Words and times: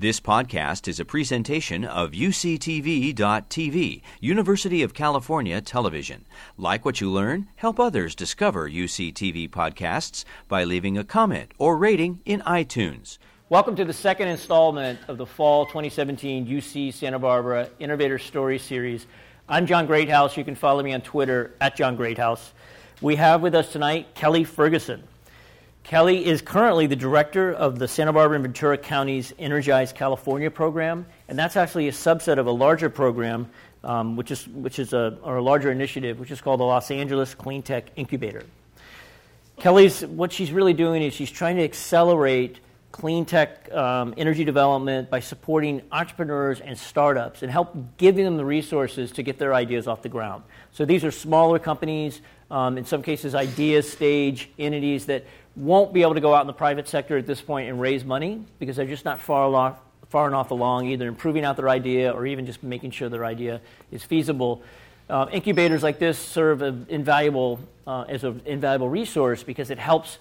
This 0.00 0.20
podcast 0.20 0.86
is 0.86 1.00
a 1.00 1.04
presentation 1.04 1.84
of 1.84 2.12
UCTV.tv, 2.12 4.02
University 4.20 4.82
of 4.84 4.94
California 4.94 5.60
Television. 5.60 6.24
Like 6.56 6.84
what 6.84 7.00
you 7.00 7.10
learn, 7.10 7.48
help 7.56 7.80
others 7.80 8.14
discover 8.14 8.70
UCTV 8.70 9.50
podcasts 9.50 10.24
by 10.46 10.62
leaving 10.62 10.96
a 10.96 11.02
comment 11.02 11.50
or 11.58 11.76
rating 11.76 12.20
in 12.24 12.42
iTunes. 12.42 13.18
Welcome 13.48 13.74
to 13.74 13.84
the 13.84 13.92
second 13.92 14.28
installment 14.28 15.00
of 15.08 15.18
the 15.18 15.26
Fall 15.26 15.66
2017 15.66 16.46
UC 16.46 16.94
Santa 16.94 17.18
Barbara 17.18 17.68
Innovator 17.80 18.20
Story 18.20 18.60
Series. 18.60 19.04
I'm 19.48 19.66
John 19.66 19.88
Greathouse. 19.88 20.36
You 20.36 20.44
can 20.44 20.54
follow 20.54 20.84
me 20.84 20.94
on 20.94 21.00
Twitter 21.00 21.54
at 21.60 21.74
John 21.74 21.96
Greathouse. 21.96 22.52
We 23.00 23.16
have 23.16 23.42
with 23.42 23.56
us 23.56 23.72
tonight 23.72 24.14
Kelly 24.14 24.44
Ferguson. 24.44 25.02
Kelly 25.88 26.26
is 26.26 26.42
currently 26.42 26.86
the 26.86 26.96
director 26.96 27.50
of 27.50 27.78
the 27.78 27.88
Santa 27.88 28.12
Barbara 28.12 28.34
and 28.34 28.44
Ventura 28.44 28.76
County's 28.76 29.32
Energize 29.38 29.90
California 29.90 30.50
program, 30.50 31.06
and 31.28 31.38
that's 31.38 31.56
actually 31.56 31.88
a 31.88 31.92
subset 31.92 32.36
of 32.36 32.46
a 32.46 32.50
larger 32.50 32.90
program, 32.90 33.48
um, 33.82 34.14
which 34.14 34.30
is 34.30 34.46
which 34.48 34.78
is 34.78 34.92
a 34.92 35.16
or 35.22 35.38
a 35.38 35.42
larger 35.42 35.72
initiative, 35.72 36.20
which 36.20 36.30
is 36.30 36.42
called 36.42 36.60
the 36.60 36.64
Los 36.64 36.90
Angeles 36.90 37.34
Clean 37.34 37.62
Tech 37.62 37.86
Incubator. 37.96 38.42
Kelly's 39.56 40.04
what 40.04 40.30
she's 40.30 40.52
really 40.52 40.74
doing 40.74 41.02
is 41.02 41.14
she's 41.14 41.30
trying 41.30 41.56
to 41.56 41.64
accelerate 41.64 42.60
clean 42.92 43.24
tech 43.24 43.72
um, 43.72 44.12
energy 44.18 44.44
development 44.44 45.08
by 45.08 45.20
supporting 45.20 45.80
entrepreneurs 45.90 46.60
and 46.60 46.76
startups 46.76 47.42
and 47.42 47.50
help 47.50 47.96
giving 47.96 48.26
them 48.26 48.36
the 48.36 48.44
resources 48.44 49.12
to 49.12 49.22
get 49.22 49.38
their 49.38 49.54
ideas 49.54 49.88
off 49.88 50.02
the 50.02 50.08
ground. 50.10 50.42
So 50.72 50.84
these 50.84 51.02
are 51.04 51.10
smaller 51.10 51.58
companies, 51.58 52.20
um, 52.50 52.76
in 52.76 52.84
some 52.84 53.02
cases, 53.02 53.34
idea 53.34 53.82
stage 53.82 54.50
entities 54.58 55.06
that 55.06 55.24
won't 55.58 55.92
be 55.92 56.02
able 56.02 56.14
to 56.14 56.20
go 56.20 56.34
out 56.34 56.40
in 56.40 56.46
the 56.46 56.52
private 56.52 56.86
sector 56.88 57.18
at 57.18 57.26
this 57.26 57.40
point 57.40 57.68
and 57.68 57.80
raise 57.80 58.04
money 58.04 58.44
because 58.60 58.76
they're 58.76 58.86
just 58.86 59.04
not 59.04 59.20
far, 59.20 59.44
along, 59.44 59.76
far 60.08 60.28
enough 60.28 60.52
along, 60.52 60.86
either 60.86 61.08
improving 61.08 61.44
out 61.44 61.56
their 61.56 61.68
idea 61.68 62.12
or 62.12 62.26
even 62.26 62.46
just 62.46 62.62
making 62.62 62.92
sure 62.92 63.08
their 63.08 63.24
idea 63.24 63.60
is 63.90 64.04
feasible. 64.04 64.62
Uh, 65.10 65.26
incubators 65.32 65.82
like 65.82 65.98
this 65.98 66.18
serve 66.18 66.62
invaluable, 66.88 67.58
uh, 67.86 68.04
as 68.08 68.22
an 68.22 68.40
invaluable 68.46 68.88
resource 68.88 69.42
because 69.42 69.70
it 69.70 69.78
helps 69.78 70.18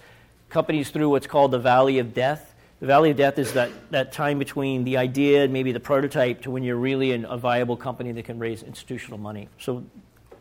companies 0.50 0.90
through 0.90 1.10
what's 1.10 1.28
called 1.28 1.52
the 1.52 1.60
valley 1.60 2.00
of 2.00 2.14
death. 2.14 2.56
The 2.80 2.88
valley 2.88 3.12
of 3.12 3.18
death 3.18 3.38
is 3.38 3.54
that, 3.54 3.70
that 3.92 4.14
time 4.14 4.40
between 4.40 4.86
the 4.86 4.98
idea 4.98 5.44
and 5.44 5.54
maybe 5.54 5.72
the 5.72 5.80
prototype 5.80 6.42
to 6.44 6.52
when 6.52 6.64
you're 6.64 6.78
really 6.78 7.12
an, 7.12 7.26
a 7.26 7.38
viable 7.38 7.76
company 7.76 8.12
that 8.14 8.26
can 8.26 8.40
raise 8.40 8.64
institutional 8.64 9.20
money. 9.20 9.50
So, 9.60 9.84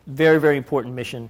very, 0.07 0.39
very 0.39 0.57
important 0.57 0.95
mission. 0.95 1.29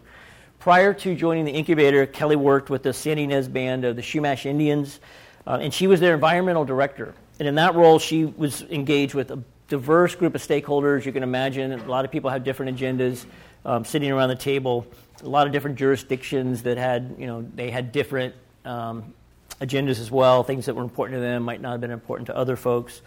Prior 0.67 0.93
to 0.93 1.15
joining 1.15 1.45
the 1.45 1.53
incubator, 1.53 2.07
Kelly 2.07 2.35
worked 2.35 2.71
with 2.71 2.83
the 2.83 2.93
San 2.93 3.19
Ynez 3.19 3.47
Band 3.47 3.85
of 3.85 3.95
the 3.95 4.03
Chumash 4.03 4.47
Indians, 4.47 4.99
uh, 5.47 5.59
and 5.63 5.73
she 5.73 5.87
was 5.87 6.01
their 6.01 6.13
environmental 6.13 6.65
director. 6.65 7.15
And 7.39 7.47
in 7.47 7.55
that 7.55 7.77
role, 7.77 8.01
she 8.01 8.25
was 8.25 8.63
engaged 8.63 9.15
with 9.15 9.31
a 9.31 9.41
diverse 9.69 10.17
group 10.17 10.35
of 10.35 10.43
stakeholders. 10.43 11.05
You 11.05 11.13
can 11.13 11.23
imagine 11.23 11.71
a 11.71 11.85
lot 11.85 12.05
of 12.05 12.11
people 12.11 12.31
have 12.31 12.43
different 12.43 12.77
agendas 12.77 13.27
um, 13.65 13.85
sitting 13.85 14.11
around 14.11 14.31
the 14.31 14.35
table. 14.35 14.85
A 15.23 15.29
lot 15.29 15.47
of 15.47 15.53
different 15.53 15.79
jurisdictions 15.79 16.65
that 16.65 16.79
had, 16.79 17.15
you 17.17 17.29
know, 17.29 17.49
they 17.55 17.71
had 17.71 17.93
different 17.93 18.35
um, 18.65 19.15
agendas 19.61 20.01
as 20.01 20.11
well. 20.11 20.43
Things 20.43 20.67
that 20.67 20.75
were 20.75 20.83
important 20.83 21.19
to 21.19 21.21
them 21.21 21.45
might 21.45 21.61
not 21.61 21.71
have 21.71 21.81
been 21.81 21.93
important 21.93 22.27
to 22.27 22.37
other 22.37 22.57
folks. 22.57 23.03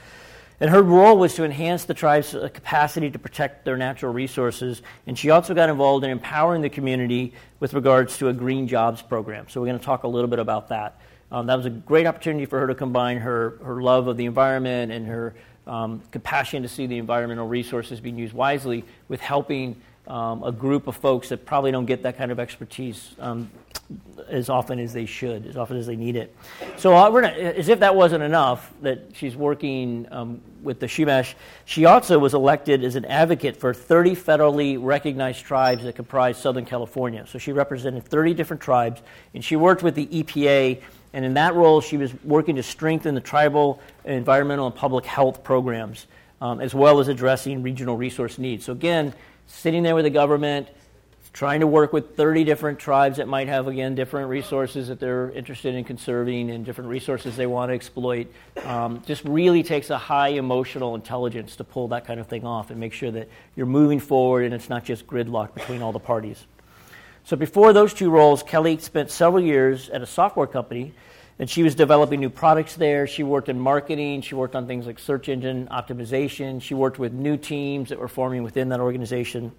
And 0.61 0.69
her 0.69 0.83
role 0.83 1.17
was 1.17 1.35
to 1.35 1.45
enhance 1.45 1.85
the 1.85 1.93
tribe's 1.93 2.35
uh, 2.35 2.49
capacity 2.53 3.09
to 3.11 3.19
protect 3.19 3.63
their 3.63 3.77
natural 3.77 4.11
resources. 4.11 4.81
And 5.07 5.17
she 5.17 5.29
also 5.29 5.53
got 5.53 5.69
involved 5.69 6.03
in 6.03 6.11
empowering 6.11 6.61
the 6.61 6.69
community 6.69 7.33
with 7.61 7.73
regards 7.73 8.17
to 8.17 8.27
a 8.27 8.33
green 8.33 8.67
jobs 8.67 9.01
program. 9.01 9.47
So 9.47 9.61
we're 9.61 9.67
going 9.67 9.79
to 9.79 9.85
talk 9.85 10.03
a 10.03 10.07
little 10.07 10.29
bit 10.29 10.39
about 10.39 10.67
that. 10.69 10.99
Um, 11.31 11.45
that 11.47 11.55
was 11.55 11.65
a 11.65 11.69
great 11.69 12.07
opportunity 12.07 12.45
for 12.45 12.59
her 12.59 12.67
to 12.67 12.75
combine 12.75 13.17
her, 13.17 13.57
her 13.63 13.81
love 13.81 14.07
of 14.07 14.17
the 14.17 14.25
environment 14.25 14.91
and 14.91 15.07
her 15.07 15.35
um, 15.67 16.01
compassion 16.11 16.63
to 16.63 16.67
see 16.67 16.87
the 16.87 16.97
environmental 16.97 17.47
resources 17.47 18.01
being 18.01 18.17
used 18.17 18.33
wisely 18.33 18.83
with 19.07 19.21
helping 19.21 19.79
um, 20.07 20.43
a 20.43 20.51
group 20.51 20.87
of 20.87 20.95
folks 20.95 21.29
that 21.29 21.45
probably 21.45 21.71
don't 21.71 21.85
get 21.85 22.03
that 22.03 22.17
kind 22.17 22.31
of 22.31 22.39
expertise 22.39 23.15
um, 23.19 23.49
as 24.27 24.49
often 24.49 24.79
as 24.79 24.93
they 24.93 25.05
should, 25.05 25.45
as 25.47 25.57
often 25.57 25.77
as 25.77 25.87
they 25.87 25.95
need 25.95 26.15
it. 26.15 26.35
So, 26.77 26.95
uh, 26.95 27.09
not, 27.09 27.33
as 27.33 27.69
if 27.69 27.79
that 27.79 27.95
wasn't 27.95 28.23
enough, 28.23 28.71
that 28.81 29.11
she's 29.13 29.35
working 29.35 30.07
um, 30.11 30.41
with 30.61 30.79
the 30.79 30.85
Chumash, 30.85 31.33
she 31.65 31.85
also 31.85 32.19
was 32.19 32.33
elected 32.33 32.83
as 32.83 32.95
an 32.95 33.05
advocate 33.05 33.57
for 33.57 33.73
30 33.73 34.15
federally 34.15 34.77
recognized 34.79 35.43
tribes 35.45 35.83
that 35.83 35.95
comprise 35.95 36.37
Southern 36.37 36.65
California. 36.65 37.25
So, 37.27 37.39
she 37.39 37.51
represented 37.51 38.05
30 38.05 38.33
different 38.33 38.61
tribes, 38.61 39.01
and 39.33 39.43
she 39.43 39.55
worked 39.55 39.83
with 39.83 39.95
the 39.95 40.07
EPA. 40.07 40.81
And 41.13 41.25
in 41.25 41.33
that 41.35 41.55
role, 41.55 41.81
she 41.81 41.97
was 41.97 42.13
working 42.23 42.55
to 42.57 42.63
strengthen 42.63 43.15
the 43.15 43.21
tribal 43.21 43.81
environmental 44.05 44.67
and 44.67 44.75
public 44.75 45.05
health 45.05 45.43
programs, 45.43 46.05
um, 46.39 46.61
as 46.61 46.75
well 46.75 46.99
as 46.99 47.07
addressing 47.07 47.63
regional 47.63 47.97
resource 47.97 48.37
needs. 48.37 48.65
So, 48.65 48.73
again, 48.73 49.13
sitting 49.49 49.83
there 49.83 49.95
with 49.95 50.05
the 50.05 50.09
government, 50.09 50.69
trying 51.33 51.59
to 51.59 51.67
work 51.67 51.91
with 51.91 52.15
30 52.15 52.43
different 52.43 52.79
tribes 52.79 53.17
that 53.17 53.27
might 53.27 53.47
have, 53.47 53.67
again, 53.67 53.95
different 53.95 54.29
resources 54.29 54.87
that 54.87 54.99
they're 54.99 55.31
interested 55.31 55.75
in 55.75 55.83
conserving 55.83 56.49
and 56.51 56.65
different 56.65 56.89
resources 56.89 57.35
they 57.35 57.47
want 57.47 57.69
to 57.69 57.73
exploit. 57.73 58.27
Um, 58.63 59.01
just 59.05 59.23
really 59.25 59.63
takes 59.63 59.89
a 59.89 59.97
high 59.97 60.29
emotional 60.29 60.95
intelligence 60.95 61.55
to 61.57 61.63
pull 61.63 61.89
that 61.89 62.05
kind 62.05 62.19
of 62.19 62.27
thing 62.27 62.45
off 62.45 62.71
and 62.71 62.79
make 62.79 62.93
sure 62.93 63.11
that 63.11 63.27
you're 63.55 63.65
moving 63.65 63.99
forward 63.99 64.45
and 64.45 64.53
it's 64.53 64.69
not 64.69 64.85
just 64.85 65.05
gridlock 65.07 65.53
between 65.53 65.81
all 65.81 65.91
the 65.91 65.99
parties. 65.99 66.45
So 67.25 67.35
before 67.35 67.73
those 67.73 67.93
two 67.93 68.09
roles, 68.09 68.41
Kelly 68.41 68.77
spent 68.79 69.11
several 69.11 69.43
years 69.43 69.89
at 69.89 70.01
a 70.01 70.05
software 70.05 70.47
company 70.47 70.93
and 71.39 71.49
she 71.49 71.63
was 71.63 71.73
developing 71.73 72.19
new 72.19 72.29
products 72.29 72.75
there. 72.75 73.07
She 73.07 73.23
worked 73.23 73.47
in 73.47 73.57
marketing. 73.57 74.21
She 74.21 74.35
worked 74.35 74.55
on 74.55 74.67
things 74.67 74.85
like 74.85 74.99
search 74.99 75.29
engine 75.29 75.69
optimization. 75.71 76.61
She 76.61 76.73
worked 76.73 76.99
with 76.99 77.13
new 77.13 77.37
teams 77.37 77.89
that 77.89 77.97
were 77.97 78.09
forming 78.09 78.43
within 78.43 78.69
that 78.69 78.81
organization. 78.81 79.53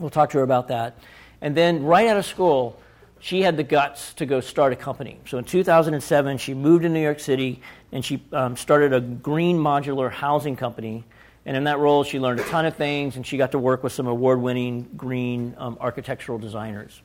We'll 0.00 0.10
talk 0.10 0.30
to 0.30 0.38
her 0.38 0.44
about 0.44 0.68
that. 0.68 0.98
And 1.40 1.56
then, 1.56 1.84
right 1.84 2.08
out 2.08 2.16
of 2.16 2.26
school, 2.26 2.80
she 3.20 3.42
had 3.42 3.56
the 3.56 3.62
guts 3.62 4.12
to 4.14 4.26
go 4.26 4.40
start 4.40 4.72
a 4.72 4.76
company. 4.76 5.18
So 5.26 5.38
in 5.38 5.44
2007, 5.44 6.38
she 6.38 6.52
moved 6.52 6.82
to 6.82 6.88
New 6.88 7.02
York 7.02 7.20
City 7.20 7.62
and 7.92 8.04
she 8.04 8.22
um, 8.32 8.56
started 8.56 8.92
a 8.92 9.00
green 9.00 9.56
modular 9.56 10.10
housing 10.10 10.56
company. 10.56 11.04
And 11.46 11.56
in 11.56 11.64
that 11.64 11.78
role, 11.78 12.04
she 12.04 12.18
learned 12.18 12.40
a 12.40 12.44
ton 12.44 12.66
of 12.66 12.76
things 12.76 13.16
and 13.16 13.26
she 13.26 13.36
got 13.36 13.52
to 13.52 13.58
work 13.58 13.82
with 13.82 13.92
some 13.92 14.06
award 14.06 14.40
winning 14.40 14.88
green 14.96 15.54
um, 15.58 15.78
architectural 15.80 16.38
designers. 16.38 17.00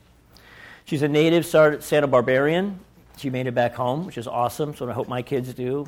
She's 0.85 1.01
a 1.01 1.07
native 1.07 1.45
Santa 1.45 2.07
Barbarian. 2.07 2.79
She 3.17 3.29
made 3.29 3.47
it 3.47 3.53
back 3.53 3.75
home, 3.75 4.05
which 4.05 4.17
is 4.17 4.27
awesome. 4.27 4.75
So 4.75 4.89
I 4.89 4.93
hope 4.93 5.07
my 5.07 5.21
kids 5.21 5.53
do. 5.53 5.85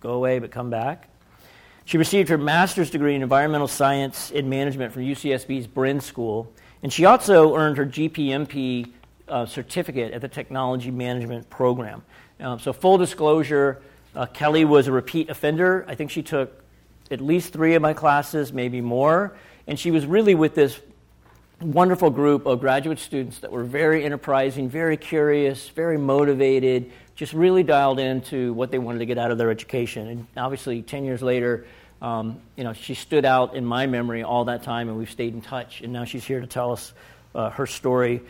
Go 0.00 0.12
away, 0.12 0.38
but 0.38 0.50
come 0.50 0.70
back. 0.70 1.08
She 1.84 1.98
received 1.98 2.28
her 2.28 2.38
master's 2.38 2.90
degree 2.90 3.14
in 3.14 3.22
environmental 3.22 3.68
science 3.68 4.32
and 4.34 4.50
management 4.50 4.92
from 4.92 5.02
UCSB's 5.02 5.68
Bren 5.68 6.02
School. 6.02 6.52
And 6.82 6.92
she 6.92 7.04
also 7.04 7.54
earned 7.54 7.76
her 7.78 7.86
GPMP 7.86 8.90
uh, 9.28 9.46
certificate 9.46 10.12
at 10.12 10.20
the 10.20 10.28
Technology 10.28 10.90
Management 10.90 11.48
Program. 11.48 12.02
Um, 12.40 12.58
so, 12.58 12.72
full 12.72 12.98
disclosure, 12.98 13.80
uh, 14.14 14.26
Kelly 14.26 14.64
was 14.64 14.88
a 14.88 14.92
repeat 14.92 15.30
offender. 15.30 15.84
I 15.88 15.94
think 15.94 16.10
she 16.10 16.22
took 16.22 16.62
at 17.10 17.20
least 17.20 17.52
three 17.52 17.74
of 17.74 17.82
my 17.82 17.94
classes, 17.94 18.52
maybe 18.52 18.80
more. 18.80 19.36
And 19.66 19.78
she 19.78 19.90
was 19.90 20.06
really 20.06 20.34
with 20.34 20.54
this 20.54 20.80
wonderful 21.60 22.10
group 22.10 22.46
of 22.46 22.60
graduate 22.60 22.98
students 22.98 23.38
that 23.38 23.50
were 23.50 23.64
very 23.64 24.04
enterprising, 24.04 24.68
very 24.68 24.96
curious, 24.96 25.68
very 25.70 25.96
motivated, 25.96 26.92
just 27.14 27.32
really 27.32 27.62
dialed 27.62 27.98
into 27.98 28.52
what 28.52 28.70
they 28.70 28.78
wanted 28.78 28.98
to 28.98 29.06
get 29.06 29.16
out 29.16 29.30
of 29.30 29.38
their 29.38 29.50
education. 29.50 30.06
And 30.08 30.26
obviously, 30.36 30.82
10 30.82 31.04
years 31.04 31.22
later, 31.22 31.66
um, 32.02 32.40
you 32.56 32.64
know, 32.64 32.74
she 32.74 32.94
stood 32.94 33.24
out 33.24 33.54
in 33.54 33.64
my 33.64 33.86
memory 33.86 34.22
all 34.22 34.44
that 34.46 34.62
time, 34.62 34.88
and 34.88 34.98
we've 34.98 35.10
stayed 35.10 35.32
in 35.32 35.40
touch. 35.40 35.80
And 35.80 35.92
now 35.92 36.04
she's 36.04 36.24
here 36.24 36.40
to 36.40 36.46
tell 36.46 36.72
us 36.72 36.92
uh, 37.34 37.50
her 37.50 37.66
story. 37.66 38.20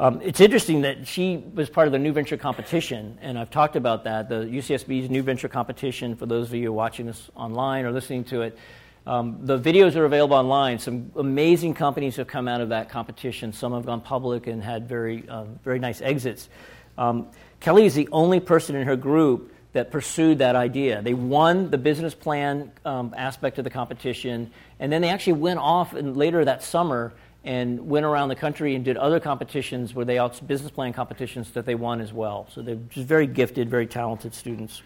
Um, 0.00 0.20
it's 0.22 0.40
interesting 0.40 0.82
that 0.82 1.06
she 1.06 1.36
was 1.36 1.70
part 1.70 1.86
of 1.86 1.92
the 1.92 2.00
New 2.00 2.12
Venture 2.12 2.36
competition, 2.36 3.16
and 3.22 3.38
I've 3.38 3.50
talked 3.50 3.76
about 3.76 4.02
that. 4.04 4.28
The 4.28 4.44
UCSB's 4.46 5.08
New 5.08 5.22
Venture 5.22 5.48
competition, 5.48 6.16
for 6.16 6.26
those 6.26 6.48
of 6.48 6.54
you 6.56 6.72
watching 6.72 7.06
this 7.06 7.30
online 7.36 7.84
or 7.84 7.92
listening 7.92 8.24
to 8.24 8.42
it, 8.42 8.58
um, 9.06 9.38
the 9.42 9.58
videos 9.58 9.96
are 9.96 10.04
available 10.04 10.36
online. 10.36 10.78
Some 10.78 11.12
amazing 11.16 11.74
companies 11.74 12.16
have 12.16 12.26
come 12.26 12.48
out 12.48 12.60
of 12.60 12.70
that 12.70 12.88
competition. 12.88 13.52
Some 13.52 13.72
have 13.72 13.84
gone 13.84 14.00
public 14.00 14.46
and 14.46 14.62
had 14.62 14.88
very, 14.88 15.28
uh, 15.28 15.44
very 15.62 15.78
nice 15.78 16.00
exits. 16.00 16.48
Um, 16.96 17.28
Kelly 17.60 17.84
is 17.84 17.94
the 17.94 18.08
only 18.12 18.40
person 18.40 18.76
in 18.76 18.86
her 18.86 18.96
group 18.96 19.52
that 19.72 19.90
pursued 19.90 20.38
that 20.38 20.56
idea. 20.56 21.02
They 21.02 21.14
won 21.14 21.70
the 21.70 21.78
business 21.78 22.14
plan 22.14 22.72
um, 22.84 23.12
aspect 23.16 23.58
of 23.58 23.64
the 23.64 23.70
competition, 23.70 24.50
and 24.78 24.90
then 24.90 25.02
they 25.02 25.08
actually 25.08 25.34
went 25.34 25.58
off 25.58 25.94
and 25.94 26.16
later 26.16 26.44
that 26.44 26.62
summer 26.62 27.12
and 27.44 27.86
went 27.88 28.06
around 28.06 28.30
the 28.30 28.36
country 28.36 28.74
and 28.74 28.84
did 28.84 28.96
other 28.96 29.20
competitions 29.20 29.92
where 29.92 30.04
they 30.04 30.18
out 30.18 30.46
business 30.46 30.70
plan 30.70 30.92
competitions 30.92 31.50
that 31.50 31.66
they 31.66 31.74
won 31.74 32.00
as 32.00 32.12
well. 32.12 32.46
So 32.50 32.62
they're 32.62 32.76
just 32.88 33.06
very 33.06 33.26
gifted, 33.26 33.68
very 33.68 33.86
talented 33.86 34.32
students. 34.32 34.82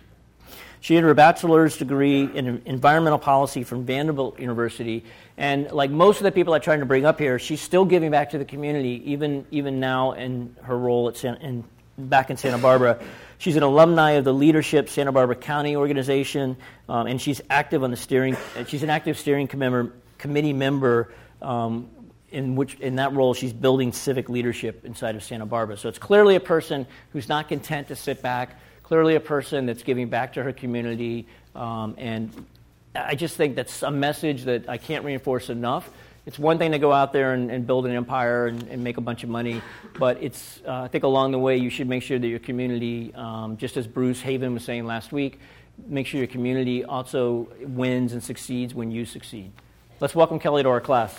She 0.81 0.95
had 0.95 1.05
her 1.05 1.15
bachelor's 1.15 1.77
degree 1.77 2.23
in 2.23 2.63
environmental 2.67 3.19
policy 3.19 3.65
from 3.65 3.85
Vanderbilt 3.85 4.39
University. 4.39 5.05
And 5.37 5.71
like 5.73 5.91
most 5.91 6.19
of 6.19 6.25
the 6.25 6.33
people 6.33 6.55
I'm 6.55 6.61
trying 6.61 6.81
to 6.81 6.87
bring 6.87 7.05
up 7.05 7.19
here, 7.19 7.39
she's 7.39 7.61
still 7.61 7.85
giving 7.85 8.11
back 8.11 8.31
to 8.31 8.39
the 8.39 8.45
community, 8.45 9.03
even, 9.13 9.45
even 9.51 9.81
now 9.81 10.13
in 10.13 10.55
her 10.63 10.77
role 10.77 11.09
at 11.09 11.17
San, 11.17 11.37
in 11.37 11.65
back 11.99 12.31
in 12.31 12.37
Santa 12.37 12.59
Barbara. 12.59 13.01
She's 13.39 13.57
an 13.57 13.63
alumni 13.63 14.13
of 14.13 14.25
the 14.25 14.33
Leadership 14.33 14.89
Santa 14.89 15.13
Barbara 15.13 15.37
County 15.37 15.77
organization, 15.77 16.57
um, 16.89 17.07
and 17.07 17.21
she's 17.21 17.41
active 17.51 17.83
on 17.83 17.91
the 17.91 17.97
steering. 17.97 18.37
She's 18.67 18.83
an 18.83 18.91
active 18.91 19.19
steering 19.19 19.49
committee 19.49 20.53
member. 20.53 21.13
Um, 21.43 21.91
in 22.31 22.57
which 22.57 22.75
in 22.75 22.97
that 22.97 23.15
role 23.15 23.33
she's 23.33 23.53
building 23.55 23.91
civic 23.93 24.29
leadership 24.29 24.85
inside 24.85 25.17
of 25.17 25.23
Santa 25.23 25.47
Barbara. 25.47 25.79
So 25.79 25.89
it's 25.89 25.99
clearly 25.99 26.37
a 26.37 26.41
person 26.41 26.87
who's 27.13 27.29
not 27.29 27.49
content 27.49 27.89
to 27.89 27.97
sit 27.97 28.21
back. 28.21 28.61
Clearly 28.88 29.14
a 29.14 29.20
person 29.20 29.67
that's 29.67 29.82
giving 29.82 30.08
back 30.08 30.32
to 30.32 30.43
her 30.43 30.52
community, 30.52 31.26
um, 31.55 31.94
and 31.99 32.46
I 32.94 33.14
just 33.14 33.37
think 33.37 33.55
that's 33.55 33.82
a 33.82 33.90
message 33.90 34.44
that 34.44 34.69
I 34.69 34.79
can't 34.79 35.05
reinforce 35.05 35.50
enough 35.50 35.88
it's 36.29 36.38
one 36.38 36.58
thing 36.58 36.73
to 36.73 36.79
go 36.79 36.93
out 36.93 37.14
there 37.14 37.32
and, 37.32 37.50
and 37.50 37.67
build 37.67 37.87
an 37.87 37.93
empire 37.93 38.49
and, 38.49 38.62
and, 38.64 38.85
make 38.85 38.99
a 38.99 39.00
bunch 39.00 39.25
of 39.25 39.31
money, 39.31 39.62
but 39.99 40.23
it's 40.23 40.61
uh, 40.67 40.82
I 40.82 40.88
think 40.88 41.05
along 41.05 41.32
the 41.32 41.38
way 41.38 41.56
you 41.56 41.70
should 41.70 41.88
make 41.88 42.02
sure 42.02 42.19
that 42.19 42.29
your 42.29 42.38
community, 42.38 43.14
um, 43.14 43.56
just 43.56 43.79
as 43.79 43.87
Bruce 43.87 44.20
Haven 44.20 44.52
was 44.52 44.62
saying 44.62 44.85
last 44.85 45.11
week, 45.11 45.41
make 45.87 46.06
sure 46.06 46.19
your 46.19 46.26
community 46.26 46.84
also 46.84 47.49
wins 47.62 48.12
and 48.12 48.23
succeeds 48.23 48.75
when 48.75 48.91
you 48.91 49.06
succeed. 49.06 49.52
Let's 50.00 50.14
welcome 50.14 50.38
Kelly 50.38 50.62
to 50.62 50.69
our 50.69 50.82
class. 50.82 51.14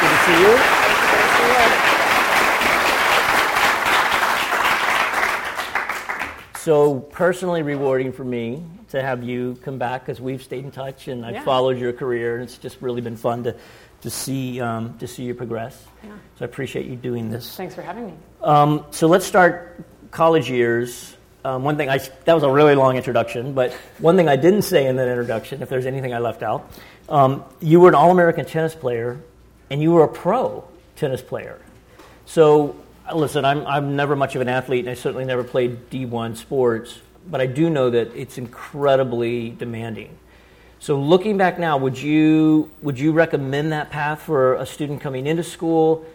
Good 0.00 0.10
to 0.10 0.24
see 0.26 0.40
you. 0.40 0.79
So 6.60 7.00
personally 7.00 7.62
rewarding 7.62 8.12
for 8.12 8.24
me 8.24 8.62
to 8.90 9.00
have 9.00 9.22
you 9.22 9.58
come 9.62 9.78
back 9.78 10.02
because 10.04 10.20
we've 10.20 10.42
stayed 10.42 10.64
in 10.64 10.70
touch 10.70 11.08
and 11.08 11.24
I've 11.24 11.34
yeah. 11.34 11.44
followed 11.44 11.78
your 11.78 11.92
career 11.92 12.34
and 12.34 12.44
it's 12.44 12.58
just 12.58 12.80
really 12.80 13.00
been 13.00 13.16
fun 13.16 13.44
to 13.44 13.56
to 14.02 14.10
see 14.10 14.60
um, 14.60 14.98
to 14.98 15.06
see 15.06 15.24
you 15.24 15.34
progress. 15.34 15.84
Yeah. 16.02 16.10
So 16.38 16.44
I 16.44 16.48
appreciate 16.48 16.86
you 16.86 16.96
doing 16.96 17.30
this. 17.30 17.56
Thanks 17.56 17.74
for 17.74 17.82
having 17.82 18.06
me. 18.06 18.14
Um, 18.42 18.84
so 18.90 19.06
let's 19.06 19.26
start 19.26 19.84
college 20.10 20.50
years. 20.50 21.16
Um, 21.44 21.64
one 21.64 21.76
thing 21.76 21.88
I 21.88 21.98
that 21.98 22.34
was 22.34 22.42
a 22.42 22.50
really 22.50 22.74
long 22.74 22.96
introduction, 22.96 23.54
but 23.54 23.72
one 23.98 24.16
thing 24.16 24.28
I 24.28 24.36
didn't 24.36 24.62
say 24.62 24.86
in 24.86 24.96
that 24.96 25.08
introduction, 25.08 25.62
if 25.62 25.68
there's 25.68 25.86
anything 25.86 26.12
I 26.12 26.18
left 26.18 26.42
out, 26.42 26.70
um, 27.08 27.44
you 27.60 27.80
were 27.80 27.88
an 27.88 27.94
All-American 27.94 28.44
tennis 28.44 28.74
player, 28.74 29.18
and 29.70 29.80
you 29.80 29.92
were 29.92 30.04
a 30.04 30.08
pro 30.08 30.64
tennis 30.96 31.22
player. 31.22 31.58
So 32.26 32.76
listen, 33.14 33.44
I'm, 33.44 33.66
I'm 33.66 33.96
never 33.96 34.16
much 34.16 34.34
of 34.34 34.42
an 34.42 34.48
athlete, 34.48 34.80
and 34.80 34.90
I 34.90 34.94
certainly 34.94 35.24
never 35.24 35.44
played 35.44 35.90
D1 35.90 36.36
sports, 36.36 36.98
but 37.28 37.40
I 37.40 37.46
do 37.46 37.70
know 37.70 37.90
that 37.90 38.14
it's 38.14 38.38
incredibly 38.38 39.50
demanding. 39.50 40.16
So 40.78 40.98
looking 40.98 41.36
back 41.36 41.58
now, 41.58 41.76
would 41.76 42.00
you 42.00 42.70
would 42.80 42.98
you 42.98 43.12
recommend 43.12 43.72
that 43.72 43.90
path 43.90 44.22
for 44.22 44.54
a 44.54 44.64
student 44.64 45.02
coming 45.02 45.26
into 45.26 45.44
school? 45.44 46.06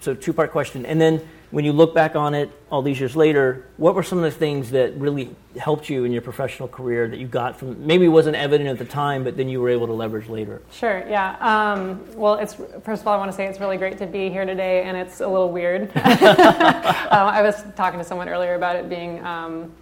So 0.00 0.14
two 0.14 0.32
part 0.32 0.52
question, 0.52 0.86
and 0.86 0.98
then 0.98 1.28
when 1.50 1.64
you 1.64 1.72
look 1.72 1.94
back 1.94 2.16
on 2.16 2.34
it 2.34 2.50
all 2.70 2.82
these 2.82 2.98
years 2.98 3.14
later, 3.14 3.66
what 3.76 3.94
were 3.94 4.02
some 4.02 4.18
of 4.18 4.24
the 4.24 4.30
things 4.30 4.70
that 4.70 4.94
really 4.96 5.34
helped 5.56 5.88
you 5.88 6.04
in 6.04 6.12
your 6.12 6.22
professional 6.22 6.68
career 6.68 7.08
that 7.08 7.18
you 7.18 7.26
got 7.26 7.58
from 7.58 7.86
maybe 7.86 8.04
it 8.04 8.08
wasn't 8.08 8.36
evident 8.36 8.68
at 8.68 8.78
the 8.78 8.84
time, 8.84 9.22
but 9.22 9.36
then 9.36 9.48
you 9.48 9.60
were 9.60 9.68
able 9.68 9.86
to 9.86 9.92
leverage 9.92 10.28
later? 10.28 10.60
Sure. 10.72 11.04
Yeah. 11.08 11.36
Um, 11.40 12.04
well, 12.14 12.34
it's 12.34 12.54
first 12.82 13.02
of 13.02 13.08
all, 13.08 13.14
I 13.14 13.18
want 13.18 13.30
to 13.30 13.36
say 13.36 13.46
it's 13.46 13.60
really 13.60 13.76
great 13.76 13.98
to 13.98 14.06
be 14.06 14.28
here 14.28 14.44
today, 14.44 14.82
and 14.82 14.96
it's 14.96 15.20
a 15.20 15.28
little 15.28 15.50
weird. 15.50 15.90
uh, 15.94 16.00
I 17.10 17.42
was 17.42 17.62
talking 17.76 17.98
to 17.98 18.04
someone 18.04 18.28
earlier 18.28 18.54
about 18.54 18.76
it 18.76 18.88
being. 18.88 19.24
Um, 19.24 19.72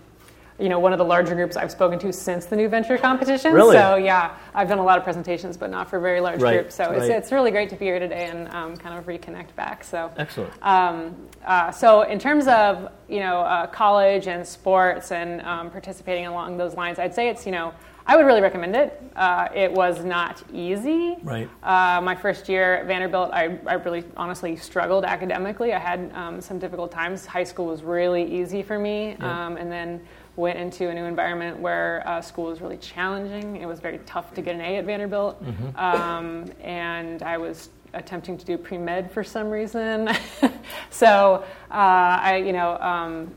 you 0.59 0.69
know, 0.69 0.79
one 0.79 0.93
of 0.93 0.99
the 0.99 1.05
larger 1.05 1.35
groups 1.35 1.56
I've 1.56 1.73
spoken 1.73 1.99
to 2.01 2.12
since 2.12 2.47
the 2.47 2.55
new 2.55 2.69
venture 2.69 2.97
competition. 2.97 3.53
Really? 3.53 3.77
So 3.77 3.97
yeah, 3.97 4.37
I've 4.55 4.69
done 4.69 4.79
a 4.79 4.85
lot 4.85 4.99
of 4.99 5.05
presentations, 5.05 5.56
but 5.56 5.69
not 5.69 5.91
for 5.91 5.99
very 5.99 6.21
large 6.21 6.41
right. 6.41 6.61
groups. 6.61 6.77
So 6.77 6.85
right. 6.85 6.99
it's, 6.99 7.09
it's 7.09 7.33
really 7.33 7.51
great 7.51 7.71
to 7.71 7.77
be 7.77 7.87
here 7.87 7.99
today 7.99 8.27
and 8.27 8.49
um, 8.55 8.77
kind 8.77 8.97
of 8.97 9.06
reconnect 9.06 9.55
back. 9.56 9.83
So 9.83 10.12
excellent. 10.17 10.53
Um, 10.62 11.17
uh, 11.45 11.73
so 11.73 12.03
in 12.03 12.19
terms 12.21 12.47
of 12.47 12.91
you 13.09 13.21
know 13.21 13.41
uh, 13.41 13.67
college 13.67 14.29
and 14.29 14.47
sports 14.47 15.11
and 15.11 15.41
um, 15.43 15.71
participating 15.71 16.27
along 16.27 16.56
those 16.56 16.75
lines, 16.75 16.99
I'd 16.99 17.15
say 17.15 17.29
it's 17.29 17.47
you 17.47 17.53
know. 17.53 17.75
I 18.06 18.17
would 18.17 18.27
really 18.27 18.43
recommend 18.43 18.77
it. 18.77 19.03
Uh, 19.17 19.49
it 19.55 19.73
was 19.73 20.05
not 20.05 20.43
easy. 20.53 21.17
Right. 21.23 21.49
Uh, 21.62 22.03
my 22.03 22.15
first 22.15 22.51
year 22.51 22.75
at 22.75 22.87
Vanderbilt, 22.87 23.31
I, 23.33 23.59
I 23.67 23.75
really 23.75 24.05
honestly 24.15 24.56
struggled 24.56 25.06
academically. 25.06 25.73
I 25.73 25.79
had 25.79 26.12
um, 26.12 26.39
some 26.43 26.59
difficult 26.59 26.93
times. 26.93 27.25
High 27.25 27.45
school 27.45 27.65
was 27.65 27.83
really 27.83 28.23
easy 28.23 28.62
for 28.62 28.79
me, 28.79 29.17
yeah. 29.19 29.47
Um, 29.47 29.56
and 29.56 29.73
then 29.73 30.03
went 30.36 30.58
into 30.58 30.88
a 30.88 30.94
new 30.94 31.04
environment 31.04 31.58
where 31.58 32.02
uh, 32.06 32.20
school 32.20 32.46
was 32.46 32.60
really 32.60 32.76
challenging. 32.78 33.56
It 33.56 33.66
was 33.66 33.81
very 33.81 33.98
tough 34.06 34.34
to 34.34 34.42
get 34.42 34.54
an 34.54 34.60
A 34.60 34.76
at 34.76 34.84
Vanderbilt, 34.84 35.42
mm-hmm. 35.44 35.76
um, 35.78 36.50
and 36.60 37.22
I 37.22 37.38
was 37.38 37.70
attempting 37.92 38.36
to 38.36 38.44
do 38.44 38.58
pre 38.58 38.78
med 38.78 39.10
for 39.12 39.22
some 39.22 39.48
reason. 39.50 40.08
so 40.90 41.44
uh, 41.70 41.75
I, 42.20 42.42
you 42.44 42.52
know. 42.52 42.78
Um, 42.78 43.34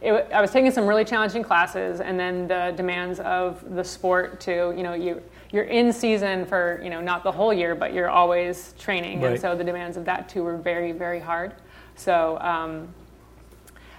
it, 0.00 0.12
I 0.32 0.40
was 0.40 0.50
taking 0.50 0.72
some 0.72 0.88
really 0.88 1.04
challenging 1.04 1.44
classes, 1.44 2.00
and 2.00 2.18
then 2.18 2.48
the 2.48 2.74
demands 2.76 3.20
of 3.20 3.64
the 3.76 3.84
sport 3.84 4.40
to, 4.40 4.74
you 4.76 4.82
know, 4.82 4.94
you 4.94 5.22
you're 5.52 5.64
in 5.64 5.92
season 5.92 6.46
for, 6.46 6.80
you 6.82 6.90
know, 6.90 7.00
not 7.00 7.22
the 7.22 7.30
whole 7.30 7.52
year, 7.52 7.74
but 7.74 7.92
you're 7.92 8.08
always 8.08 8.74
training, 8.78 9.20
right. 9.20 9.32
and 9.32 9.40
so 9.40 9.54
the 9.54 9.62
demands 9.62 9.96
of 9.96 10.04
that 10.06 10.28
too 10.28 10.42
were 10.42 10.56
very, 10.56 10.92
very 10.92 11.20
hard. 11.20 11.54
So, 11.94 12.38
um, 12.40 12.88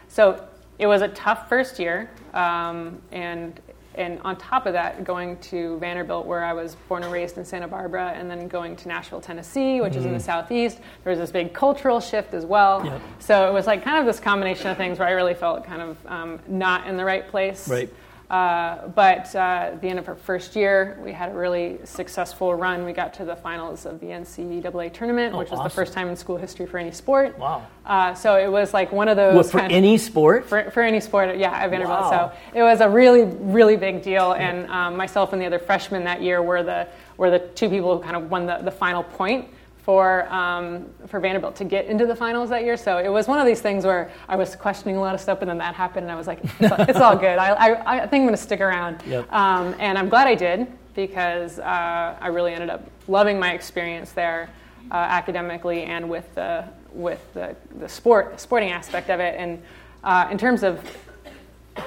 so 0.07 0.45
it 0.79 0.87
was 0.87 1.01
a 1.01 1.07
tough 1.09 1.49
first 1.49 1.79
year, 1.79 2.09
um, 2.33 3.01
and 3.11 3.59
and 3.95 4.19
on 4.21 4.35
top 4.37 4.65
of 4.65 4.73
that, 4.73 5.03
going 5.03 5.37
to 5.37 5.77
Vanderbilt, 5.77 6.25
where 6.25 6.43
I 6.43 6.53
was 6.53 6.75
born 6.89 7.03
and 7.03 7.11
raised 7.11 7.37
in 7.37 7.45
Santa 7.45 7.67
Barbara, 7.67 8.13
and 8.15 8.29
then 8.29 8.47
going 8.47 8.75
to 8.77 8.87
Nashville, 8.87 9.21
Tennessee, 9.21 9.81
which 9.81 9.93
mm. 9.93 9.97
is 9.97 10.05
in 10.05 10.13
the 10.13 10.17
mm. 10.17 10.21
southeast, 10.21 10.79
there 11.03 11.11
was 11.11 11.19
this 11.19 11.31
big 11.31 11.53
cultural 11.53 11.99
shift 11.99 12.33
as 12.33 12.45
well. 12.45 12.83
Yep. 12.83 13.01
So 13.19 13.47
it 13.47 13.53
was 13.53 13.67
like 13.67 13.83
kind 13.83 13.99
of 13.99 14.05
this 14.05 14.19
combination 14.19 14.67
of 14.67 14.77
things 14.77 14.99
where 14.99 15.07
I 15.07 15.11
really 15.11 15.35
felt 15.35 15.63
kind 15.63 15.81
of 15.81 15.97
um, 16.07 16.39
not 16.47 16.87
in 16.87 16.97
the 16.97 17.05
right 17.05 17.27
place. 17.27 17.67
Right. 17.67 17.89
Uh, 18.33 18.87
but 18.87 19.35
uh, 19.35 19.69
at 19.73 19.79
the 19.79 19.87
end 19.87 19.99
of 19.99 20.09
our 20.09 20.15
first 20.15 20.55
year, 20.55 20.97
we 21.03 21.11
had 21.11 21.29
a 21.29 21.35
really 21.35 21.77
successful 21.83 22.55
run. 22.55 22.83
We 22.83 22.91
got 22.91 23.13
to 23.15 23.25
the 23.25 23.35
finals 23.35 23.85
of 23.85 23.99
the 23.99 24.07
NCAA 24.07 24.91
tournament, 24.91 25.35
oh, 25.35 25.37
which 25.37 25.51
was 25.51 25.59
awesome. 25.59 25.69
the 25.69 25.75
first 25.75 25.93
time 25.93 26.07
in 26.09 26.15
school 26.15 26.37
history 26.37 26.65
for 26.65 26.79
any 26.79 26.89
sport. 26.89 27.37
Wow. 27.37 27.67
Uh, 27.85 28.15
so 28.15 28.35
it 28.35 28.51
was 28.51 28.73
like 28.73 28.91
one 28.91 29.07
of 29.07 29.17
those. 29.17 29.35
Well, 29.35 29.43
for 29.43 29.59
any 29.59 29.99
sport? 29.99 30.47
For, 30.49 30.71
for, 30.71 30.81
any 30.81 30.99
sport, 30.99 31.37
yeah, 31.37 31.51
at 31.51 31.69
Vanderbilt. 31.69 31.99
Wow. 31.99 32.31
So 32.31 32.57
it 32.57 32.63
was 32.63 32.81
a 32.81 32.89
really, 32.89 33.25
really 33.25 33.77
big 33.77 34.01
deal. 34.01 34.31
And 34.31 34.67
um, 34.71 34.97
myself 34.97 35.31
and 35.33 35.39
the 35.39 35.45
other 35.45 35.59
freshmen 35.59 36.03
that 36.05 36.23
year 36.23 36.41
were 36.41 36.63
the, 36.63 36.87
were 37.17 37.29
the 37.29 37.37
two 37.37 37.69
people 37.69 37.95
who 37.95 38.03
kind 38.03 38.15
of 38.15 38.31
won 38.31 38.47
the, 38.47 38.57
the 38.63 38.71
final 38.71 39.03
point 39.03 39.47
for 39.83 40.31
um, 40.33 40.85
for 41.07 41.19
Vanderbilt 41.19 41.55
to 41.57 41.65
get 41.65 41.85
into 41.85 42.05
the 42.05 42.15
finals 42.15 42.49
that 42.49 42.63
year. 42.63 42.77
So 42.77 42.97
it 42.97 43.09
was 43.09 43.27
one 43.27 43.39
of 43.39 43.45
these 43.45 43.61
things 43.61 43.85
where 43.85 44.11
I 44.27 44.35
was 44.35 44.55
questioning 44.55 44.95
a 44.95 45.01
lot 45.01 45.13
of 45.13 45.21
stuff, 45.21 45.41
and 45.41 45.49
then 45.49 45.57
that 45.57 45.75
happened, 45.75 46.05
and 46.05 46.11
I 46.11 46.15
was 46.15 46.25
like, 46.25 46.39
it's, 46.59 46.71
all, 46.71 46.81
it's 46.81 46.99
all 46.99 47.15
good. 47.17 47.37
I, 47.37 47.49
I, 47.49 47.95
I, 47.95 47.99
think 48.07 48.21
I'm 48.21 48.27
going 48.27 48.31
to 48.31 48.37
stick 48.37 48.61
around, 48.61 49.03
yep. 49.05 49.31
um, 49.31 49.75
and 49.79 49.97
I'm 49.97 50.07
glad 50.07 50.27
I 50.27 50.35
did 50.35 50.67
because 50.95 51.59
uh, 51.59 52.17
I 52.19 52.27
really 52.27 52.53
ended 52.53 52.69
up 52.69 52.89
loving 53.07 53.37
my 53.37 53.53
experience 53.53 54.11
there 54.11 54.49
uh, 54.91 54.95
academically 54.95 55.83
and 55.83 56.09
with 56.09 56.33
the 56.35 56.65
with 56.93 57.33
the, 57.33 57.55
the 57.79 57.89
sport 57.89 58.39
sporting 58.39 58.69
aspect 58.69 59.09
of 59.09 59.19
it. 59.19 59.35
And 59.37 59.61
uh, 60.03 60.27
in 60.31 60.37
terms 60.37 60.63
of 60.63 60.79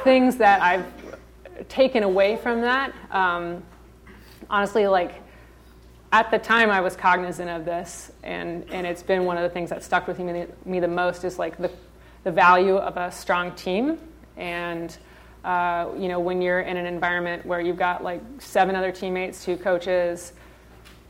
things 0.05 0.37
that 0.37 0.61
I've 0.61 0.87
taken 1.69 2.03
away 2.03 2.37
from 2.37 2.61
that, 2.61 2.93
um, 3.11 3.63
honestly, 4.51 4.87
like 4.87 5.15
at 6.17 6.31
the 6.31 6.39
time 6.39 6.71
I 6.71 6.81
was 6.81 6.97
cognizant 6.97 7.51
of 7.51 7.67
this, 7.67 8.11
and, 8.23 8.65
and 8.71 8.87
it's 8.87 9.03
been 9.03 9.27
one 9.27 9.37
of 9.37 9.43
the 9.43 9.51
things 9.51 9.69
that 9.69 9.85
stuck 9.85 10.09
with 10.09 10.19
me, 10.19 10.47
me 10.65 10.81
the 10.81 10.89
most 10.89 11.25
is 11.25 11.39
like 11.39 11.59
the, 11.59 11.71
the 12.25 12.33
value 12.33 12.77
of 12.77 12.97
a 12.97 13.13
strong 13.13 13.53
team. 13.55 13.99
And, 14.39 14.97
uh, 15.45 15.89
you 15.99 16.09
know, 16.09 16.19
when 16.19 16.41
you're 16.41 16.61
in 16.61 16.79
an 16.79 16.87
environment 16.87 17.45
where 17.45 17.61
you've 17.61 17.77
got 17.77 18.03
like 18.03 18.23
seven 18.39 18.75
other 18.75 18.93
teammates, 18.93 19.45
two 19.45 19.59
coaches, 19.59 20.33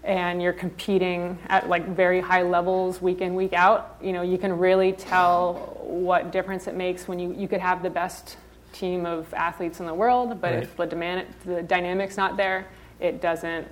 and 0.02 0.42
you're 0.42 0.52
competing 0.52 1.38
at 1.46 1.68
like 1.68 1.86
very 1.86 2.20
high 2.20 2.42
levels 2.42 3.00
week 3.00 3.20
in, 3.20 3.36
week 3.36 3.52
out, 3.52 3.98
you 4.02 4.12
know, 4.12 4.22
you 4.22 4.38
can 4.38 4.58
really 4.58 4.90
tell 4.90 5.78
what 5.84 6.32
difference 6.32 6.66
it 6.66 6.74
makes 6.74 7.06
when 7.06 7.20
you, 7.20 7.32
you 7.32 7.46
could 7.46 7.60
have 7.60 7.80
the 7.80 7.90
best 7.90 8.38
team 8.72 9.06
of 9.06 9.32
athletes 9.34 9.78
in 9.78 9.86
the 9.86 9.94
world, 9.94 10.40
but 10.40 10.52
right. 10.52 10.62
if 10.64 10.76
the, 10.76 10.84
demand, 10.84 11.28
the 11.44 11.62
dynamic's 11.62 12.16
not 12.16 12.36
there, 12.36 12.66
it 12.98 13.20
doesn't 13.20 13.68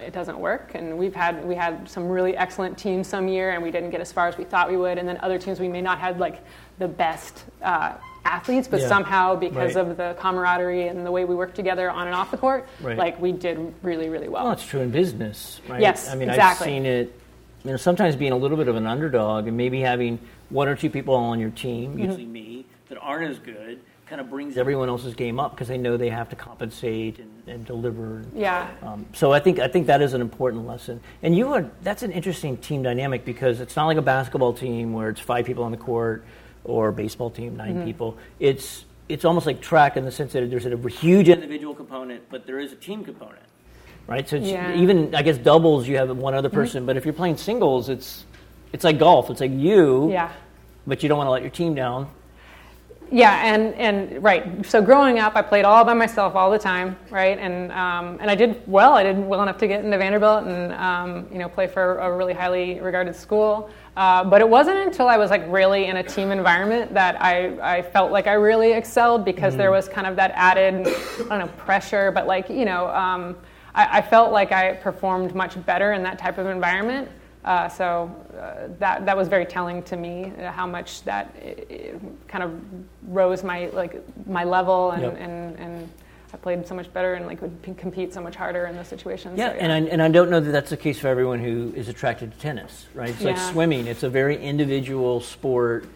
it 0.00 0.12
doesn't 0.12 0.38
work. 0.38 0.72
And 0.74 0.98
we've 0.98 1.14
had 1.14 1.44
we 1.44 1.54
had 1.54 1.88
some 1.88 2.08
really 2.08 2.36
excellent 2.36 2.78
teams 2.78 3.06
some 3.06 3.28
year, 3.28 3.50
and 3.50 3.62
we 3.62 3.70
didn't 3.70 3.90
get 3.90 4.00
as 4.00 4.12
far 4.12 4.28
as 4.28 4.36
we 4.36 4.44
thought 4.44 4.70
we 4.70 4.76
would. 4.76 4.98
And 4.98 5.08
then 5.08 5.18
other 5.22 5.38
teams 5.38 5.60
we 5.60 5.68
may 5.68 5.80
not 5.80 5.98
have 5.98 6.18
like 6.18 6.40
the 6.78 6.88
best 6.88 7.44
uh, 7.62 7.94
athletes, 8.24 8.68
but 8.68 8.80
yeah. 8.80 8.88
somehow 8.88 9.36
because 9.36 9.74
right. 9.74 9.86
of 9.86 9.96
the 9.96 10.16
camaraderie 10.18 10.88
and 10.88 11.04
the 11.04 11.10
way 11.10 11.24
we 11.24 11.34
work 11.34 11.54
together 11.54 11.90
on 11.90 12.06
and 12.06 12.14
off 12.14 12.30
the 12.30 12.36
court, 12.36 12.66
right. 12.80 12.96
like 12.96 13.20
we 13.20 13.32
did 13.32 13.74
really 13.82 14.08
really 14.08 14.28
well. 14.28 14.44
Well, 14.44 14.52
it's 14.52 14.66
true 14.66 14.80
in 14.80 14.90
business, 14.90 15.60
right? 15.68 15.80
Yes, 15.80 16.08
I 16.08 16.14
mean 16.14 16.28
exactly. 16.28 16.66
I've 16.66 16.70
seen 16.70 16.86
it. 16.86 17.14
You 17.64 17.72
know, 17.72 17.76
sometimes 17.76 18.16
being 18.16 18.32
a 18.32 18.36
little 18.38 18.56
bit 18.56 18.68
of 18.68 18.76
an 18.76 18.86
underdog 18.86 19.46
and 19.46 19.54
maybe 19.54 19.80
having 19.80 20.18
one 20.48 20.66
or 20.66 20.74
two 20.74 20.88
people 20.88 21.14
on 21.14 21.38
your 21.38 21.50
team, 21.50 21.98
usually 21.98 22.22
mm-hmm. 22.22 22.32
me, 22.32 22.66
that 22.88 22.96
aren't 22.98 23.30
as 23.30 23.38
good 23.38 23.80
kind 24.10 24.20
of 24.20 24.28
brings 24.28 24.58
everyone 24.58 24.88
else's 24.88 25.14
game 25.14 25.38
up 25.38 25.52
because 25.52 25.68
they 25.68 25.78
know 25.78 25.96
they 25.96 26.08
have 26.10 26.28
to 26.28 26.34
compensate 26.36 27.20
and, 27.20 27.30
and 27.46 27.64
deliver. 27.64 28.24
Yeah. 28.34 28.68
Um, 28.82 29.06
so 29.14 29.32
I 29.32 29.38
think 29.38 29.60
I 29.60 29.68
think 29.68 29.86
that 29.86 30.02
is 30.02 30.14
an 30.14 30.20
important 30.20 30.66
lesson. 30.66 31.00
And 31.22 31.34
you 31.36 31.52
are 31.54 31.70
that's 31.82 32.02
an 32.02 32.10
interesting 32.10 32.56
team 32.56 32.82
dynamic 32.82 33.24
because 33.24 33.60
it's 33.60 33.76
not 33.76 33.86
like 33.86 33.98
a 33.98 34.02
basketball 34.02 34.52
team 34.52 34.92
where 34.92 35.10
it's 35.10 35.20
five 35.20 35.46
people 35.46 35.62
on 35.62 35.70
the 35.70 35.76
court 35.78 36.24
or 36.64 36.88
a 36.88 36.92
baseball 36.92 37.30
team 37.30 37.56
9 37.56 37.68
Mm-hmm. 37.74 37.84
people. 37.84 38.18
It's 38.40 38.84
it's 39.08 39.24
almost 39.24 39.46
like 39.46 39.60
track 39.60 39.96
in 39.96 40.04
the 40.04 40.10
sense 40.12 40.32
that 40.32 40.50
there's 40.50 40.66
a 40.66 40.76
huge 40.88 41.28
individual 41.28 41.74
component, 41.74 42.28
but 42.30 42.46
there 42.46 42.58
is 42.58 42.72
a 42.72 42.76
team 42.76 43.04
component. 43.04 43.38
Right? 44.08 44.28
So 44.28 44.36
it's 44.36 44.48
Yeah. 44.48 44.72
Mm-hmm. 44.72 44.82
even 44.82 45.14
I 45.14 45.22
guess 45.22 45.38
doubles 45.38 45.86
you 45.86 45.98
have 45.98 46.10
one 46.16 46.34
other 46.34 46.48
person, 46.50 46.84
but 46.84 46.96
if 46.96 47.04
you're 47.04 47.14
playing 47.14 47.36
singles 47.36 47.88
it's 47.88 48.24
it's 48.72 48.82
like 48.82 48.98
golf. 48.98 49.30
It's 49.30 49.40
like 49.40 49.52
you, 49.52 50.10
Yeah. 50.10 50.32
but 50.84 51.04
you 51.04 51.08
don't 51.08 51.18
want 51.18 51.28
to 51.28 51.32
let 51.32 51.42
your 51.42 51.50
team 51.52 51.76
down. 51.76 52.08
Yeah, 53.12 53.54
and, 53.54 53.74
and 53.74 54.22
right. 54.22 54.64
So 54.64 54.80
growing 54.80 55.18
up, 55.18 55.34
I 55.34 55.42
played 55.42 55.64
all 55.64 55.84
by 55.84 55.94
myself 55.94 56.36
all 56.36 56.48
the 56.48 56.58
time, 56.58 56.96
right? 57.10 57.36
And 57.38 57.72
um, 57.72 58.18
and 58.20 58.30
I 58.30 58.36
did 58.36 58.62
well. 58.68 58.92
I 58.92 59.02
did 59.02 59.18
well 59.18 59.42
enough 59.42 59.58
to 59.58 59.66
get 59.66 59.84
into 59.84 59.98
Vanderbilt 59.98 60.44
and 60.44 60.72
um, 60.74 61.26
you 61.32 61.38
know 61.38 61.48
play 61.48 61.66
for 61.66 61.98
a 61.98 62.16
really 62.16 62.32
highly 62.32 62.78
regarded 62.78 63.16
school. 63.16 63.68
Uh, 63.96 64.22
but 64.22 64.40
it 64.40 64.48
wasn't 64.48 64.78
until 64.78 65.08
I 65.08 65.16
was 65.16 65.30
like 65.30 65.42
really 65.48 65.86
in 65.86 65.96
a 65.96 66.02
team 66.02 66.30
environment 66.30 66.94
that 66.94 67.20
I, 67.20 67.78
I 67.78 67.82
felt 67.82 68.12
like 68.12 68.28
I 68.28 68.34
really 68.34 68.72
excelled 68.72 69.24
because 69.24 69.56
there 69.56 69.72
was 69.72 69.88
kind 69.88 70.06
of 70.06 70.14
that 70.14 70.30
added 70.36 70.86
I 70.86 71.22
don't 71.28 71.38
know 71.40 71.50
pressure, 71.56 72.12
but 72.12 72.28
like 72.28 72.48
you 72.48 72.64
know 72.64 72.88
um, 72.90 73.36
I, 73.74 73.98
I 73.98 74.02
felt 74.02 74.30
like 74.30 74.52
I 74.52 74.74
performed 74.74 75.34
much 75.34 75.62
better 75.66 75.94
in 75.94 76.04
that 76.04 76.16
type 76.16 76.38
of 76.38 76.46
environment. 76.46 77.08
Uh, 77.44 77.68
so 77.68 78.14
uh, 78.38 78.68
that 78.78 79.06
that 79.06 79.16
was 79.16 79.26
very 79.28 79.46
telling 79.46 79.82
to 79.82 79.96
me 79.96 80.30
uh, 80.38 80.50
how 80.52 80.66
much 80.66 81.02
that 81.04 81.34
i 81.42 81.56
i 81.72 81.92
kind 82.28 82.44
of 82.44 82.50
rose 83.08 83.42
my 83.42 83.66
like 83.68 83.94
my 84.26 84.44
level 84.44 84.90
and, 84.90 85.02
Yep. 85.02 85.16
and, 85.18 85.58
and 85.58 85.88
I 86.32 86.36
played 86.36 86.66
so 86.66 86.74
much 86.74 86.92
better 86.92 87.14
and 87.14 87.26
like 87.26 87.40
would 87.42 87.60
p- 87.62 87.74
compete 87.74 88.12
so 88.14 88.20
much 88.20 88.36
harder 88.36 88.66
in 88.66 88.76
those 88.76 88.86
situations. 88.88 89.36
Yeah, 89.38 89.52
so, 89.52 89.58
and 89.58 89.72
I, 89.72 89.78
and 89.78 90.00
I 90.02 90.08
don't 90.08 90.30
know 90.30 90.38
that 90.38 90.52
that's 90.52 90.70
the 90.70 90.76
case 90.76 90.98
for 90.98 91.08
everyone 91.08 91.40
who 91.40 91.72
is 91.74 91.88
attracted 91.88 92.32
to 92.32 92.38
tennis, 92.38 92.86
right? 92.94 93.10
It's 93.10 93.22
like 93.22 93.38
swimming. 93.38 93.86
It's 93.88 94.04
a 94.04 94.08
very 94.10 94.36
individual 94.40 95.20
sport. 95.20 95.86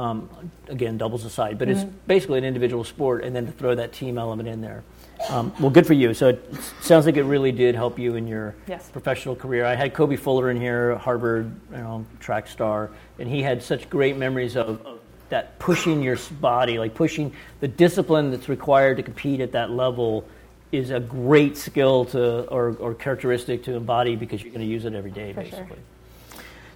Um, 0.00 0.30
again, 0.68 0.96
doubles 0.96 1.26
aside, 1.26 1.58
but 1.58 1.68
Mm-hmm. 1.68 1.78
it's 1.88 1.96
basically 2.06 2.38
an 2.38 2.44
individual 2.44 2.84
sport, 2.84 3.22
and 3.22 3.36
then 3.36 3.44
to 3.44 3.52
throw 3.52 3.74
that 3.74 3.92
team 3.92 4.16
element 4.16 4.48
in 4.48 4.62
there. 4.62 4.82
Um, 5.28 5.52
well, 5.60 5.68
good 5.68 5.86
for 5.86 5.92
you. 5.92 6.14
So 6.14 6.28
it 6.28 6.42
sounds 6.80 7.04
like 7.04 7.18
it 7.18 7.24
really 7.24 7.52
did 7.52 7.74
help 7.74 7.98
you 7.98 8.14
in 8.16 8.26
your 8.26 8.54
Yes. 8.66 8.88
professional 8.88 9.36
career. 9.36 9.66
I 9.66 9.74
had 9.74 9.92
Kobe 9.92 10.16
Fuller 10.16 10.50
in 10.50 10.58
here, 10.58 10.96
Harvard 10.96 11.52
you 11.70 11.76
know, 11.76 12.06
track 12.18 12.48
star, 12.48 12.88
and 13.18 13.28
he 13.28 13.42
had 13.42 13.62
such 13.62 13.90
great 13.90 14.16
memories 14.16 14.56
of, 14.56 14.80
of 14.86 15.00
that 15.28 15.58
pushing 15.58 16.02
your 16.02 16.16
body, 16.40 16.78
like 16.78 16.94
pushing 16.94 17.30
the 17.60 17.68
discipline 17.68 18.30
that's 18.30 18.48
required 18.48 18.96
to 18.96 19.02
compete 19.02 19.40
at 19.40 19.52
that 19.52 19.70
level 19.70 20.24
is 20.72 20.88
a 20.90 21.00
great 21.00 21.58
skill 21.58 22.06
to 22.06 22.44
or, 22.48 22.74
or 22.80 22.94
characteristic 22.94 23.62
to 23.64 23.74
embody 23.74 24.16
because 24.16 24.42
you're 24.42 24.52
going 24.52 24.66
to 24.66 24.72
use 24.72 24.86
it 24.86 24.94
every 24.94 25.10
day, 25.10 25.34
For 25.34 25.44
sure. 25.44 25.68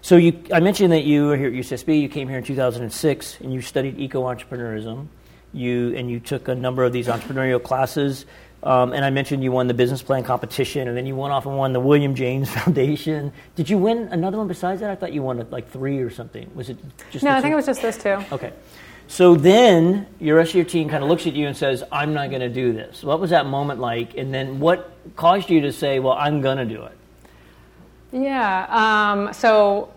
So 0.04 0.16
you, 0.18 0.38
I 0.52 0.61
mentioned 0.61 0.92
that 0.92 1.04
you 1.04 1.28
were 1.28 1.37
here 1.38 1.46
at 1.46 1.54
UCSB. 1.54 1.99
You 1.99 2.11
came 2.11 2.28
here 2.28 2.37
in 2.37 2.44
2006, 2.44 3.40
and 3.40 3.54
you 3.54 3.62
studied 3.62 3.99
eco-entrepreneurism. 3.99 5.06
You 5.54 5.96
and 5.96 6.11
you 6.11 6.20
took 6.20 6.49
a 6.49 6.54
number 6.54 6.84
of 6.84 6.92
these 6.92 7.06
entrepreneurial 7.06 7.62
classes. 7.62 8.26
Um, 8.62 8.92
and 8.92 9.02
I 9.02 9.08
mentioned 9.08 9.42
you 9.42 9.50
won 9.50 9.66
the 9.66 9.73
business 9.73 10.02
plan 10.02 10.23
competition, 10.23 10.88
and 10.88 10.94
then 10.94 11.06
you 11.06 11.16
went 11.16 11.32
off 11.32 11.46
and 11.46 11.56
won 11.56 11.73
the 11.73 11.80
William 11.80 12.14
James 12.14 12.50
Foundation. 12.54 13.32
Did 13.56 13.70
you 13.70 13.78
win 13.78 14.08
another 14.08 14.37
one 14.37 14.46
besides 14.46 14.82
that? 14.82 14.90
I 14.90 14.94
thought 14.94 15.14
you 15.14 15.23
won 15.23 15.38
like 15.50 15.70
three 15.70 16.00
or 16.00 16.11
something. 16.11 16.50
Was 16.54 16.68
it 16.68 16.76
just? 17.11 17.25
No, 17.25 17.30
I 17.30 17.40
think 17.40 17.54
it 17.54 17.56
was 17.56 17.64
just 17.64 17.80
those 17.80 17.96
two. 17.96 18.23
Okay. 18.30 18.52
So 19.08 19.34
then 19.34 20.06
your 20.20 20.37
rest 20.37 20.50
of 20.50 20.56
your 20.56 20.66
team 20.66 20.90
kind 20.90 21.02
of 21.02 21.08
looks 21.08 21.26
at 21.26 21.32
you 21.32 21.46
and 21.46 21.56
says, 21.56 21.82
I'm 21.90 22.12
not 22.12 22.28
going 22.28 22.42
to 22.42 22.50
do 22.50 22.75
this. 22.75 23.02
What 23.02 23.20
was 23.20 23.30
that 23.30 23.46
moment 23.46 23.80
like? 23.80 24.18
And 24.18 24.34
then 24.34 24.61
what 24.61 24.92
caused 25.16 25.49
you 25.49 25.62
to 25.62 25.73
say, 25.73 25.99
well, 25.99 26.12
I'm 26.12 26.42
going 26.42 26.58
to 26.58 26.66
do 26.66 26.82
it? 26.82 26.99
Yeah. 28.12 28.66
Um, 28.68 29.32
so 29.32 29.93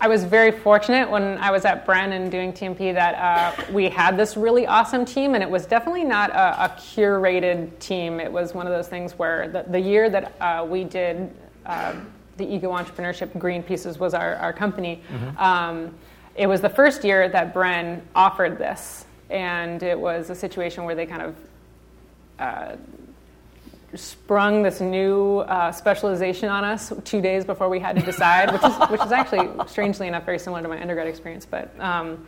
I 0.00 0.08
was 0.08 0.24
very 0.24 0.50
fortunate 0.50 1.10
when 1.10 1.38
I 1.38 1.50
was 1.50 1.64
at 1.64 1.86
Bren 1.86 2.12
and 2.12 2.30
doing 2.30 2.52
TMP 2.52 2.94
that 2.94 3.14
uh, 3.14 3.72
we 3.72 3.88
had 3.88 4.16
this 4.16 4.36
really 4.36 4.66
awesome 4.66 5.04
team, 5.04 5.34
and 5.34 5.42
it 5.42 5.50
was 5.50 5.66
definitely 5.66 6.04
not 6.04 6.30
a, 6.30 6.64
a 6.64 6.68
curated 6.70 7.78
team. 7.78 8.20
It 8.20 8.30
was 8.30 8.54
one 8.54 8.66
of 8.66 8.72
those 8.72 8.88
things 8.88 9.12
where 9.18 9.48
the, 9.48 9.64
the 9.68 9.80
year 9.80 10.10
that 10.10 10.34
uh, 10.40 10.66
we 10.68 10.84
did 10.84 11.30
uh, 11.66 11.94
the 12.36 12.54
Eco 12.54 12.72
Entrepreneurship 12.72 13.38
Green 13.38 13.62
Pieces 13.62 13.98
was 13.98 14.14
our, 14.14 14.36
our 14.36 14.52
company. 14.52 15.02
Um, 15.38 15.94
it 16.34 16.46
was 16.46 16.60
the 16.60 16.68
first 16.68 17.04
year 17.04 17.28
that 17.28 17.54
Bren 17.54 18.00
offered 18.14 18.58
this, 18.58 19.06
and 19.30 19.82
it 19.82 19.98
was 19.98 20.30
a 20.30 20.34
situation 20.34 20.84
where 20.84 20.94
they 20.94 21.06
kind 21.06 21.22
of 21.22 21.36
uh, 22.38 22.76
sprung 23.96 24.62
this 24.62 24.80
new 24.80 25.38
uh, 25.40 25.72
specialization 25.72 26.48
on 26.48 26.64
us 26.64 26.92
two 27.04 27.20
days 27.20 27.44
before 27.44 27.68
we 27.68 27.78
had 27.78 27.96
to 27.96 28.02
decide, 28.02 28.52
which 28.52 28.64
is 28.64 28.74
which 28.90 29.00
is 29.00 29.12
actually 29.12 29.48
strangely 29.66 30.08
enough 30.08 30.24
very 30.24 30.38
similar 30.38 30.62
to 30.62 30.68
my 30.68 30.80
undergrad 30.80 31.06
experience. 31.06 31.46
But 31.46 31.78
um, 31.80 32.26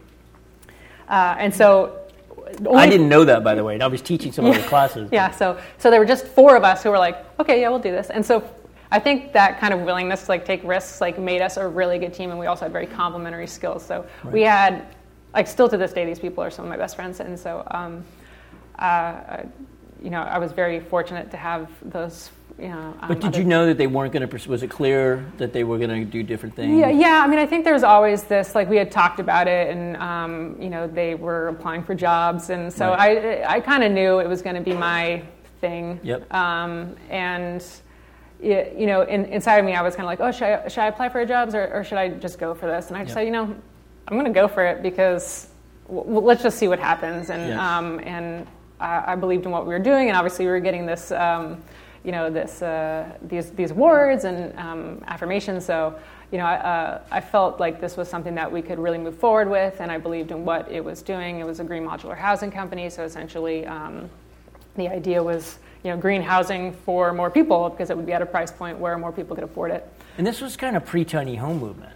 uh, 1.08 1.36
and 1.38 1.54
so 1.54 1.98
I 2.74 2.88
didn't 2.88 3.08
know 3.08 3.24
that, 3.24 3.42
by 3.42 3.54
the 3.54 3.64
way. 3.64 3.74
And 3.74 3.82
I 3.82 3.86
was 3.86 4.02
teaching 4.02 4.32
some 4.32 4.46
other 4.46 4.62
classes. 4.68 5.10
yeah, 5.12 5.30
so 5.30 5.58
so 5.78 5.90
there 5.90 6.00
were 6.00 6.06
just 6.06 6.26
four 6.26 6.56
of 6.56 6.64
us 6.64 6.82
who 6.82 6.90
were 6.90 6.98
like, 6.98 7.24
okay, 7.40 7.60
yeah, 7.60 7.68
we'll 7.68 7.78
do 7.78 7.92
this. 7.92 8.10
And 8.10 8.24
so 8.24 8.48
I 8.90 8.98
think 8.98 9.32
that 9.32 9.58
kind 9.58 9.74
of 9.74 9.80
willingness 9.80 10.24
to 10.26 10.30
like 10.30 10.44
take 10.44 10.62
risks 10.64 11.00
like 11.00 11.18
made 11.18 11.42
us 11.42 11.56
a 11.56 11.66
really 11.66 11.98
good 11.98 12.14
team, 12.14 12.30
and 12.30 12.38
we 12.38 12.46
also 12.46 12.64
had 12.64 12.72
very 12.72 12.86
complementary 12.86 13.46
skills. 13.46 13.84
So 13.84 14.06
we 14.30 14.42
had 14.42 14.86
like 15.34 15.46
still 15.46 15.68
to 15.68 15.76
this 15.76 15.92
day, 15.92 16.04
these 16.04 16.18
people 16.18 16.42
are 16.42 16.50
some 16.50 16.64
of 16.64 16.68
my 16.68 16.76
best 16.76 16.96
friends, 16.96 17.20
and 17.20 17.38
so 17.38 17.66
um, 17.70 18.04
uh, 18.78 19.42
you 20.02 20.10
know, 20.10 20.20
I 20.22 20.38
was 20.38 20.52
very 20.52 20.80
fortunate 20.80 21.30
to 21.32 21.36
have 21.36 21.68
those. 21.82 22.30
You 22.58 22.68
know, 22.68 22.94
um, 23.02 23.08
But 23.08 23.20
did 23.20 23.36
you 23.36 23.44
know 23.44 23.66
that 23.66 23.76
they 23.76 23.86
weren't 23.86 24.14
going 24.14 24.22
to 24.22 24.26
pursue? 24.28 24.48
Was 24.50 24.62
it 24.62 24.68
clear 24.70 25.22
that 25.36 25.52
they 25.52 25.62
were 25.62 25.76
going 25.76 25.90
to 25.90 26.04
do 26.06 26.22
different 26.22 26.54
things? 26.56 26.78
Yeah, 26.78 26.88
yeah. 26.88 27.20
I 27.22 27.26
mean, 27.26 27.38
I 27.38 27.44
think 27.44 27.64
there's 27.66 27.82
always 27.82 28.24
this. 28.24 28.54
Like 28.54 28.70
we 28.70 28.78
had 28.78 28.90
talked 28.90 29.20
about 29.20 29.46
it, 29.46 29.68
and 29.76 29.94
um, 29.98 30.56
you 30.58 30.70
know, 30.70 30.86
they 30.86 31.14
were 31.16 31.48
applying 31.48 31.82
for 31.84 31.94
jobs, 31.94 32.48
and 32.48 32.72
so 32.72 32.92
I, 32.92 33.44
I 33.46 33.60
kind 33.60 33.84
of 33.84 33.92
knew 33.92 34.20
it 34.20 34.28
was 34.28 34.40
going 34.40 34.56
to 34.56 34.62
be 34.62 34.72
my 34.72 35.22
thing. 35.60 36.00
Yep. 36.02 36.32
Um, 36.32 36.96
and 37.10 37.62
y- 38.40 38.72
you 38.74 38.86
know, 38.86 39.02
in, 39.02 39.26
inside 39.26 39.56
of 39.58 39.66
me, 39.66 39.74
I 39.74 39.82
was 39.82 39.94
kind 39.94 40.06
of 40.06 40.08
like, 40.08 40.20
oh, 40.20 40.32
should 40.32 40.44
I, 40.48 40.68
should 40.68 40.80
I 40.80 40.86
apply 40.86 41.10
for 41.10 41.24
jobs, 41.26 41.54
or, 41.54 41.68
or 41.74 41.84
should 41.84 41.98
I 41.98 42.08
just 42.08 42.38
go 42.38 42.54
for 42.54 42.64
this? 42.66 42.88
And 42.88 42.96
I 42.96 43.00
Yep. 43.00 43.08
decided, 43.08 43.26
you 43.26 43.32
know, 43.32 43.54
I'm 44.08 44.14
going 44.18 44.24
to 44.32 44.38
go 44.40 44.48
for 44.48 44.64
it 44.64 44.82
because 44.82 45.48
w- 45.88 46.04
w- 46.04 46.26
let's 46.26 46.42
just 46.42 46.56
see 46.58 46.68
what 46.68 46.78
happens. 46.78 47.28
And 47.28 47.50
Yeah. 47.50 47.78
um, 47.78 48.00
and 48.00 48.46
I, 48.80 49.12
I 49.12 49.14
believed 49.16 49.46
in 49.46 49.50
what 49.50 49.66
we 49.66 49.72
were 49.72 49.78
doing, 49.78 50.08
and 50.08 50.16
obviously 50.16 50.44
we 50.44 50.50
were 50.50 50.60
getting 50.60 50.86
this. 50.86 51.12
Um, 51.12 51.62
you 52.06 52.12
know 52.12 52.30
this 52.30 52.62
uh, 52.62 53.10
these 53.20 53.50
these 53.50 53.72
awards 53.72 54.24
and 54.24 54.56
um, 54.58 55.02
affirmations. 55.08 55.64
So 55.64 55.98
you 56.30 56.38
know 56.38 56.44
I, 56.44 56.54
uh, 56.54 57.00
I 57.10 57.20
felt 57.20 57.58
like 57.58 57.80
this 57.80 57.96
was 57.96 58.08
something 58.08 58.34
that 58.36 58.50
we 58.50 58.62
could 58.62 58.78
really 58.78 58.96
move 58.96 59.18
forward 59.18 59.50
with, 59.50 59.80
and 59.80 59.90
I 59.90 59.98
believed 59.98 60.30
in 60.30 60.44
what 60.44 60.70
it 60.70 60.82
was 60.82 61.02
doing. 61.02 61.40
It 61.40 61.46
was 61.46 61.58
a 61.58 61.64
green 61.64 61.82
modular 61.82 62.16
housing 62.16 62.52
company, 62.52 62.88
so 62.90 63.02
essentially 63.02 63.66
um, 63.66 64.08
the 64.76 64.88
idea 64.88 65.20
was 65.20 65.58
you 65.82 65.90
know 65.90 65.96
green 65.96 66.22
housing 66.22 66.72
for 66.72 67.12
more 67.12 67.28
people 67.28 67.70
because 67.70 67.90
it 67.90 67.96
would 67.96 68.06
be 68.06 68.12
at 68.12 68.22
a 68.22 68.26
price 68.26 68.52
point 68.52 68.78
where 68.78 68.96
more 68.96 69.10
people 69.10 69.34
could 69.34 69.44
afford 69.44 69.72
it. 69.72 69.92
And 70.16 70.24
this 70.24 70.40
was 70.40 70.56
kind 70.56 70.76
of 70.76 70.84
pre-tiny 70.84 71.34
home 71.34 71.58
movement, 71.58 71.92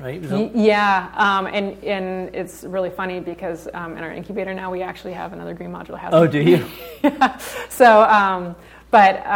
right? 0.00 0.14
It 0.16 0.22
was 0.22 0.32
a- 0.32 0.36
Y- 0.36 0.50
Yeah, 0.54 1.08
um, 1.14 1.46
and 1.46 1.82
and 1.84 2.34
it's 2.34 2.64
really 2.64 2.90
funny 2.90 3.20
because 3.20 3.68
um, 3.74 3.96
in 3.96 4.02
our 4.04 4.12
incubator 4.12 4.54
now 4.54 4.70
we 4.70 4.82
actually 4.82 5.12
have 5.12 5.32
another 5.32 5.54
green 5.54 5.70
modular 5.70 5.98
housing. 5.98 6.18
oh, 6.18 6.26
do 6.26 6.40
you? 6.40 6.64
Yeah. 7.02 7.36
So, 7.68 8.02
um, 8.02 8.54
but 8.90 9.18
uh, 9.24 9.28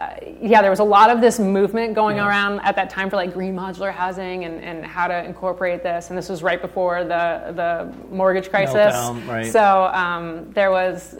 uh, 0.00 0.14
yeah, 0.40 0.60
there 0.60 0.70
was 0.70 0.80
a 0.80 0.84
lot 0.84 1.08
of 1.10 1.20
this 1.20 1.38
movement 1.38 1.94
going 1.94 2.16
Yeah. 2.16 2.28
around 2.28 2.60
at 2.60 2.76
that 2.76 2.90
time 2.90 3.08
for 3.10 3.16
like 3.16 3.32
green 3.32 3.54
modular 3.56 3.90
housing 3.92 4.44
and, 4.44 4.60
and 4.62 4.84
how 4.84 5.06
to 5.08 5.24
incorporate 5.24 5.82
this. 5.82 6.10
And 6.10 6.18
this 6.18 6.28
was 6.28 6.42
right 6.42 6.60
before 6.60 7.02
the 7.04 7.52
the 7.56 7.92
mortgage 8.14 8.50
crisis. 8.50 8.94
Meltdown, 8.94 9.26
right. 9.28 9.46
So 9.50 9.84
um, 9.94 10.52
there 10.52 10.70
was 10.70 11.16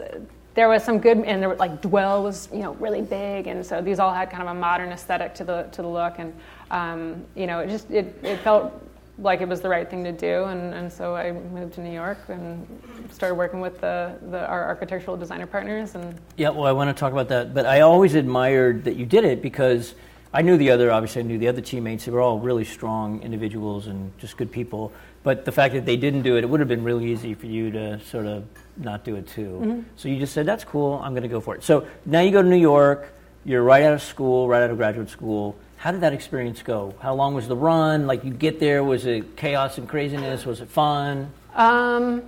there 0.53 0.69
was 0.69 0.83
some 0.83 0.99
good, 0.99 1.17
and 1.17 1.41
there 1.41 1.49
were, 1.49 1.55
like 1.55 1.81
Dwell 1.81 2.21
was 2.21 2.47
you 2.53 2.59
know 2.59 2.73
really 2.75 3.01
big, 3.01 3.47
and 3.47 3.65
so 3.65 3.81
these 3.81 3.97
all 3.99 4.13
had 4.13 4.29
kind 4.29 4.43
of 4.43 4.49
a 4.55 4.59
modern 4.59 4.89
aesthetic 4.91 5.33
to 5.35 5.43
the 5.43 5.63
to 5.71 5.81
the 5.81 5.87
look, 5.87 6.19
and 6.19 6.31
um, 6.71 7.25
you 7.35 7.47
know 7.47 7.59
it 7.59 7.69
just 7.69 7.89
it, 7.91 8.15
it 8.23 8.37
felt 8.39 8.73
like 9.19 9.41
it 9.41 9.47
was 9.47 9.61
the 9.61 9.69
right 9.69 9.89
thing 9.89 10.03
to 10.03 10.11
do, 10.11 10.45
and, 10.45 10.73
and 10.73 10.91
so 10.91 11.15
I 11.15 11.31
moved 11.31 11.73
to 11.75 11.81
New 11.81 11.93
York 11.93 12.17
and 12.29 12.67
started 13.11 13.35
working 13.35 13.61
with 13.61 13.79
the, 13.79 14.17
the 14.31 14.47
our 14.47 14.65
architectural 14.65 15.17
designer 15.17 15.45
partners, 15.45 15.93
and 15.95 16.19
Yeah, 16.35 16.49
well, 16.49 16.65
I 16.65 16.71
want 16.71 16.95
to 16.95 16.99
talk 16.99 17.11
about 17.11 17.29
that. 17.29 17.53
But 17.53 17.65
I 17.65 17.81
always 17.81 18.15
admired 18.15 18.85
that 18.85 18.95
you 18.95 19.05
did 19.05 19.23
it 19.23 19.41
because 19.41 19.93
I 20.33 20.41
knew 20.41 20.57
the 20.57 20.71
other, 20.71 20.91
obviously, 20.91 21.21
I 21.21 21.25
knew 21.25 21.37
the 21.37 21.47
other 21.47 21.61
teammates. 21.61 22.05
They 22.05 22.11
were 22.11 22.21
all 22.21 22.39
really 22.39 22.65
strong 22.65 23.21
individuals 23.21 23.85
and 23.85 24.17
just 24.17 24.35
good 24.35 24.51
people. 24.51 24.91
But 25.21 25.45
the 25.45 25.51
fact 25.51 25.75
that 25.75 25.85
they 25.85 25.95
didn't 25.95 26.23
do 26.23 26.37
it, 26.37 26.43
it 26.43 26.47
would 26.47 26.59
have 26.59 26.67
been 26.67 26.83
really 26.83 27.11
easy 27.11 27.35
for 27.35 27.45
you 27.45 27.69
to 27.71 27.99
sort 27.99 28.25
of 28.25 28.43
not 28.75 29.03
do 29.03 29.15
it 29.15 29.27
too. 29.27 29.85
So 29.95 30.09
you 30.09 30.17
just 30.17 30.33
said, 30.33 30.47
that's 30.47 30.63
cool, 30.63 30.99
I'm 31.03 31.13
going 31.13 31.23
to 31.23 31.29
go 31.29 31.39
for 31.39 31.55
it. 31.55 31.63
So 31.63 31.85
now 32.07 32.21
you 32.21 32.31
go 32.31 32.41
to 32.41 32.47
New 32.47 32.57
York, 32.57 33.13
you're 33.45 33.61
right 33.61 33.83
out 33.83 33.93
of 33.93 34.01
school, 34.01 34.47
right 34.47 34.63
out 34.63 34.71
of 34.71 34.77
graduate 34.77 35.09
school. 35.09 35.55
How 35.83 35.91
did 35.91 35.99
that 35.99 36.13
experience 36.13 36.61
go? 36.61 36.95
How 37.01 37.13
long 37.13 37.33
was 37.33 37.49
the 37.49 37.57
run? 37.57 38.07
Like 38.07 38.23
you 38.23 38.31
get 38.31 38.57
there, 38.57 38.85
was 38.85 39.05
it 39.05 39.35
chaos 39.35 39.77
and 39.77 39.85
craziness? 39.85 40.45
Was 40.45 40.61
it 40.61 40.69
fun? 40.69 41.29
Um, 41.53 42.23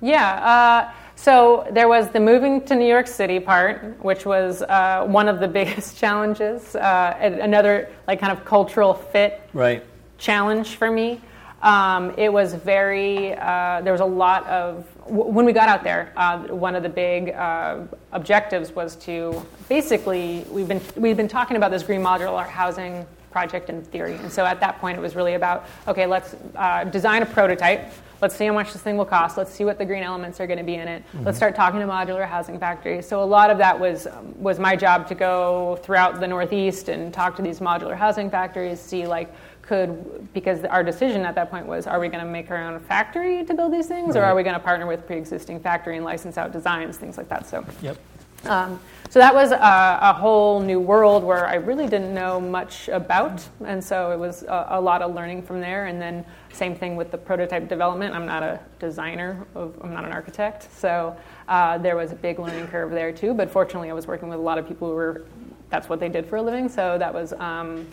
Yeah. 0.00 0.88
Uh, 0.88 0.94
so 1.16 1.68
there 1.70 1.86
was 1.86 2.08
the 2.08 2.18
moving 2.18 2.64
to 2.64 2.74
New 2.74 2.88
York 2.88 3.08
City 3.08 3.40
part, 3.40 4.02
which 4.02 4.24
was 4.24 4.62
uh, 4.62 5.04
one 5.06 5.28
of 5.28 5.38
the 5.38 5.48
biggest 5.58 5.98
challenges. 5.98 6.74
Uh, 6.74 7.18
another 7.20 7.90
like 8.08 8.20
kind 8.20 8.32
of 8.32 8.42
cultural 8.46 8.94
fit 8.94 9.42
right. 9.52 9.84
challenge 10.16 10.76
for 10.76 10.90
me. 10.90 11.20
Um, 11.60 12.14
it 12.16 12.32
was 12.32 12.54
very. 12.54 13.34
Uh, 13.34 13.82
there 13.82 13.92
was 13.92 14.00
a 14.00 14.06
lot 14.06 14.46
of 14.46 14.86
w- 15.08 15.30
when 15.30 15.44
we 15.44 15.52
got 15.52 15.68
out 15.68 15.82
there. 15.82 16.12
Uh, 16.16 16.38
one 16.48 16.74
of 16.74 16.82
the 16.82 16.88
big 16.88 17.30
uh, 17.30 17.80
objectives 18.12 18.72
was 18.72 18.96
to 18.96 19.44
basically 19.68 20.44
we've 20.50 20.68
been 20.68 20.80
we've 20.96 21.16
been 21.16 21.28
talking 21.28 21.56
about 21.56 21.70
this 21.70 21.82
green 21.82 22.02
modular 22.02 22.46
housing 22.46 23.06
project 23.30 23.68
in 23.68 23.82
theory, 23.82 24.14
and 24.16 24.32
so 24.32 24.44
at 24.44 24.60
that 24.60 24.80
point 24.80 24.96
it 24.98 25.00
was 25.00 25.14
really 25.14 25.34
about 25.34 25.66
okay, 25.88 26.06
let's 26.06 26.34
uh, 26.56 26.84
design 26.84 27.22
a 27.22 27.26
prototype 27.26 27.90
Let's 28.22 28.34
see 28.34 28.46
how 28.46 28.54
much 28.54 28.72
this 28.72 28.80
thing 28.80 28.96
will 28.96 29.04
cost. 29.04 29.36
Let's 29.36 29.52
see 29.52 29.64
what 29.64 29.76
the 29.76 29.84
green 29.84 30.02
elements 30.02 30.40
are 30.40 30.46
going 30.46 30.58
to 30.58 30.64
be 30.64 30.76
in 30.76 30.88
it. 30.88 31.02
Mm-hmm. 31.08 31.24
Let's 31.24 31.36
start 31.36 31.54
talking 31.54 31.80
to 31.80 31.86
modular 31.86 32.26
housing 32.26 32.58
factories. 32.58 33.06
So 33.06 33.22
a 33.22 33.24
lot 33.24 33.50
of 33.50 33.58
that 33.58 33.78
was 33.78 34.06
um, 34.06 34.34
was 34.40 34.58
my 34.58 34.74
job 34.74 35.06
to 35.08 35.14
go 35.14 35.78
throughout 35.82 36.18
the 36.18 36.26
Northeast 36.26 36.88
and 36.88 37.12
talk 37.12 37.36
to 37.36 37.42
these 37.42 37.60
modular 37.60 37.94
housing 37.94 38.30
factories, 38.30 38.80
see 38.80 39.06
like 39.06 39.30
could 39.66 40.32
because 40.32 40.64
our 40.64 40.82
decision 40.82 41.22
at 41.22 41.34
that 41.34 41.50
point 41.50 41.66
was 41.66 41.86
are 41.86 41.98
we 41.98 42.08
going 42.08 42.24
to 42.24 42.30
make 42.30 42.50
our 42.50 42.62
own 42.62 42.78
factory 42.80 43.44
to 43.44 43.54
build 43.54 43.72
these 43.72 43.86
things 43.86 44.14
right. 44.14 44.22
or 44.22 44.24
are 44.24 44.34
we 44.34 44.42
going 44.42 44.54
to 44.54 44.60
partner 44.60 44.86
with 44.86 45.06
pre-existing 45.06 45.58
factory 45.60 45.96
and 45.96 46.04
license 46.04 46.38
out 46.38 46.52
designs 46.52 46.96
things 46.96 47.16
like 47.16 47.28
that 47.28 47.46
so 47.46 47.64
yep 47.82 47.98
um, 48.44 48.78
so 49.10 49.18
that 49.18 49.34
was 49.34 49.50
a, 49.52 49.98
a, 50.02 50.12
whole 50.12 50.60
new 50.60 50.78
world 50.78 51.24
where 51.24 51.46
I 51.46 51.54
really 51.54 51.86
didn't 51.86 52.14
know 52.14 52.40
much 52.40 52.88
about, 52.88 53.46
and 53.64 53.82
so 53.82 54.12
it 54.12 54.18
was 54.18 54.42
a, 54.44 54.66
a, 54.70 54.80
lot 54.80 55.02
of 55.02 55.14
learning 55.14 55.42
from 55.42 55.60
there. 55.60 55.86
And 55.86 56.00
then 56.00 56.24
same 56.52 56.74
thing 56.74 56.96
with 56.96 57.10
the 57.10 57.18
prototype 57.18 57.68
development. 57.68 58.14
I'm 58.14 58.26
not 58.26 58.42
a 58.42 58.60
designer, 58.78 59.46
of, 59.54 59.76
I'm 59.82 59.92
not 59.92 60.04
an 60.04 60.12
architect, 60.12 60.68
so 60.76 61.16
uh, 61.48 61.78
there 61.78 61.96
was 61.96 62.12
a 62.12 62.16
big 62.16 62.38
learning 62.38 62.68
curve 62.68 62.90
there 62.90 63.12
too. 63.12 63.34
But 63.34 63.50
fortunately, 63.50 63.90
I 63.90 63.94
was 63.94 64.06
working 64.06 64.28
with 64.28 64.38
a 64.38 64.42
lot 64.42 64.58
of 64.58 64.68
people 64.68 64.88
who 64.88 64.94
were 64.94 65.24
that's 65.68 65.88
what 65.88 65.98
they 65.98 66.08
did 66.08 66.26
for 66.26 66.36
a 66.36 66.42
living, 66.42 66.68
so 66.68 66.96
that 66.98 67.12
was 67.12 67.32
um, 67.34 67.86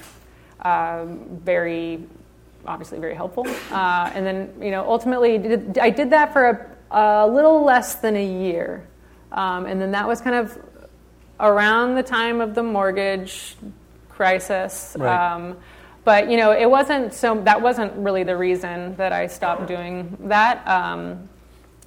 uh, 0.64 1.06
very 1.06 2.04
obviously 2.66 3.00
very 3.00 3.16
helpful. 3.16 3.46
Uh, 3.72 4.12
and 4.14 4.26
then 4.26 4.54
you 4.62 4.72
know 4.72 4.90
ultimately 4.90 5.38
did, 5.38 5.78
I 5.78 5.90
did 5.90 6.10
that 6.12 6.34
for 6.34 6.76
a, 6.92 7.26
a 7.26 7.28
little 7.28 7.64
less 7.64 7.96
than 7.96 8.16
a 8.16 8.26
year. 8.26 8.88
Um, 9.32 9.66
and 9.66 9.82
then 9.82 9.92
that 9.92 10.08
was 10.08 10.22
kind 10.22 10.36
of 10.36 10.58
around 11.40 11.96
the 11.96 12.04
time 12.04 12.40
of 12.40 12.56
the 12.56 12.64
mortgage 12.64 13.56
crisis. 14.10 14.96
Right. 14.98 15.34
Um, 15.34 15.58
but 16.06 16.30
you 16.30 16.38
know, 16.38 16.52
it 16.52 16.70
wasn't 16.70 17.14
so. 17.14 17.42
That 17.42 17.62
wasn't 17.62 17.94
really 17.96 18.24
the 18.24 18.36
reason 18.36 18.96
that 18.98 19.14
I 19.14 19.28
stopped 19.28 19.68
doing 19.68 20.18
that. 20.26 20.68
Um, 20.68 21.30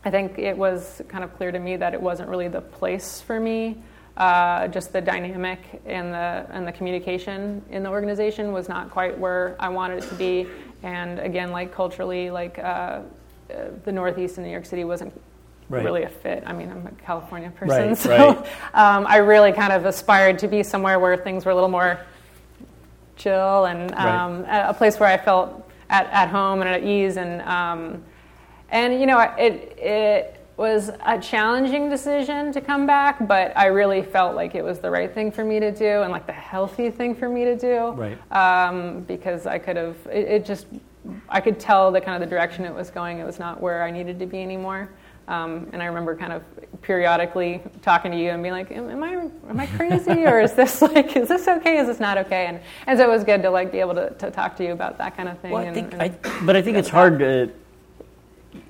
I 0.05 0.11
think 0.11 0.39
it 0.39 0.57
was 0.57 1.03
kind 1.09 1.23
of 1.23 1.37
clear 1.37 1.53
to 1.53 1.59
me 1.59 1.77
that 1.77 1.93
it 1.93 2.01
wasn't 2.01 2.29
really 2.29 2.49
the 2.49 2.61
place 2.61 3.21
for 3.21 3.39
me. 3.39 3.77
Uh, 4.17 4.67
just 4.69 4.95
the 4.95 5.01
dynamic 5.01 5.61
and 5.85 6.13
the 6.13 6.47
and 6.51 6.67
the 6.67 6.73
communication 6.73 7.63
in 7.71 7.83
the 7.83 7.91
organization 7.91 8.51
was 8.51 8.67
not 8.67 8.91
quite 8.91 9.19
where 9.19 9.57
I 9.61 9.69
wanted 9.69 10.03
it 10.03 10.09
to 10.09 10.15
be. 10.15 10.47
And 10.83 11.19
again, 11.19 11.51
like 11.51 11.75
culturally, 11.75 12.31
like 12.31 12.59
uh, 12.59 12.63
uh 12.63 13.03
the 13.85 13.93
Northeast 13.93 14.39
and 14.39 14.47
New 14.47 14.53
York 14.53 14.65
City 14.65 14.85
wasn't 14.85 15.13
right. 15.69 15.85
really 15.85 16.05
a 16.05 16.09
fit. 16.09 16.43
I 16.47 16.53
mean, 16.53 16.71
I'm 16.71 16.87
a 16.87 16.93
California 16.93 17.51
person, 17.51 17.89
right, 17.89 17.99
so 17.99 18.11
right. 18.17 18.39
Um, 18.75 19.07
I 19.07 19.19
really 19.19 19.53
kind 19.53 19.73
of 19.73 19.85
aspired 19.85 20.39
to 20.41 20.49
be 20.49 20.63
somewhere 20.63 20.99
where 20.99 21.17
things 21.17 21.45
were 21.45 21.53
a 21.53 21.55
little 21.55 21.69
more 21.69 22.01
chill 23.17 23.65
and 23.67 23.95
um, 23.95 24.45
a 24.49 24.75
place 24.75 25.01
where 25.01 25.09
I 25.09 25.17
felt 25.17 25.69
at, 25.91 26.07
at 26.07 26.29
home 26.29 26.61
and 26.61 26.69
at 26.69 26.85
ease. 26.85 27.17
And 27.17 27.43
um, 27.43 28.03
and 28.71 29.01
you 29.01 29.07
know, 29.07 29.21
it 29.21 29.77
it 29.79 30.36
was 30.57 30.91
a 31.05 31.21
challenging 31.21 31.91
decision 31.91 32.51
to 32.53 32.61
come 32.61 32.87
back, 32.87 33.27
but 33.27 33.57
I 33.57 33.67
really 33.67 34.03
felt 34.03 34.35
like 34.35 34.55
it 34.55 34.65
was 34.65 34.79
the 34.79 34.91
right 34.91 35.13
thing 35.13 35.31
for 35.31 35.45
me 35.45 35.61
to 35.61 35.71
do 35.71 36.03
and 36.03 36.11
like 36.11 36.27
the 36.27 36.33
healthy 36.33 36.91
thing 36.91 37.15
for 37.15 37.29
me 37.29 37.45
to 37.45 37.57
do. 37.57 37.91
Right. 37.91 38.33
Um, 38.33 39.01
because 39.03 39.47
I 39.47 39.59
could 39.59 39.77
have, 39.77 39.97
it, 40.07 40.29
it, 40.29 40.45
just, 40.47 40.67
I 41.29 41.41
could 41.41 41.61
tell 41.61 41.93
the 41.93 42.01
kind 42.01 42.23
of 42.23 42.29
the 42.29 42.35
direction 42.35 42.65
it 42.65 42.75
was 42.75 42.91
going. 42.91 43.19
It 43.19 43.27
was 43.27 43.39
not 43.39 43.61
where 43.61 43.83
I 43.83 43.91
needed 43.91 44.19
to 44.19 44.27
be 44.27 44.43
anymore. 44.43 44.89
Um, 45.29 45.69
and 45.73 45.83
I 45.83 45.87
remember 45.87 46.15
kind 46.17 46.33
of 46.33 46.43
periodically 46.83 47.61
talking 47.83 48.13
to 48.13 48.19
you 48.19 48.31
and 48.31 48.43
being 48.43 48.53
like, 48.55 48.71
am, 48.71 48.89
am, 48.89 49.03
I 49.03 49.13
am 49.49 49.61
I 49.61 49.67
crazy 49.67 50.11
or 50.25 50.41
is 50.41 50.53
this 50.53 50.81
like 50.81 51.17
is 51.17 51.29
this 51.29 51.49
okay? 51.49 51.79
Is 51.79 51.89
this 51.89 51.99
not 51.99 52.17
okay? 52.19 52.47
And 52.47 52.61
and 52.87 52.97
so 52.97 53.05
it 53.05 53.09
was 53.09 53.25
good 53.25 53.43
to 53.43 53.51
like 53.51 53.73
be 53.73 53.81
able 53.81 53.95
to, 53.95 54.11
to 54.11 54.31
talk 54.31 54.57
to 54.59 54.65
you 54.65 54.73
about 54.73 54.99
that 54.99 55.17
kind 55.17 55.29
of 55.29 55.39
thing. 55.41 55.51
Well, 55.51 55.63
I 55.63 55.67
and, 55.67 55.75
think, 55.75 55.93
and 55.95 56.03
I, 56.03 56.09
but 56.45 56.55
I 56.55 56.63
think 56.63 56.77
it's 56.77 56.89
hard 56.89 57.19
to. 57.19 57.51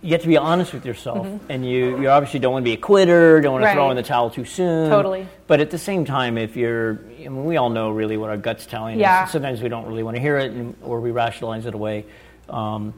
You 0.02 0.12
have 0.12 0.22
to 0.22 0.28
be 0.28 0.36
honest 0.36 0.72
with 0.72 0.84
yourself, 0.84 1.26
mm-hmm. 1.26 1.50
and 1.50 1.68
you, 1.68 2.00
you 2.00 2.08
obviously 2.08 2.40
don't 2.40 2.52
want 2.52 2.64
to 2.64 2.70
be 2.70 2.74
a 2.74 2.80
quitter, 2.80 3.40
don't 3.40 3.52
want 3.52 3.62
to 3.62 3.66
right. 3.66 3.74
throw 3.74 3.90
in 3.90 3.96
the 3.96 4.02
towel 4.02 4.30
too 4.30 4.44
soon. 4.44 4.88
Totally. 4.90 5.26
But 5.46 5.60
at 5.60 5.70
the 5.70 5.78
same 5.78 6.04
time, 6.04 6.38
if 6.38 6.56
you're, 6.56 7.00
I 7.18 7.28
mean, 7.28 7.44
we 7.44 7.56
all 7.56 7.70
know 7.70 7.90
really 7.90 8.16
what 8.16 8.30
our 8.30 8.36
gut's 8.36 8.66
telling 8.66 8.98
yeah. 8.98 9.24
us. 9.24 9.32
Sometimes 9.32 9.62
we 9.62 9.68
don't 9.68 9.86
really 9.86 10.02
want 10.02 10.16
to 10.16 10.20
hear 10.20 10.38
it, 10.38 10.52
and, 10.52 10.76
or 10.82 11.00
we 11.00 11.10
rationalize 11.10 11.66
it 11.66 11.74
away. 11.74 12.04
Um, 12.48 12.94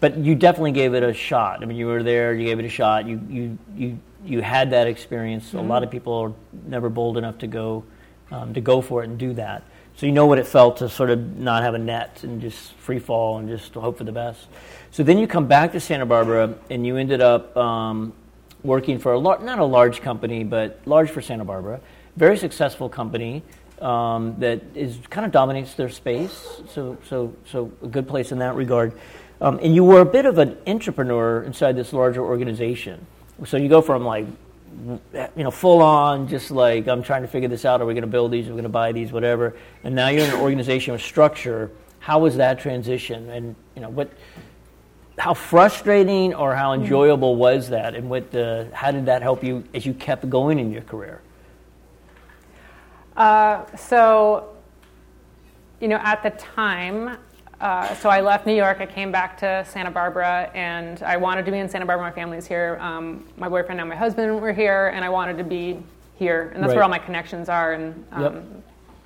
but 0.00 0.16
you 0.18 0.34
definitely 0.34 0.72
gave 0.72 0.94
it 0.94 1.02
a 1.04 1.14
shot. 1.14 1.62
I 1.62 1.66
mean, 1.66 1.78
you 1.78 1.86
were 1.86 2.02
there, 2.02 2.34
you 2.34 2.44
gave 2.44 2.58
it 2.58 2.64
a 2.64 2.68
shot. 2.68 3.06
You 3.06 3.20
you 3.28 3.58
you 3.76 3.98
you 4.24 4.42
had 4.42 4.70
that 4.70 4.88
experience. 4.88 5.48
Mm-hmm. 5.48 5.58
A 5.58 5.62
lot 5.62 5.84
of 5.84 5.90
people 5.90 6.14
are 6.14 6.32
never 6.66 6.88
bold 6.88 7.16
enough 7.16 7.38
to 7.38 7.46
go 7.46 7.84
um, 8.32 8.52
to 8.54 8.60
go 8.60 8.80
for 8.80 9.02
it 9.02 9.08
and 9.08 9.18
do 9.18 9.32
that. 9.34 9.62
So 9.96 10.06
you 10.06 10.12
know 10.12 10.26
what 10.26 10.38
it 10.38 10.46
felt 10.46 10.78
to 10.78 10.88
sort 10.88 11.10
of 11.10 11.36
not 11.36 11.62
have 11.62 11.74
a 11.74 11.78
net 11.78 12.24
and 12.24 12.40
just 12.40 12.72
free 12.74 12.98
fall 12.98 13.38
and 13.38 13.48
just 13.48 13.74
hope 13.74 13.98
for 13.98 14.04
the 14.04 14.12
best. 14.12 14.46
So 14.92 15.02
then 15.02 15.16
you 15.16 15.26
come 15.26 15.46
back 15.46 15.72
to 15.72 15.80
Santa 15.80 16.04
Barbara 16.04 16.54
and 16.68 16.86
you 16.86 16.98
ended 16.98 17.22
up 17.22 17.56
um, 17.56 18.12
working 18.62 18.98
for 18.98 19.14
a 19.14 19.18
lar- 19.18 19.38
not 19.38 19.58
a 19.58 19.64
large 19.64 20.02
company, 20.02 20.44
but 20.44 20.82
large 20.84 21.08
for 21.08 21.22
Santa 21.22 21.46
Barbara, 21.46 21.80
very 22.16 22.36
successful 22.36 22.90
company. 22.90 23.42
Um, 23.80 24.38
that 24.38 24.60
is 24.74 24.98
kind 25.08 25.24
of 25.24 25.32
dominates 25.32 25.74
their 25.74 25.88
space, 25.88 26.60
so 26.68 26.98
so 27.08 27.34
so 27.46 27.72
a 27.82 27.88
good 27.88 28.06
place 28.06 28.30
in 28.30 28.38
that 28.38 28.54
regard. 28.54 28.92
Um, 29.40 29.58
and 29.62 29.74
you 29.74 29.82
were 29.82 30.00
a 30.00 30.04
bit 30.04 30.26
of 30.26 30.36
an 30.36 30.58
entrepreneur 30.66 31.42
inside 31.42 31.74
this 31.74 31.94
larger 31.94 32.22
organization. 32.22 33.04
So 33.46 33.56
you 33.56 33.68
go 33.68 33.80
from 33.80 34.04
like, 34.04 34.26
you 34.86 35.42
know, 35.42 35.50
full 35.50 35.82
on, 35.82 36.28
just 36.28 36.50
like, 36.50 36.86
I'm 36.86 37.02
trying 37.02 37.22
to 37.22 37.28
figure 37.28 37.48
this 37.48 37.64
out. 37.64 37.80
Are 37.80 37.86
we 37.86 37.94
going 37.94 38.02
to 38.02 38.06
build 38.06 38.30
these? 38.30 38.46
Are 38.46 38.50
we 38.50 38.56
going 38.56 38.64
to 38.64 38.68
buy 38.68 38.92
these? 38.92 39.10
Whatever. 39.10 39.56
And 39.82 39.96
now 39.96 40.08
you're 40.08 40.24
in 40.24 40.30
an 40.30 40.40
organization 40.40 40.92
with 40.92 41.02
structure. 41.02 41.70
How 41.98 42.20
was 42.20 42.36
that 42.36 42.60
transition? 42.60 43.30
And, 43.30 43.56
you 43.74 43.82
know, 43.82 43.88
what, 43.88 44.12
how 45.18 45.34
frustrating 45.34 46.34
or 46.34 46.54
how 46.54 46.74
hmm. 46.74 46.82
enjoyable 46.82 47.36
was 47.36 47.68
that? 47.70 47.94
And 47.94 48.08
what 48.08 48.30
the, 48.30 48.68
how 48.72 48.90
did 48.90 49.06
that 49.06 49.22
help 49.22 49.44
you 49.44 49.64
as 49.74 49.84
you 49.84 49.94
kept 49.94 50.28
going 50.28 50.58
in 50.58 50.72
your 50.72 50.82
career? 50.82 51.20
Uh, 53.16 53.64
so, 53.76 54.56
you 55.80 55.88
know, 55.88 56.00
at 56.02 56.22
the 56.22 56.30
time, 56.30 57.18
uh, 57.60 57.94
so 57.96 58.08
I 58.08 58.20
left 58.20 58.46
New 58.46 58.54
York. 58.54 58.78
I 58.80 58.86
came 58.86 59.12
back 59.12 59.38
to 59.38 59.64
Santa 59.68 59.90
Barbara, 59.90 60.50
and 60.52 61.00
I 61.02 61.16
wanted 61.16 61.44
to 61.46 61.52
be 61.52 61.58
in 61.58 61.68
Santa 61.68 61.86
Barbara. 61.86 62.06
My 62.06 62.12
family's 62.12 62.46
here. 62.46 62.76
Um, 62.80 63.24
my 63.36 63.48
boyfriend 63.48 63.80
and 63.80 63.88
my 63.88 63.94
husband 63.94 64.40
were 64.40 64.52
here, 64.52 64.88
and 64.88 65.04
I 65.04 65.08
wanted 65.08 65.38
to 65.38 65.44
be 65.44 65.80
here, 66.16 66.50
and 66.54 66.62
that's 66.62 66.70
right. 66.70 66.76
where 66.76 66.82
all 66.82 66.88
my 66.88 66.98
connections 66.98 67.48
are. 67.48 67.74
And 67.74 68.04
um, 68.10 68.22
yep. 68.22 68.44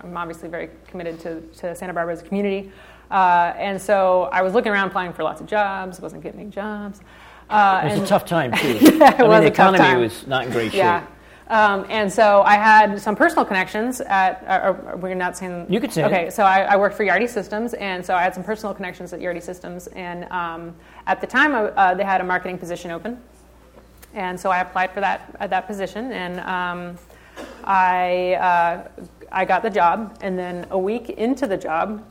I'm 0.01 0.17
obviously 0.17 0.49
very 0.49 0.71
committed 0.87 1.21
to, 1.21 1.41
to 1.59 1.75
Santa 1.75 1.93
Barbara 1.93 2.15
as 2.15 2.23
a 2.23 2.25
community. 2.25 2.73
Uh, 3.11 3.53
and 3.57 3.81
so 3.81 4.25
I 4.33 4.43
was 4.43 4.55
looking 4.55 4.73
around, 4.73 4.89
applying 4.89 5.13
for 5.13 5.23
lots 5.23 5.41
of 5.41 5.47
jobs. 5.47 6.01
wasn't 6.01 6.23
getting 6.23 6.41
any 6.41 6.51
jobs. 6.51 7.01
Uh, 7.49 7.83
it 7.85 7.93
was 7.93 8.03
a 8.03 8.07
tough 8.07 8.25
time 8.25 8.53
too. 8.57 8.79
yeah, 8.81 9.15
it 9.15 9.21
I 9.21 9.23
was 9.23 9.35
mean, 9.35 9.41
the 9.43 9.47
economy 9.47 10.01
was 10.01 10.27
not 10.27 10.47
in 10.47 10.53
great 10.53 10.73
shape. 10.73 10.79
Yeah. 10.79 11.07
Um, 11.49 11.87
and 11.89 12.13
so 12.13 12.43
I 12.43 12.55
had 12.55 13.01
some 13.01 13.15
personal 13.15 13.45
connections 13.45 14.01
at, 14.01 14.43
uh, 14.49 14.97
we're 14.97 15.15
not 15.15 15.37
saying. 15.37 15.67
You 15.69 15.79
could 15.79 15.93
say. 15.93 16.05
Okay, 16.05 16.29
so 16.29 16.43
I, 16.43 16.63
I, 16.63 16.77
worked 16.77 16.97
for 16.97 17.05
Yardi 17.05 17.29
Systems, 17.29 17.75
and 17.75 18.05
so 18.05 18.15
I 18.15 18.23
had 18.23 18.35
some 18.35 18.43
personal 18.43 18.75
connections 18.75 19.13
at 19.13 19.21
Yardi 19.21 19.41
Systems. 19.41 19.87
And 19.89 20.25
um, 20.33 20.75
at 21.07 21.21
the 21.21 21.27
time, 21.27 21.55
uh, 21.55 21.95
they 21.95 22.03
had 22.03 22.21
a 22.21 22.25
marketing 22.25 22.59
position 22.59 22.91
open. 22.91 23.23
And 24.15 24.39
so 24.39 24.51
I 24.51 24.59
applied 24.59 24.91
for 24.93 25.01
that, 25.01 25.37
uh, 25.39 25.47
that 25.47 25.69
position, 25.69 26.11
and 26.11 26.41
um, 26.41 26.99
I, 27.63 28.35
uh, 28.35 29.07
I 29.31 29.45
got 29.45 29.63
the 29.63 29.71
job. 29.71 30.19
And 30.23 30.37
then 30.37 30.67
a 30.71 30.79
week 30.79 31.11
into 31.11 31.47
the 31.47 31.57
job, 31.57 32.05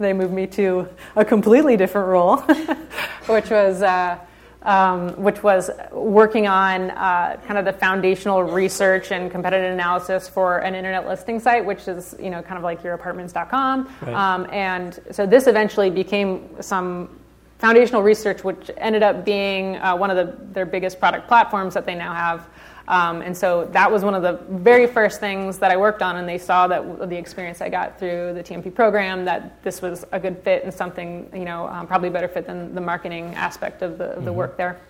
they 0.00 0.12
moved 0.12 0.32
me 0.32 0.46
to 0.48 0.88
a 1.16 1.24
completely 1.24 1.76
different 1.76 2.08
role, 2.08 2.36
which 3.26 3.50
was 3.50 3.82
uh, 3.82 4.18
um, 4.62 5.10
which 5.22 5.42
was 5.42 5.70
working 5.90 6.46
on 6.46 6.90
uh, 6.90 7.40
kind 7.46 7.58
of 7.58 7.64
the 7.64 7.72
foundational 7.72 8.42
research 8.42 9.10
and 9.10 9.30
competitive 9.30 9.72
analysis 9.72 10.28
for 10.28 10.58
an 10.58 10.74
internet 10.74 11.06
listing 11.06 11.40
site, 11.40 11.64
which 11.64 11.88
is 11.88 12.14
you 12.20 12.30
know 12.30 12.42
kind 12.42 12.58
of 12.58 12.64
like 12.64 12.82
yourapartments.com. 12.82 13.88
Right. 14.02 14.14
Um, 14.14 14.46
and 14.50 15.00
so 15.10 15.26
this 15.26 15.46
eventually 15.46 15.90
became 15.90 16.48
some 16.60 17.20
foundational 17.58 18.02
research, 18.02 18.42
which 18.42 18.70
ended 18.78 19.02
up 19.02 19.24
being 19.24 19.76
uh, 19.76 19.94
one 19.94 20.10
of 20.10 20.16
the, 20.16 20.36
their 20.52 20.66
biggest 20.66 20.98
product 20.98 21.28
platforms 21.28 21.74
that 21.74 21.84
they 21.84 21.94
now 21.94 22.14
have. 22.14 22.46
Um, 22.90 23.22
and 23.22 23.36
so 23.36 23.66
that 23.66 23.88
was 23.88 24.02
one 24.02 24.16
of 24.16 24.22
the 24.22 24.40
very 24.56 24.88
first 24.88 25.20
things 25.20 25.58
that 25.60 25.70
I 25.70 25.76
worked 25.76 26.02
on, 26.02 26.16
and 26.16 26.28
they 26.28 26.38
saw 26.38 26.66
that 26.66 27.08
the 27.08 27.16
experience 27.16 27.60
I 27.60 27.68
got 27.68 28.00
through 28.00 28.34
the 28.34 28.42
TMP 28.42 28.74
program 28.74 29.24
that 29.26 29.62
this 29.62 29.80
was 29.80 30.04
a 30.10 30.18
good 30.18 30.42
fit 30.42 30.64
and 30.64 30.74
something 30.74 31.30
you 31.32 31.44
know 31.44 31.68
um, 31.68 31.86
probably 31.86 32.10
better 32.10 32.26
fit 32.26 32.48
than 32.48 32.74
the 32.74 32.80
marketing 32.80 33.32
aspect 33.36 33.82
of 33.82 33.96
the, 33.96 34.06
of 34.06 34.24
the 34.24 34.30
mm-hmm. 34.30 34.38
work 34.38 34.56
there. 34.56 34.80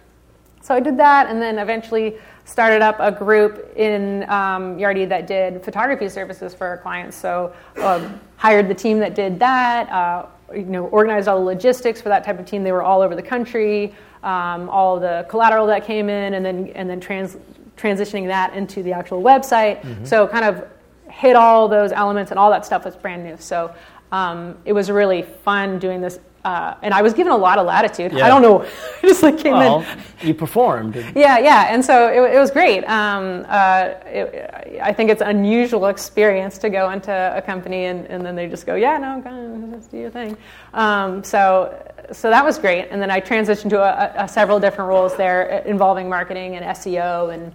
so 0.63 0.75
I 0.75 0.81
did 0.81 0.97
that, 0.97 1.29
and 1.29 1.43
then 1.43 1.59
eventually 1.59 2.17
started 2.47 2.81
up 2.81 2.97
a 3.01 3.13
group 3.13 3.71
in 3.77 4.23
um, 4.31 4.79
Yardi 4.79 5.07
that 5.07 5.27
did 5.27 5.63
photography 5.63 6.09
services 6.09 6.55
for 6.55 6.67
our 6.67 6.79
clients. 6.79 7.19
So 7.19 7.53
um, 7.83 8.19
hired 8.39 8.69
the 8.69 8.75
team 8.75 8.99
that 9.01 9.15
did 9.15 9.39
that. 9.41 9.91
Uh, 9.91 10.25
you 10.55 10.65
know, 10.65 10.87
organized 10.87 11.29
all 11.29 11.39
the 11.39 11.45
logistics 11.45 12.01
for 12.01 12.09
that 12.09 12.25
type 12.25 12.39
of 12.41 12.47
team. 12.47 12.65
They 12.65 12.73
were 12.73 12.83
all 12.83 13.03
over 13.03 13.15
the 13.15 13.23
country. 13.23 13.95
Um, 14.23 14.69
all 14.69 14.99
the 15.01 15.27
collateral 15.29 15.67
that 15.69 15.87
came 15.87 16.09
in, 16.09 16.35
and 16.35 16.45
then 16.45 16.69
and 16.75 16.91
then 16.91 17.01
trans, 17.01 17.37
transitioning 17.81 18.27
that 18.27 18.55
into 18.55 18.83
the 18.83 18.93
actual 18.93 19.23
website. 19.23 19.81
Mm-hmm. 19.83 20.05
So 20.05 20.27
kind 20.27 20.45
of 20.45 20.69
hit 21.11 21.37
all 21.37 21.69
those 21.69 21.93
elements, 21.93 22.31
and 22.31 22.39
all 22.39 22.51
that 22.51 22.65
stuff 22.67 22.85
was 22.85 22.97
brand 22.97 23.25
new. 23.25 23.37
So 23.39 23.75
um, 24.13 24.59
it 24.65 24.73
was 24.73 24.91
really 24.91 25.23
fun 25.23 25.79
doing 25.79 26.01
this 26.01 26.19
uh, 26.45 26.75
and 26.81 26.95
I 26.95 27.03
was 27.03 27.13
given 27.13 27.33
a 27.33 27.37
lot 27.37 27.59
of 27.59 27.67
latitude. 27.67 28.13
Yeah. 28.13 28.25
I 28.25 28.29
don't 28.29 28.43
know, 28.43 28.63
I 29.03 29.07
just 29.07 29.23
like 29.23 29.39
came 29.39 29.53
well, 29.53 29.83
in. 29.83 30.29
You 30.29 30.35
performed. 30.35 30.97
Yeah, 31.15 31.39
yeah, 31.39 31.73
and 31.73 31.85
so 31.85 32.09
it, 32.09 32.35
it 32.35 32.39
was 32.39 32.51
great. 32.51 32.85
Um, 32.85 33.45
uh, 33.49 33.95
it, 34.07 34.81
I 34.83 34.93
think 34.93 35.11
it's 35.11 35.21
an 35.21 35.29
unusual 35.29 35.87
experience 35.87 36.57
to 36.59 36.71
go 36.71 36.91
into 36.91 37.13
a 37.13 37.43
company 37.43 37.87
and, 37.87 38.07
and 38.07 38.25
then 38.25 38.37
they 38.37 38.49
just 38.49 38.65
go, 38.65 38.75
yeah, 38.75 38.97
no, 38.97 39.21
go 39.21 39.31
on, 39.31 39.73
just 39.73 39.91
do 39.91 39.99
your 39.99 40.11
thing. 40.11 40.37
Um, 40.73 41.23
so, 41.23 41.93
so 42.13 42.31
that 42.31 42.45
was 42.45 42.59
great. 42.59 42.89
And 42.91 43.03
then 43.03 43.11
I 43.11 43.21
transitioned 43.21 43.71
to 43.71 43.81
a, 43.81 44.25
a, 44.25 44.29
several 44.29 44.59
different 44.59 44.89
roles 44.89 45.17
there 45.17 45.63
involving 45.67 46.09
marketing 46.09 46.57
and 46.57 46.65
SEO 46.77 47.35
and. 47.35 47.53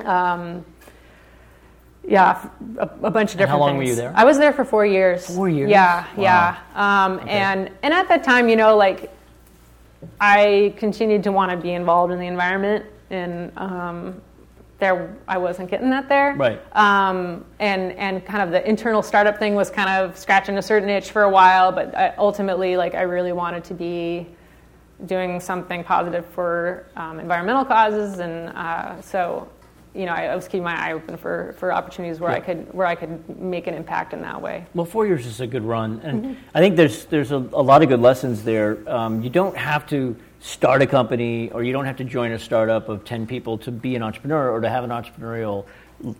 Um, 0.00 0.64
yeah, 2.06 2.48
a, 2.78 2.82
a, 3.02 3.10
bunch 3.10 3.32
of 3.32 3.38
different. 3.38 3.40
And 3.40 3.48
how 3.48 3.58
long 3.58 3.70
things. 3.70 3.78
were 3.78 3.90
you 3.90 3.94
there? 3.94 4.12
I 4.14 4.24
was 4.24 4.38
there 4.38 4.52
for 4.52 4.64
four 4.64 4.84
years. 4.84 5.26
Four 5.34 5.48
years. 5.48 5.70
Yeah, 5.70 6.06
wow. 6.16 6.22
yeah. 6.22 6.58
Um, 6.74 7.12
okay. 7.20 7.30
And 7.30 7.70
and 7.82 7.94
at 7.94 8.08
that 8.08 8.24
time, 8.24 8.48
you 8.48 8.56
know, 8.56 8.76
like 8.76 9.10
I 10.20 10.74
continued 10.76 11.22
to 11.24 11.32
want 11.32 11.50
to 11.50 11.56
be 11.56 11.72
involved 11.72 12.12
in 12.12 12.18
the 12.18 12.26
environment, 12.26 12.84
and 13.10 13.52
um, 13.56 14.20
there 14.78 15.16
I 15.26 15.38
wasn't 15.38 15.70
getting 15.70 15.90
that 15.90 16.08
there. 16.08 16.34
Right. 16.34 16.60
Um, 16.76 17.44
and 17.58 17.92
and 17.92 18.24
kind 18.24 18.42
of 18.42 18.50
the 18.50 18.66
internal 18.68 19.02
startup 19.02 19.38
thing 19.38 19.54
was 19.54 19.70
kind 19.70 19.88
of 19.88 20.18
scratching 20.18 20.58
a 20.58 20.62
certain 20.62 20.88
itch 20.90 21.10
for 21.10 21.22
a 21.22 21.30
while, 21.30 21.72
but 21.72 21.96
I, 21.96 22.14
ultimately, 22.18 22.76
like 22.76 22.94
I 22.94 23.02
really 23.02 23.32
wanted 23.32 23.64
to 23.64 23.74
be 23.74 24.26
doing 25.06 25.40
something 25.40 25.82
positive 25.84 26.24
for 26.26 26.86
um, 26.96 27.18
environmental 27.18 27.64
causes, 27.64 28.18
and 28.18 28.50
uh, 28.50 29.00
so 29.00 29.48
you 29.94 30.06
know, 30.06 30.12
I, 30.12 30.34
was 30.34 30.46
keeping 30.46 30.64
my 30.64 30.76
eye 30.76 30.92
open 30.92 31.16
for, 31.16 31.54
for 31.58 31.72
opportunities 31.72 32.18
where 32.18 32.32
yeah. 32.32 32.38
I 32.38 32.40
could 32.40 32.74
where 32.74 32.86
I 32.86 32.96
could 32.96 33.40
make 33.40 33.68
an 33.68 33.74
impact 33.74 34.12
in 34.12 34.22
that 34.22 34.42
way. 34.42 34.66
Well, 34.74 34.86
four 34.86 35.06
years 35.06 35.24
is 35.24 35.40
a 35.40 35.46
good 35.46 35.62
run, 35.62 36.00
and 36.02 36.24
mm-hmm. 36.24 36.40
I 36.52 36.60
think 36.60 36.76
there's 36.76 37.04
there's 37.06 37.30
a, 37.30 37.36
a, 37.36 37.62
lot 37.62 37.82
of 37.82 37.88
good 37.88 38.00
lessons 38.00 38.42
there. 38.42 38.78
Um, 38.90 39.22
you 39.22 39.30
don't 39.30 39.56
have 39.56 39.86
to 39.88 40.16
start 40.40 40.82
a 40.82 40.86
company, 40.86 41.50
or 41.50 41.62
you 41.62 41.72
don't 41.72 41.84
have 41.84 41.96
to 41.98 42.04
join 42.04 42.32
a 42.32 42.38
startup 42.38 42.88
of 42.88 43.04
ten 43.04 43.26
people 43.26 43.56
to 43.58 43.70
be 43.70 43.94
an 43.94 44.02
entrepreneur 44.02 44.50
or 44.50 44.60
to 44.60 44.68
have 44.68 44.82
an 44.82 44.90
entrepreneurial 44.90 45.64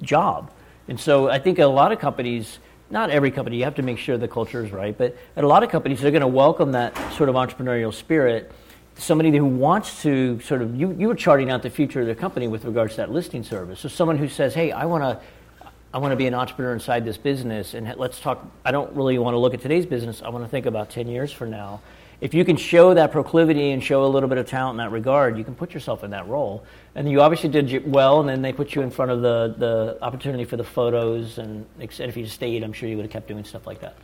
job. 0.02 0.52
And 0.86 0.98
so, 0.98 1.28
I 1.28 1.40
think 1.40 1.58
a 1.58 1.66
lot 1.66 1.92
of 1.92 1.98
companies. 1.98 2.58
Not 2.90 3.08
every 3.08 3.30
company, 3.30 3.56
you 3.56 3.64
have 3.64 3.76
to 3.76 3.82
make 3.82 3.98
sure 3.98 4.18
the 4.18 4.28
culture 4.28 4.62
is 4.62 4.70
right, 4.70 4.96
but 4.96 5.16
at 5.36 5.42
a 5.42 5.48
lot 5.48 5.64
of 5.64 5.70
companies, 5.70 6.02
they're 6.02 6.10
going 6.10 6.20
to 6.20 6.28
welcome 6.28 6.72
that 6.72 6.94
sort 7.14 7.30
of 7.30 7.34
entrepreneurial 7.34 7.92
spirit 7.92 8.52
somebody 8.96 9.30
who 9.36 9.44
wants 9.44 10.02
to 10.02 10.40
sort 10.40 10.62
of 10.62 10.74
you, 10.76 10.92
you 10.92 11.08
were 11.08 11.14
charting 11.14 11.50
out 11.50 11.62
the 11.62 11.70
future 11.70 12.00
of 12.00 12.06
the 12.06 12.14
company 12.14 12.48
with 12.48 12.64
regards 12.64 12.94
to 12.94 12.98
that 12.98 13.10
listing 13.10 13.42
service. 13.42 13.80
So 13.80 13.88
someone 13.88 14.18
who 14.18 14.28
says 14.28 14.54
hey 14.54 14.72
i 14.72 14.84
want 14.84 15.02
to 15.02 15.68
i 15.92 15.98
want 15.98 16.12
to 16.12 16.16
be 16.16 16.26
an 16.26 16.34
entrepreneur 16.34 16.72
inside 16.72 17.04
this 17.04 17.16
business 17.16 17.74
and 17.74 17.92
let's 17.96 18.20
talk 18.20 18.46
i 18.64 18.70
don't 18.70 18.94
really 18.94 19.18
want 19.18 19.34
to 19.34 19.38
look 19.38 19.54
at 19.54 19.60
today's 19.60 19.86
business. 19.86 20.22
I 20.22 20.28
want 20.28 20.44
to 20.44 20.48
think 20.48 20.66
about 20.66 20.90
10 20.90 21.08
years 21.08 21.32
from 21.32 21.50
now 21.50 21.80
if 22.20 22.34
you 22.34 22.44
can 22.44 22.56
show 22.56 22.94
that 22.94 23.12
proclivity 23.12 23.70
and 23.70 23.82
show 23.82 24.04
a 24.04 24.06
little 24.06 24.28
bit 24.28 24.38
of 24.38 24.46
talent 24.46 24.74
in 24.74 24.84
that 24.84 24.92
regard 24.92 25.36
you 25.38 25.44
can 25.44 25.54
put 25.54 25.74
yourself 25.74 26.04
in 26.04 26.10
that 26.10 26.26
role 26.28 26.64
and 26.94 27.10
you 27.10 27.20
obviously 27.20 27.48
did 27.48 27.90
well 27.90 28.20
and 28.20 28.28
then 28.28 28.42
they 28.42 28.52
put 28.52 28.74
you 28.74 28.82
in 28.82 28.90
front 28.90 29.10
of 29.10 29.22
the, 29.22 29.54
the 29.58 29.98
opportunity 30.02 30.44
for 30.44 30.56
the 30.56 30.64
photos 30.64 31.38
and 31.38 31.66
if 31.78 32.16
you 32.16 32.26
stayed 32.26 32.62
i'm 32.62 32.72
sure 32.72 32.88
you 32.88 32.96
would 32.96 33.04
have 33.04 33.12
kept 33.12 33.28
doing 33.28 33.44
stuff 33.44 33.66
like 33.66 33.80
that 33.80 33.96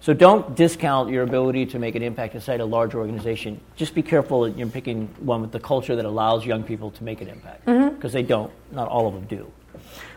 so 0.00 0.12
don't 0.12 0.54
discount 0.54 1.10
your 1.10 1.22
ability 1.22 1.66
to 1.66 1.78
make 1.78 1.94
an 1.94 2.02
impact 2.02 2.34
inside 2.34 2.60
a 2.60 2.64
large 2.64 2.94
organization. 2.94 3.60
Just 3.76 3.94
be 3.94 4.02
careful 4.02 4.42
that 4.42 4.56
you're 4.56 4.68
picking 4.68 5.08
one 5.20 5.40
with 5.40 5.52
the 5.52 5.60
culture 5.60 5.96
that 5.96 6.04
allows 6.04 6.44
young 6.44 6.62
people 6.62 6.90
to 6.92 7.04
make 7.04 7.20
an 7.20 7.28
impact 7.28 7.64
because 7.64 7.82
mm-hmm. 7.82 8.08
they 8.08 8.22
don't. 8.22 8.52
Not 8.72 8.88
all 8.88 9.08
of 9.08 9.14
them 9.14 9.24
do. 9.24 9.50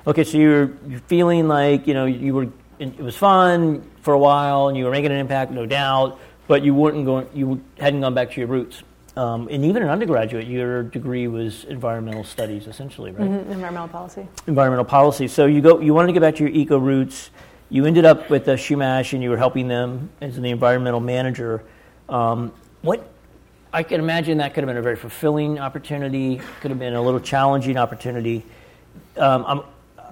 Okay, 0.05 0.23
so 0.23 0.37
you're, 0.37 0.71
you're 0.87 0.99
feeling 1.07 1.47
like 1.47 1.87
you 1.87 1.93
know 1.93 2.05
you 2.05 2.33
were 2.33 2.49
it 2.79 2.99
was 2.99 3.15
fun 3.15 3.89
for 4.01 4.13
a 4.13 4.19
while 4.19 4.69
and 4.69 4.77
you 4.77 4.85
were 4.85 4.91
making 4.91 5.11
an 5.11 5.17
impact, 5.17 5.51
no 5.51 5.65
doubt, 5.65 6.19
but 6.49 6.61
you 6.63 6.75
weren't 6.75 7.05
going 7.05 7.29
you 7.33 7.63
hadn't 7.77 8.01
gone 8.01 8.13
back 8.13 8.31
to 8.31 8.41
your 8.41 8.47
roots. 8.47 8.83
Um, 9.15 9.47
and 9.49 9.63
even 9.65 9.83
an 9.83 9.89
undergraduate, 9.89 10.47
your 10.47 10.83
degree 10.83 11.27
was 11.27 11.63
environmental 11.65 12.23
studies, 12.23 12.67
essentially, 12.67 13.11
right? 13.11 13.29
Mm-hmm. 13.29 13.51
Environmental 13.51 13.87
policy. 13.87 14.27
Environmental 14.47 14.85
policy. 14.85 15.27
So 15.27 15.45
you 15.45 15.61
go, 15.61 15.79
you 15.79 15.93
wanted 15.93 16.07
to 16.07 16.13
get 16.13 16.21
back 16.21 16.35
to 16.35 16.43
your 16.43 16.53
eco 16.53 16.77
roots 16.77 17.31
you 17.69 17.85
ended 17.85 18.03
up 18.03 18.29
with 18.29 18.45
the 18.45 18.53
Chumash 18.53 19.13
and 19.13 19.21
you 19.21 19.29
were 19.29 19.37
helping 19.37 19.67
them 19.67 20.09
as 20.21 20.35
the 20.35 20.49
environmental 20.49 20.99
manager. 20.99 21.63
Um, 22.07 22.51
what 22.81 23.07
I 23.71 23.83
can 23.83 23.99
imagine 23.99 24.39
that 24.39 24.55
could 24.55 24.63
have 24.63 24.67
been 24.67 24.77
a 24.77 24.81
very 24.81 24.95
fulfilling 24.95 25.59
opportunity. 25.59 26.41
Could 26.61 26.71
have 26.71 26.79
been 26.79 26.95
a 26.95 27.01
little 27.01 27.19
challenging 27.19 27.77
opportunity. 27.77 28.43
Um, 29.17 29.63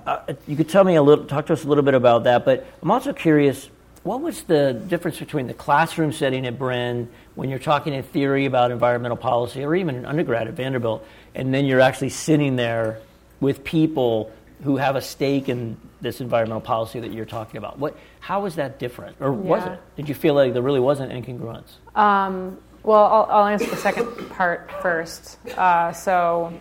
uh, 0.05 0.33
you 0.47 0.55
could 0.55 0.69
tell 0.69 0.83
me 0.83 0.95
a 0.95 1.01
little, 1.01 1.25
talk 1.25 1.47
to 1.47 1.53
us 1.53 1.63
a 1.63 1.67
little 1.67 1.83
bit 1.83 1.95
about 1.95 2.25
that. 2.25 2.45
But 2.45 2.67
I'm 2.83 2.91
also 2.91 3.11
curious, 3.11 3.69
what 4.07 4.21
was 4.21 4.43
the 4.43 4.71
difference 4.87 5.19
between 5.19 5.47
the 5.47 5.53
classroom 5.53 6.13
setting 6.13 6.47
at 6.47 6.57
Bren 6.57 7.07
when 7.35 7.49
you're 7.49 7.59
talking 7.59 7.93
in 7.93 8.03
theory 8.03 8.45
about 8.45 8.71
environmental 8.71 9.17
policy, 9.17 9.63
or 9.65 9.75
even 9.75 9.95
an 9.95 10.05
undergrad 10.05 10.47
at 10.47 10.53
Vanderbilt, 10.53 11.05
and 11.35 11.53
then 11.53 11.65
you're 11.65 11.81
actually 11.81 12.09
sitting 12.09 12.55
there 12.55 12.99
with 13.41 13.65
people 13.65 14.31
who 14.63 14.77
have 14.77 14.95
a 14.95 15.01
stake 15.01 15.49
in 15.49 15.77
this 15.99 16.21
environmental 16.21 16.61
policy 16.61 17.01
that 17.01 17.11
you're 17.11 17.25
talking 17.25 17.57
about. 17.57 17.77
What, 17.79 17.97
how 18.21 18.41
was 18.41 18.55
that 18.55 18.79
different, 18.79 19.17
or 19.19 19.33
was 19.33 19.65
it? 19.65 19.79
Did 19.97 20.07
you 20.07 20.15
feel 20.15 20.33
like 20.33 20.53
there 20.53 20.61
really 20.61 20.79
wasn't 20.79 21.11
incongruence? 21.11 21.73
Um, 21.93 22.57
well, 22.83 23.03
I'll, 23.03 23.27
I'll, 23.29 23.47
answer 23.47 23.69
the 23.69 23.75
second 23.75 24.29
part 24.29 24.71
first. 24.81 25.37
Uh, 25.57 25.91
so, 25.91 26.53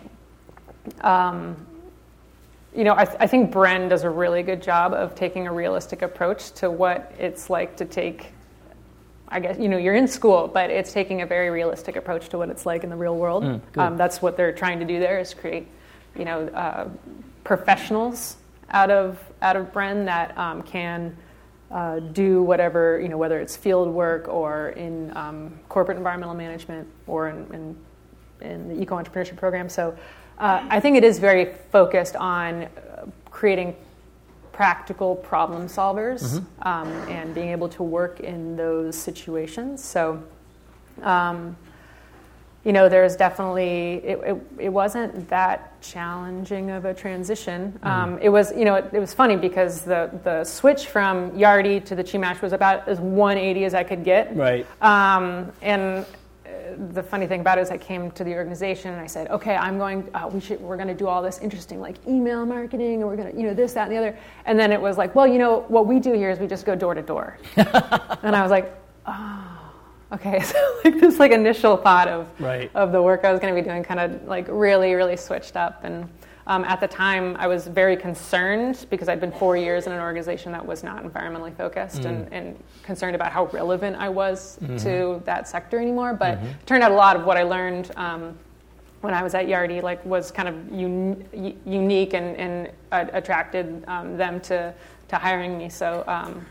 um, 0.99 1.65
you 2.77 2.83
know, 2.83 2.93
I, 2.95 3.05
th- 3.05 3.17
I 3.19 3.25
think 3.25 3.51
Bren 3.51 3.89
does 3.89 4.03
a 4.03 4.09
really 4.09 4.43
good 4.43 4.61
job 4.61 4.93
of 4.93 5.15
taking 5.15 5.47
a 5.47 5.51
realistic 5.51 6.03
approach 6.03 6.51
to 6.53 6.69
what 6.69 7.11
it's 7.17 7.49
like 7.49 7.75
to 7.77 7.85
take 7.85 8.33
I 9.29 9.39
guess 9.41 9.57
you 9.59 9.67
know 9.67 9.77
you're 9.77 9.95
in 9.95 10.07
school, 10.07 10.47
but 10.47 10.69
it's 10.69 10.93
taking 10.93 11.21
a 11.21 11.25
very 11.25 11.49
realistic 11.49 11.97
approach 11.97 12.29
to 12.29 12.37
what 12.37 12.49
it's 12.49 12.65
like 12.65 12.83
in 12.83 12.89
the 12.89 12.95
real 12.95 13.17
world. 13.17 13.43
Mm, 13.43 13.77
um, 13.77 13.97
that's 13.97 14.21
what 14.21 14.37
they're 14.37 14.53
trying 14.53 14.79
to 14.79 14.85
do 14.85 14.99
there 14.99 15.19
is 15.19 15.33
create, 15.33 15.67
you 16.17 16.23
know, 16.23 16.47
uh, 16.47 16.87
professionals 17.43 18.37
out 18.69 18.89
of 18.89 19.19
out 19.41 19.57
of 19.57 19.73
Bren 19.73 20.05
that 20.05 20.37
um, 20.37 20.61
can 20.61 21.17
uh, 21.71 21.99
do 21.99 22.41
whatever 22.41 23.01
you 23.01 23.09
know, 23.09 23.17
whether 23.17 23.39
it's 23.39 23.57
field 23.57 23.89
work 23.89 24.29
or 24.29 24.69
in 24.69 25.15
um, 25.17 25.59
corporate 25.67 25.97
environmental 25.97 26.35
management 26.35 26.87
or 27.05 27.27
in, 27.27 27.45
in, 27.53 28.49
in 28.49 28.69
the 28.69 28.81
eco 28.81 28.95
entrepreneurship 28.95 29.35
program. 29.35 29.67
So 29.67 29.97
uh, 30.37 30.65
I 30.69 30.79
think 30.79 30.97
it 30.97 31.03
is 31.03 31.19
very 31.19 31.53
focused 31.71 32.15
on 32.15 32.63
uh, 32.63 33.05
creating 33.29 33.75
practical 34.51 35.15
problem 35.15 35.67
solvers 35.67 36.23
mm-hmm. 36.23 36.67
um, 36.67 36.87
and 37.09 37.33
being 37.35 37.49
able 37.49 37.69
to 37.69 37.83
work 37.83 38.19
in 38.19 38.55
those 38.55 38.95
situations. 38.95 39.83
So. 39.83 40.23
Um, 41.01 41.55
you 42.67 42.73
know, 42.73 42.89
there's 42.89 43.15
definitely 43.15 44.01
it, 44.03 44.19
it, 44.25 44.37
it, 44.59 44.69
wasn't 44.69 45.29
that 45.29 45.81
challenging 45.81 46.69
of 46.69 46.83
a 46.83 46.93
transition. 46.93 47.71
Mm-hmm. 47.71 47.87
Um, 47.87 48.19
it 48.19 48.27
was, 48.27 48.51
you 48.57 48.65
know, 48.65 48.75
it, 48.75 48.89
it, 48.91 48.99
was 48.99 49.13
funny 49.13 49.37
because 49.37 49.83
the 49.83 50.11
the 50.25 50.43
switch 50.43 50.87
from 50.87 51.31
Yardi 51.31 51.85
to 51.85 51.95
the 51.95 52.03
Chumash 52.03 52.41
was 52.41 52.51
about 52.51 52.85
as 52.89 52.99
180 52.99 53.63
as 53.63 53.73
I 53.73 53.85
could 53.85 54.03
get. 54.03 54.35
Right. 54.35 54.65
Um, 54.81 55.53
and 55.61 56.05
the 56.89 57.03
funny 57.03 57.27
thing 57.27 57.41
about 57.41 57.57
it 57.57 57.61
is 57.61 57.71
I 57.71 57.77
came 57.77 58.11
to 58.11 58.23
the 58.23 58.33
organization 58.35 58.91
and 58.91 59.01
I 59.01 59.07
said, 59.07 59.29
okay, 59.29 59.55
I'm 59.55 59.77
going, 59.77 60.09
uh, 60.13 60.29
we 60.31 60.39
should, 60.39 60.59
we're 60.61 60.75
going 60.75 60.87
to 60.87 60.93
do 60.93 61.07
all 61.07 61.21
this 61.21 61.39
interesting 61.39 61.79
like 61.79 61.95
email 62.07 62.45
marketing 62.45 63.01
and 63.01 63.07
we're 63.07 63.15
going 63.15 63.31
to, 63.31 63.37
you 63.37 63.47
know, 63.47 63.53
this, 63.53 63.73
that, 63.73 63.83
and 63.83 63.91
the 63.91 63.97
other. 63.97 64.17
And 64.45 64.59
then 64.59 64.71
it 64.71 64.81
was 64.81 64.97
like, 64.97 65.15
well, 65.15 65.27
you 65.27 65.37
know, 65.37 65.65
what 65.67 65.87
we 65.87 65.99
do 65.99 66.13
here 66.13 66.29
is 66.29 66.39
we 66.39 66.47
just 66.47 66.65
go 66.65 66.75
door 66.75 66.93
to 66.93 67.01
door. 67.01 67.37
And 68.23 68.35
I 68.35 68.41
was 68.41 68.51
like, 68.51 68.75
oh 69.05 69.57
okay, 70.11 70.39
so 70.43 70.79
like 70.83 70.99
this 70.99 71.19
like 71.19 71.31
initial 71.31 71.77
thought 71.77 72.07
of 72.07 72.29
right. 72.39 72.71
of 72.75 72.91
the 72.91 73.01
work 73.01 73.25
I 73.25 73.31
was 73.31 73.39
going 73.39 73.53
to 73.53 73.61
be 73.61 73.67
doing 73.67 73.83
kind 73.83 73.99
of 73.99 74.23
like 74.27 74.47
really 74.49 74.93
really 74.93 75.17
switched 75.17 75.55
up 75.55 75.83
and. 75.83 76.09
Um, 76.47 76.63
at 76.63 76.79
the 76.79 76.87
time, 76.87 77.35
I 77.37 77.47
was 77.47 77.67
very 77.67 77.97
concerned 77.97 78.85
because 78.89 79.09
I'd 79.09 79.19
been 79.19 79.33
four 79.33 79.57
years 79.57 79.85
in 79.85 79.91
an 79.91 79.99
organization 79.99 80.53
that 80.53 80.65
was 80.65 80.81
not 80.81 81.03
environmentally 81.03 81.53
focused 81.55 82.03
mm. 82.03 82.05
and, 82.05 82.33
and, 82.33 82.63
concerned 82.83 83.15
about 83.15 83.33
how 83.33 83.47
relevant 83.47 83.97
I 83.97 84.07
was 84.07 84.57
mm-hmm. 84.61 84.77
to 84.77 85.21
that 85.25 85.45
sector 85.45 85.77
anymore. 85.77 86.13
But 86.13 86.37
mm-hmm. 86.37 86.47
it 86.47 86.65
turned 86.65 86.83
out 86.83 86.91
a 86.91 86.95
lot 86.95 87.17
of 87.17 87.25
what 87.25 87.35
I 87.35 87.43
learned 87.43 87.91
um, 87.97 88.37
when 89.01 89.13
I 89.13 89.21
was 89.23 89.35
at 89.35 89.47
Yardi 89.47 89.83
like 89.83 90.03
was 90.05 90.31
kind 90.31 90.47
of 90.47 90.55
un- 90.71 91.59
unique 91.65 92.13
and, 92.13 92.37
and 92.37 92.71
uh, 92.93 93.07
attracted 93.11 93.83
um, 93.89 94.15
them 94.15 94.39
to, 94.41 94.73
to 95.09 95.15
hiring 95.17 95.57
me. 95.57 95.67
So 95.67 96.05
um, 96.07 96.45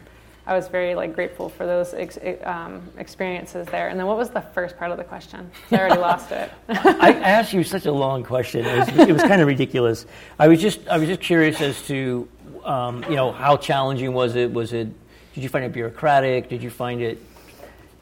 I 0.46 0.54
was 0.54 0.68
very 0.68 0.94
like 0.94 1.14
grateful 1.14 1.48
for 1.48 1.66
those 1.66 1.92
ex- 1.92 2.18
um, 2.44 2.82
experiences 2.98 3.66
there. 3.66 3.88
And 3.88 3.98
then 3.98 4.06
what 4.06 4.16
was 4.16 4.30
the 4.30 4.40
first 4.40 4.78
part 4.78 4.92
of 4.92 4.96
the 4.96 5.04
question? 5.04 5.50
I 5.72 5.78
already 5.78 6.00
lost 6.00 6.30
it. 6.30 6.52
I 6.68 7.12
asked 7.14 7.52
you 7.52 7.64
such 7.64 7.86
a 7.86 7.92
long 7.92 8.22
question. 8.22 8.64
It 8.64 8.78
was, 8.78 9.08
it 9.08 9.12
was 9.12 9.22
kind 9.22 9.40
of 9.40 9.48
ridiculous. 9.48 10.06
I 10.38 10.46
was 10.46 10.60
just 10.60 10.86
I 10.88 10.98
was 10.98 11.08
just 11.08 11.20
curious 11.20 11.60
as 11.60 11.84
to 11.88 12.28
um, 12.64 13.04
you 13.04 13.16
know 13.16 13.32
how 13.32 13.56
challenging 13.56 14.12
was 14.12 14.36
it? 14.36 14.52
Was 14.52 14.72
it 14.72 14.88
did 15.34 15.42
you 15.42 15.48
find 15.48 15.64
it 15.64 15.72
bureaucratic? 15.72 16.48
Did 16.48 16.62
you 16.62 16.70
find 16.70 17.02
it 17.02 17.20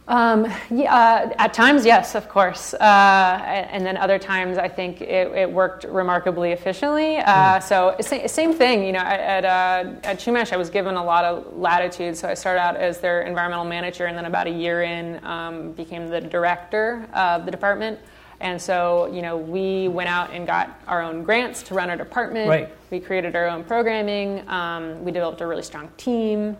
um, 0.07 0.47
yeah, 0.71 0.95
uh, 0.95 1.35
at 1.39 1.55
times, 1.55 1.87
yes, 1.87 2.15
of 2.15 2.29
course. 2.29 2.75
Uh, 2.75 3.41
and 3.71 3.87
then 3.87 3.97
other 3.97 4.19
times, 4.19 4.59
I 4.59 4.69
think 4.69 5.01
it, 5.01 5.33
it 5.33 5.51
worked 5.51 5.85
remarkably 5.85 6.53
efficiently. 6.53 7.17
Uh, 7.17 7.59
mm. 7.59 7.63
So, 7.63 7.97
same 8.27 8.53
thing, 8.53 8.85
you 8.85 8.93
know, 8.93 8.99
at, 8.99 9.45
uh, 9.45 9.95
at 10.03 10.19
Chumash, 10.19 10.53
I 10.53 10.57
was 10.57 10.69
given 10.69 10.97
a 10.97 11.05
lot 11.05 11.25
of 11.25 11.57
latitude. 11.57 12.17
So, 12.17 12.29
I 12.29 12.35
started 12.35 12.61
out 12.61 12.77
as 12.77 13.01
their 13.01 13.23
environmental 13.23 13.65
manager, 13.65 14.07
and 14.07 14.17
then 14.17 14.27
about 14.27 14.47
a 14.47 14.51
year 14.51 14.83
in, 14.83 15.25
um, 15.25 15.73
became 15.73 16.09
the 16.09 16.21
director 16.21 17.09
of 17.15 17.47
the 17.47 17.51
department. 17.51 17.99
And 18.41 18.61
so, 18.61 19.07
you 19.07 19.23
know, 19.23 19.39
we 19.39 19.89
went 19.89 20.11
out 20.11 20.31
and 20.33 20.47
got 20.47 20.79
our 20.87 21.03
own 21.03 21.23
grants 21.23 21.63
to 21.65 21.75
run 21.75 21.89
our 21.89 21.97
department. 21.97 22.49
Right. 22.49 22.75
We 22.91 23.01
created 23.01 23.35
our 23.37 23.47
own 23.47 23.65
programming. 23.65 24.47
Um, 24.51 25.03
we 25.03 25.13
developed 25.13 25.41
a 25.41 25.47
really 25.47 25.63
strong 25.63 25.91
team. 25.97 26.57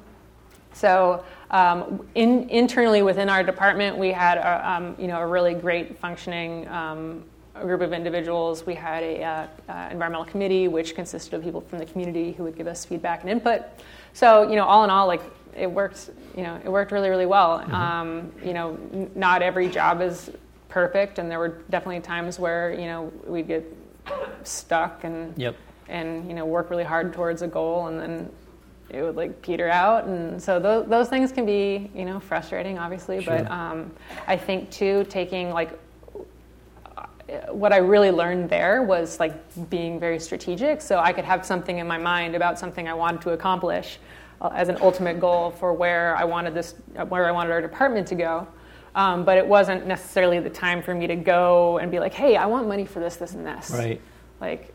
So 0.75 1.25
um, 1.51 2.07
in, 2.15 2.49
internally 2.51 3.03
within 3.03 3.29
our 3.29 3.43
department, 3.43 3.97
we 3.97 4.11
had 4.11 4.39
a, 4.39 4.71
um, 4.71 4.97
you 4.99 5.07
know 5.07 5.21
a 5.21 5.27
really 5.27 5.55
great 5.55 5.99
functioning 5.99 6.69
um, 6.69 7.25
group 7.63 7.81
of 7.81 7.93
individuals. 7.93 8.67
We 8.67 8.75
had 8.75 9.03
a 9.03 9.23
uh, 9.23 9.47
uh, 9.69 9.89
environmental 9.91 10.25
committee 10.25 10.69
which 10.69 10.95
consisted 10.95 11.35
of 11.35 11.43
people 11.43 11.61
from 11.61 11.79
the 11.79 11.87
community 11.87 12.33
who 12.33 12.43
would 12.45 12.57
give 12.57 12.67
us 12.67 12.85
feedback 12.85 13.23
and 13.23 13.31
input. 13.31 13.63
So 14.13 14.49
you 14.49 14.57
know, 14.57 14.65
all 14.65 14.85
in 14.85 14.91
all, 14.91 15.07
like 15.07 15.23
it 15.57 15.71
worked. 15.71 16.11
You 16.37 16.43
know, 16.43 16.61
it 16.65 16.69
worked 16.69 16.91
really 16.93 17.09
really 17.09 17.27
well. 17.27 17.61
Mm-hmm. 17.61 17.75
Um, 17.75 18.33
you 18.45 18.53
know, 18.53 18.79
n- 18.93 19.11
not 19.15 19.41
every 19.41 19.69
job 19.69 20.01
is 20.01 20.31
perfect, 20.69 21.21
and 21.21 21.31
there 21.31 21.39
were 21.39 21.63
definitely 21.71 22.01
times 22.01 22.39
where 22.39 22.73
you 22.73 22.87
know 22.87 23.13
we'd 23.27 23.47
get 23.47 23.65
stuck 24.43 25.05
and 25.05 25.33
yep. 25.39 25.57
and 25.89 26.29
you 26.29 26.35
know 26.35 26.45
work 26.45 26.69
really 26.71 26.85
hard 26.85 27.13
towards 27.13 27.43
a 27.43 27.47
goal, 27.47 27.87
and 27.87 28.01
then 28.01 28.31
it 28.91 29.03
would 29.03 29.17
like 29.17 29.41
peter 29.43 29.69
out. 29.69 30.05
And 30.05 30.43
so 30.43 30.61
those, 30.61 30.89
those 30.89 31.09
things 31.09 31.33
can 31.33 31.47
be 31.47 31.91
you 31.95 32.05
know 32.05 32.21
frustrating 32.21 32.79
obviously 32.79 33.23
sure. 33.23 33.39
but 33.39 33.51
um, 33.51 33.91
i 34.27 34.37
think 34.37 34.71
too 34.71 35.05
taking 35.09 35.51
like 35.51 35.79
what 37.51 37.73
i 37.73 37.79
really 37.79 38.11
learned 38.11 38.49
there 38.51 38.83
was 38.83 39.19
like 39.19 39.35
being 39.71 39.99
very 39.99 40.19
strategic. 40.19 40.81
So 40.81 40.99
i 40.99 41.13
could 41.13 41.25
have 41.25 41.45
something 41.45 41.79
in 41.79 41.87
my 41.87 41.99
mind 41.99 42.35
about 42.35 42.59
something 42.59 42.89
i 42.89 42.95
wanted 42.95 43.23
to 43.23 43.31
accomplish 43.31 43.99
uh, 44.41 44.51
as 44.55 44.69
an 44.69 44.77
ultimate 44.81 45.21
goal 45.21 45.51
for 45.51 45.73
where 45.73 46.17
i 46.17 46.25
wanted 46.25 46.55
this 46.55 46.75
where 47.09 47.27
i 47.27 47.33
wanted 47.33 47.53
our 47.53 47.63
department 47.63 48.07
to 48.09 48.15
go. 48.15 48.47
Um, 48.95 49.25
but 49.25 49.39
it 49.39 49.47
wasn't 49.47 49.89
necessarily 49.89 50.39
the 50.39 50.51
time 50.51 50.81
for 50.81 50.95
me 50.95 51.09
to 51.09 51.17
go 51.17 51.79
and 51.79 51.91
be 51.91 51.99
like 51.99 52.15
hey 52.15 52.37
i 52.37 52.47
want 52.47 52.69
money 52.69 52.85
for 52.85 53.01
this 53.01 53.17
this 53.17 53.33
and 53.33 53.47
this. 53.47 53.71
Right. 53.71 54.01
Like 54.41 54.74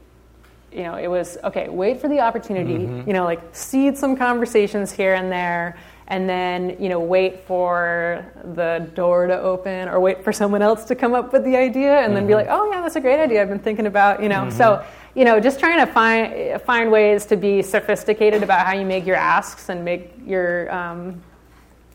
you 0.72 0.84
know, 0.84 0.96
it 0.96 1.08
was 1.08 1.38
okay, 1.44 1.68
wait 1.70 2.00
for 2.00 2.08
the 2.08 2.20
opportunity, 2.20 2.78
mm-hmm. 2.78 3.08
you 3.08 3.14
know, 3.14 3.24
like 3.24 3.42
seed 3.56 3.98
some 3.98 4.16
conversations 4.16 4.92
here 4.92 5.16
and 5.16 5.32
there, 5.32 5.78
and 6.08 6.28
then, 6.28 6.76
you 6.80 6.90
know, 6.90 7.00
wait 7.00 7.42
for 7.42 8.26
the 8.56 8.90
door 8.96 9.28
to 9.28 9.40
open 9.40 9.88
or 9.88 10.00
wait 10.00 10.24
for 10.24 10.34
someone 10.34 10.62
else 10.62 10.86
to 10.86 10.96
come 10.96 11.14
up 11.14 11.32
with 11.32 11.44
the 11.44 11.56
idea 11.56 12.00
and 12.00 12.08
mm-hmm. 12.08 12.16
then 12.16 12.28
be 12.28 12.34
mm-hmm. 12.34 12.50
like, 12.50 12.60
oh, 12.60 12.72
yeah, 12.72 12.82
that's 12.82 12.96
a 12.96 13.02
great 13.02 13.20
idea. 13.20 13.42
I've 13.42 13.50
been 13.50 13.60
thinking 13.60 13.86
about, 13.86 14.22
you 14.22 14.30
know, 14.30 14.42
mm-hmm. 14.42 14.58
so, 14.58 14.84
you 15.16 15.24
know, 15.24 15.40
just 15.40 15.60
trying 15.60 15.86
to 15.86 15.92
find, 15.92 16.62
find 16.64 16.92
ways 16.92 17.26
to 17.28 17.36
be 17.36 17.62
sophisticated 17.62 18.42
about 18.42 18.66
how 18.66 18.74
you 18.74 18.86
make 18.86 19.06
your 19.06 19.16
asks 19.16 19.70
and 19.70 19.86
make 19.86 20.12
your, 20.26 20.72
um, 20.74 21.22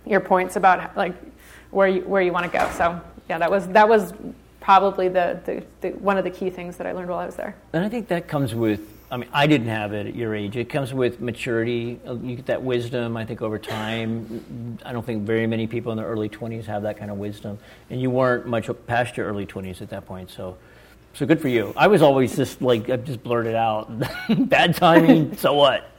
your 0.06 0.20
points 0.20 0.56
about 0.56 0.96
like 0.96 1.14
where 1.70 1.88
you, 1.88 2.02
where 2.02 2.22
you 2.22 2.32
want 2.32 2.50
to 2.50 2.56
go. 2.56 2.70
So, 2.76 3.00
yeah, 3.28 3.38
that 3.38 3.50
was, 3.50 3.66
that 3.68 3.88
was 3.88 4.12
probably 4.64 5.08
the, 5.08 5.38
the, 5.44 5.62
the, 5.82 5.90
one 5.98 6.16
of 6.16 6.24
the 6.24 6.30
key 6.30 6.48
things 6.48 6.78
that 6.78 6.86
I 6.86 6.92
learned 6.92 7.10
while 7.10 7.18
I 7.18 7.26
was 7.26 7.36
there. 7.36 7.54
And 7.74 7.84
I 7.84 7.90
think 7.90 8.08
that 8.08 8.26
comes 8.26 8.54
with, 8.54 8.80
I 9.10 9.18
mean, 9.18 9.28
I 9.30 9.46
didn't 9.46 9.68
have 9.68 9.92
it 9.92 10.06
at 10.06 10.16
your 10.16 10.34
age. 10.34 10.56
It 10.56 10.70
comes 10.70 10.94
with 10.94 11.20
maturity. 11.20 12.00
You 12.06 12.36
get 12.36 12.46
that 12.46 12.62
wisdom, 12.62 13.14
I 13.14 13.26
think, 13.26 13.42
over 13.42 13.58
time. 13.58 14.78
I 14.82 14.94
don't 14.94 15.04
think 15.04 15.24
very 15.24 15.46
many 15.46 15.66
people 15.66 15.92
in 15.92 15.98
their 15.98 16.06
early 16.06 16.30
20s 16.30 16.64
have 16.64 16.82
that 16.84 16.96
kind 16.96 17.10
of 17.10 17.18
wisdom. 17.18 17.58
And 17.90 18.00
you 18.00 18.08
weren't 18.08 18.46
much 18.46 18.70
past 18.86 19.18
your 19.18 19.26
early 19.26 19.44
20s 19.44 19.82
at 19.82 19.90
that 19.90 20.06
point, 20.06 20.30
so. 20.30 20.56
So 21.12 21.26
good 21.26 21.42
for 21.42 21.48
you. 21.48 21.74
I 21.76 21.86
was 21.86 22.00
always 22.00 22.34
just 22.34 22.62
like 22.62 22.88
I 22.88 22.96
just 22.96 23.22
blurted 23.22 23.54
out, 23.54 23.88
bad 24.48 24.74
timing. 24.76 25.36
so 25.36 25.52
what? 25.52 25.90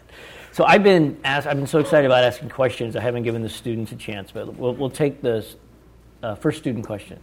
So 0.53 0.65
I've 0.65 0.83
been 0.83 1.19
asked. 1.23 1.45
I've 1.45 1.55
been 1.55 1.67
so 1.67 1.79
excited 1.79 2.07
about 2.07 2.23
asking 2.23 2.49
questions. 2.49 2.95
I 2.95 3.01
haven't 3.01 3.23
given 3.23 3.43
the 3.43 3.49
students 3.49 3.91
a 3.91 3.95
chance, 3.95 4.31
but 4.31 4.55
we'll, 4.55 4.73
we'll 4.73 4.89
take 4.89 5.21
the 5.21 5.45
uh, 6.23 6.33
first 6.33 6.57
student 6.57 6.85
question. 6.85 7.19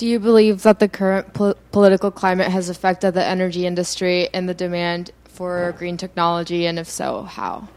Do 0.00 0.06
you 0.06 0.18
believe 0.18 0.62
that 0.62 0.78
the 0.78 0.88
current 0.88 1.34
po- 1.34 1.56
political 1.72 2.10
climate 2.10 2.48
has 2.48 2.70
affected 2.70 3.12
the 3.12 3.22
energy 3.22 3.66
industry 3.66 4.30
and 4.32 4.48
the 4.48 4.54
demand 4.54 5.10
for 5.24 5.74
green 5.76 5.98
technology, 5.98 6.64
and 6.64 6.78
if 6.78 6.88
so, 6.88 7.24
how? 7.24 7.68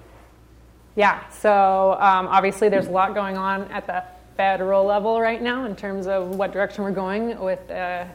Yeah, 0.95 1.27
so 1.31 1.97
um, 1.99 2.27
obviously 2.27 2.69
there's 2.69 2.88
a 2.88 2.91
lot 2.91 3.13
going 3.13 3.36
on 3.36 3.63
at 3.63 3.88
the 3.88 4.05
federal 4.38 4.86
level 4.86 5.19
right 5.19 5.41
now 5.41 5.65
in 5.65 5.75
terms 5.75 6.07
of 6.07 6.29
what 6.29 6.53
direction 6.53 6.86
we're 6.86 6.91
going 6.91 7.38
with 7.41 7.59
uh, 7.69 8.05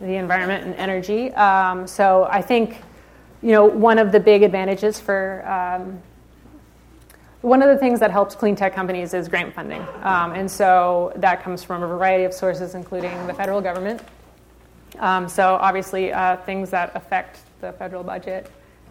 the 0.00 0.14
environment 0.14 0.64
and 0.64 0.76
energy. 0.76 1.32
Um, 1.34 1.84
so 1.84 2.28
I 2.30 2.40
think, 2.40 2.80
you 3.42 3.50
know, 3.50 3.64
one 3.64 3.98
of 3.98 4.12
the 4.12 4.20
big 4.20 4.44
advantages 4.44 5.00
for 5.00 5.44
um, 5.48 6.00
one 7.42 7.62
of 7.62 7.68
the 7.68 7.76
things 7.76 8.00
that 8.00 8.10
helps 8.10 8.34
clean 8.34 8.56
tech 8.56 8.74
companies 8.74 9.14
is 9.14 9.28
grant 9.28 9.54
funding. 9.54 9.80
Um, 10.02 10.32
and 10.32 10.50
so 10.50 11.12
that 11.16 11.42
comes 11.42 11.62
from 11.62 11.82
a 11.82 11.86
variety 11.86 12.24
of 12.24 12.32
sources, 12.32 12.74
including 12.74 13.26
the 13.26 13.34
federal 13.34 13.60
government. 13.60 14.02
Um, 14.98 15.28
so 15.28 15.56
obviously, 15.60 16.12
uh, 16.12 16.38
things 16.38 16.70
that 16.70 16.90
affect 16.96 17.40
the 17.60 17.72
federal 17.72 18.02
budget, 18.02 18.50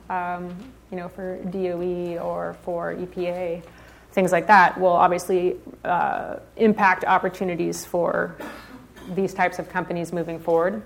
um, 0.10 0.56
you 0.92 0.98
know, 0.98 1.10
for 1.10 1.38
DOE 1.50 2.18
or 2.20 2.56
for 2.62 2.96
EPA, 2.96 3.64
things 4.12 4.32
like 4.32 4.48
that, 4.48 4.80
will 4.80 4.88
obviously 4.88 5.58
uh, 5.84 6.38
impact 6.56 7.04
opportunities 7.04 7.84
for 7.84 8.38
these 9.14 9.34
types 9.34 9.60
of 9.60 9.68
companies 9.70 10.14
moving 10.14 10.40
forward. 10.40 10.82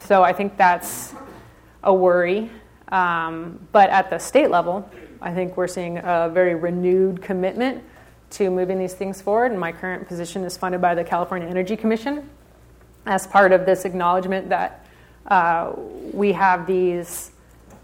So 0.00 0.22
I 0.22 0.32
think 0.32 0.56
that's 0.56 1.12
a 1.84 1.92
worry. 1.92 2.50
Um, 2.88 3.66
but 3.72 3.90
at 3.90 4.10
the 4.10 4.18
state 4.18 4.50
level, 4.50 4.88
I 5.22 5.32
think 5.32 5.56
we're 5.56 5.68
seeing 5.68 5.98
a 5.98 6.28
very 6.32 6.56
renewed 6.56 7.22
commitment 7.22 7.82
to 8.30 8.50
moving 8.50 8.78
these 8.78 8.94
things 8.94 9.22
forward. 9.22 9.52
And 9.52 9.60
my 9.60 9.70
current 9.70 10.08
position 10.08 10.42
is 10.44 10.56
funded 10.56 10.80
by 10.80 10.94
the 10.94 11.04
California 11.04 11.46
Energy 11.48 11.76
Commission 11.76 12.28
as 13.06 13.26
part 13.26 13.52
of 13.52 13.64
this 13.64 13.84
acknowledgement 13.84 14.48
that 14.48 14.84
uh, 15.26 15.72
we 16.12 16.32
have 16.32 16.66
these 16.66 17.30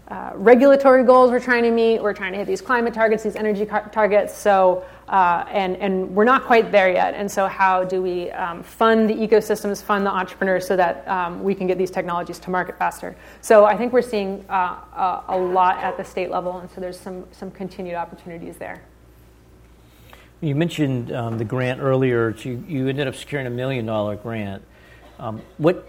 uh, 0.09 0.31
regulatory 0.35 1.03
goals 1.03 1.31
we're 1.31 1.39
trying 1.39 1.63
to 1.63 1.71
meet. 1.71 2.01
We're 2.01 2.13
trying 2.13 2.33
to 2.33 2.39
hit 2.39 2.47
these 2.47 2.61
climate 2.61 2.93
targets, 2.93 3.23
these 3.23 3.35
energy 3.35 3.65
car- 3.65 3.89
targets. 3.93 4.35
So, 4.35 4.83
uh, 5.09 5.43
and 5.49 5.75
and 5.77 6.15
we're 6.15 6.23
not 6.23 6.43
quite 6.43 6.71
there 6.71 6.91
yet. 6.91 7.15
And 7.15 7.29
so, 7.29 7.47
how 7.47 7.83
do 7.83 8.01
we 8.01 8.29
um, 8.31 8.61
fund 8.61 9.09
the 9.09 9.15
ecosystems, 9.15 9.81
fund 9.81 10.05
the 10.05 10.11
entrepreneurs, 10.11 10.67
so 10.67 10.75
that 10.75 11.07
um, 11.07 11.43
we 11.43 11.55
can 11.55 11.65
get 11.65 11.77
these 11.77 11.89
technologies 11.89 12.37
to 12.39 12.51
market 12.51 12.77
faster? 12.77 13.15
So, 13.41 13.65
I 13.65 13.75
think 13.75 13.91
we're 13.91 14.03
seeing 14.03 14.45
uh, 14.49 14.77
a, 14.95 15.23
a 15.29 15.37
lot 15.37 15.79
at 15.79 15.97
the 15.97 16.03
state 16.03 16.29
level, 16.29 16.59
and 16.59 16.69
so 16.69 16.79
there's 16.79 16.99
some 16.99 17.25
some 17.31 17.49
continued 17.49 17.95
opportunities 17.95 18.57
there. 18.57 18.83
You 20.41 20.55
mentioned 20.55 21.11
um, 21.11 21.37
the 21.37 21.43
grant 21.43 21.81
earlier. 21.81 22.33
You, 22.43 22.63
you 22.67 22.87
ended 22.87 23.07
up 23.07 23.15
securing 23.15 23.47
a 23.47 23.49
million 23.51 23.87
dollar 23.87 24.15
grant. 24.15 24.63
Um, 25.19 25.41
what 25.57 25.85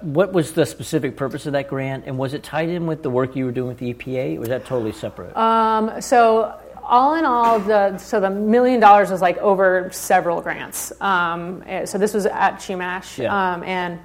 what 0.00 0.32
was 0.32 0.52
the 0.52 0.64
specific 0.64 1.16
purpose 1.16 1.46
of 1.46 1.52
that 1.52 1.68
grant, 1.68 2.04
and 2.06 2.16
was 2.16 2.32
it 2.32 2.42
tied 2.42 2.68
in 2.68 2.86
with 2.86 3.02
the 3.02 3.10
work 3.10 3.34
you 3.34 3.44
were 3.44 3.52
doing 3.52 3.68
with 3.68 3.78
the 3.78 3.92
EPA, 3.92 4.36
or 4.36 4.40
was 4.40 4.48
that 4.48 4.64
totally 4.64 4.92
separate? 4.92 5.36
Um, 5.36 6.00
so 6.00 6.58
all 6.88 7.14
in 7.14 7.24
all, 7.24 7.58
the 7.58 7.98
so 7.98 8.20
the 8.20 8.30
million 8.30 8.80
dollars 8.80 9.10
was 9.10 9.20
like 9.20 9.38
over 9.38 9.90
several 9.92 10.40
grants. 10.40 10.92
Um, 11.00 11.62
eh, 11.66 11.84
so 11.84 11.98
this 11.98 12.14
was 12.14 12.26
at 12.26 12.56
Chumash, 12.56 13.18
yeah. 13.18 13.54
um, 13.54 13.62
and 13.62 14.00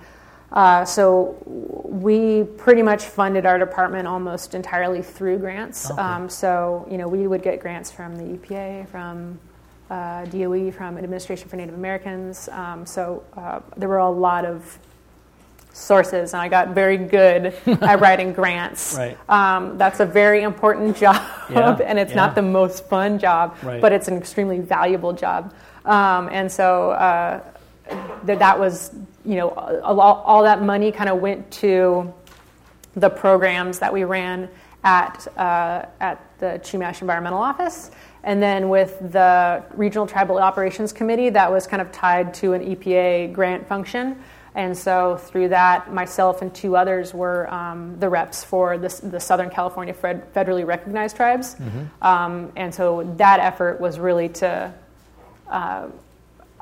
uh, 0.52 0.84
so 0.84 1.38
we 1.46 2.44
pretty 2.44 2.82
much 2.82 3.06
funded 3.06 3.46
our 3.46 3.58
department 3.58 4.08
almost 4.08 4.54
entirely 4.54 5.02
through 5.02 5.38
grants. 5.38 5.90
Okay. 5.90 6.02
Um, 6.02 6.30
so 6.30 6.88
you 6.90 6.98
know 6.98 7.08
we 7.08 7.28
would 7.28 7.44
get 7.44 7.60
grants 7.60 7.92
from 7.92 8.16
the 8.18 8.38
EPA, 8.38 8.88
from 8.90 9.40
uh, 9.90 10.26
DOE, 10.26 10.72
from 10.72 10.98
Administration 10.98 11.50
for 11.50 11.58
Native 11.58 11.76
Americans. 11.76 12.50
Um, 12.50 12.86
so 12.86 13.24
uh, 13.38 13.60
there 13.78 13.90
were 13.90 13.98
a 13.98 14.10
lot 14.10 14.46
of 14.46 14.80
sources, 15.74 16.34
and 16.34 16.42
I 16.42 16.50
got 16.50 16.70
very 16.70 16.98
good 16.98 17.54
at 17.66 18.00
writing 18.00 18.34
grants. 18.34 18.96
Right. 18.98 19.18
Um, 19.30 19.78
that's 19.78 20.00
a 20.00 20.06
very 20.06 20.44
important 20.44 20.98
job, 21.06 21.22
yeah, 21.52 21.78
and 21.86 22.00
it's 22.00 22.12
yeah. 22.12 22.16
not 22.16 22.36
the 22.36 22.42
most 22.42 22.86
fun 22.88 23.20
job, 23.20 23.58
right. 23.64 23.82
but 23.82 23.92
it's 23.92 24.08
an 24.08 24.18
extremely 24.18 24.60
valuable 24.60 25.14
job. 25.14 25.54
Um, 25.86 26.30
and 26.32 26.52
so 26.52 26.92
uh, 26.92 27.42
th- 28.26 28.40
that 28.40 28.60
was, 28.60 28.92
you 29.26 29.36
know, 29.36 29.50
all, 29.50 30.00
all 30.00 30.44
that 30.44 30.62
money 30.62 30.92
kind 30.92 31.10
of 31.10 31.20
went 31.20 31.50
to 31.52 32.14
the 32.96 33.10
programs 33.10 33.80
that 33.80 33.92
we 33.92 34.04
ran 34.04 34.50
at 34.84 35.28
uh, 35.38 35.86
at 36.00 36.20
the 36.40 36.60
Chumash 36.64 37.02
Environmental 37.02 37.40
Office. 37.40 37.92
And 38.24 38.42
then 38.42 38.70
with 38.70 39.00
the 39.12 39.64
Regional 39.74 40.06
Tribal 40.06 40.38
Operations 40.38 40.94
Committee, 40.94 41.30
that 41.30 41.52
was 41.52 41.66
kind 41.66 41.82
of 41.82 41.92
tied 41.92 42.34
to 42.36 42.54
an 42.54 42.76
EPA 42.76 43.34
grant 43.34 43.68
function. 43.68 44.22
And 44.54 44.78
so 44.78 45.18
through 45.18 45.50
that, 45.50 45.94
myself 45.94 46.42
and 46.42 46.54
two 46.54 46.76
others 46.76 47.14
were 47.14 47.52
um, 47.54 47.98
the 48.00 48.10
reps 48.10 48.44
for 48.44 48.78
the, 48.78 48.90
the 49.04 49.20
Southern 49.20 49.50
California 49.50 49.94
fed, 49.94 50.34
federally 50.34 50.66
recognized 50.66 51.16
tribes. 51.16 51.56
Mm-hmm. 51.56 52.04
Um, 52.06 52.52
and 52.56 52.74
so 52.74 53.04
that 53.18 53.40
effort 53.40 53.80
was 53.80 53.98
really 53.98 54.28
to 54.30 54.74
uh, 55.50 55.88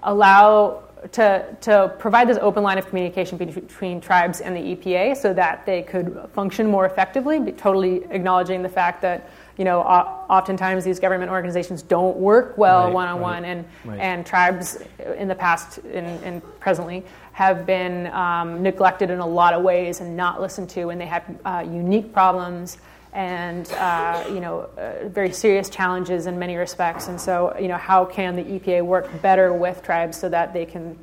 allow 0.03 0.83
to, 1.13 1.57
to 1.61 1.95
provide 1.97 2.27
this 2.27 2.37
open 2.41 2.61
line 2.61 2.77
of 2.77 2.85
communication 2.87 3.37
between 3.37 4.01
tribes 4.01 4.41
and 4.41 4.55
the 4.55 4.75
EPA 4.75 5.15
so 5.15 5.33
that 5.33 5.65
they 5.65 5.81
could 5.81 6.27
function 6.33 6.67
more 6.67 6.85
effectively, 6.85 7.53
totally 7.53 8.03
acknowledging 8.09 8.61
the 8.61 8.69
fact 8.69 9.01
that 9.01 9.29
you 9.59 9.65
know, 9.65 9.81
oftentimes 9.81 10.85
these 10.85 11.01
government 11.01 11.29
organizations 11.29 11.81
don't 11.81 12.15
work 12.15 12.57
well 12.57 12.93
one 12.93 13.09
on 13.09 13.19
one, 13.19 13.43
and 13.43 13.65
right. 13.83 13.99
and 13.99 14.25
tribes 14.25 14.81
in 15.17 15.27
the 15.27 15.35
past 15.35 15.79
and, 15.79 16.23
and 16.23 16.59
presently 16.61 17.03
have 17.39 17.65
been 17.65 18.07
um, 18.07 18.61
neglected 18.61 19.09
in 19.09 19.19
a 19.19 19.25
lot 19.25 19.53
of 19.53 19.63
ways 19.63 20.01
and 20.01 20.17
not 20.17 20.41
listened 20.41 20.69
to, 20.69 20.89
and 20.89 20.99
they 20.99 21.05
have 21.05 21.23
uh, 21.45 21.65
unique 21.65 22.11
problems 22.11 22.79
and 23.13 23.71
uh, 23.77 24.25
you 24.27 24.41
know 24.41 24.69
uh, 24.77 25.07
very 25.07 25.31
serious 25.31 25.69
challenges 25.69 26.25
in 26.25 26.37
many 26.37 26.57
respects. 26.57 27.07
And 27.07 27.19
so, 27.19 27.55
you 27.57 27.69
know, 27.69 27.77
how 27.77 28.03
can 28.03 28.35
the 28.35 28.43
EPA 28.43 28.83
work 28.83 29.07
better 29.21 29.53
with 29.53 29.81
tribes 29.81 30.19
so 30.19 30.27
that 30.27 30.51
they 30.53 30.65
can 30.65 30.99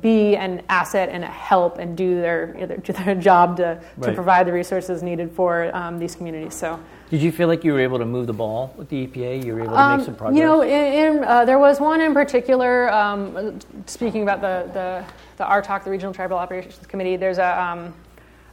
be 0.00 0.34
an 0.34 0.62
asset 0.68 1.10
and 1.10 1.22
a 1.22 1.28
help 1.28 1.78
and 1.78 1.96
do 1.96 2.20
their 2.20 2.56
their, 2.66 2.78
their 2.78 3.14
job 3.30 3.56
to, 3.58 3.80
right. 3.98 4.08
to 4.08 4.12
provide 4.14 4.48
the 4.48 4.52
resources 4.52 5.00
needed 5.00 5.30
for 5.30 5.74
um, 5.76 5.96
these 5.96 6.16
communities. 6.16 6.54
So. 6.54 6.80
Did 7.08 7.20
you 7.20 7.30
feel 7.30 7.46
like 7.46 7.62
you 7.62 7.74
were 7.74 7.80
able 7.80 7.98
to 7.98 8.06
move 8.06 8.26
the 8.26 8.32
ball 8.32 8.74
with 8.76 8.88
the 8.88 9.06
EPA? 9.06 9.44
You 9.44 9.54
were 9.54 9.60
able 9.60 9.74
to 9.74 9.80
um, 9.80 9.98
make 9.98 10.06
some 10.06 10.16
progress. 10.16 10.38
You 10.38 10.44
know, 10.44 10.62
in, 10.62 11.18
in, 11.18 11.24
uh, 11.24 11.44
there 11.44 11.58
was 11.58 11.78
one 11.78 12.00
in 12.00 12.14
particular. 12.14 12.90
Um, 12.90 13.60
speaking 13.86 14.22
about 14.22 14.40
the 14.40 14.66
the 14.72 15.04
the 15.42 15.48
RTOC, 15.48 15.82
the 15.82 15.90
Regional 15.90 16.14
Tribal 16.14 16.38
Operations 16.38 16.86
Committee. 16.86 17.16
There's 17.16 17.38
a 17.38 17.60
um, 17.60 17.94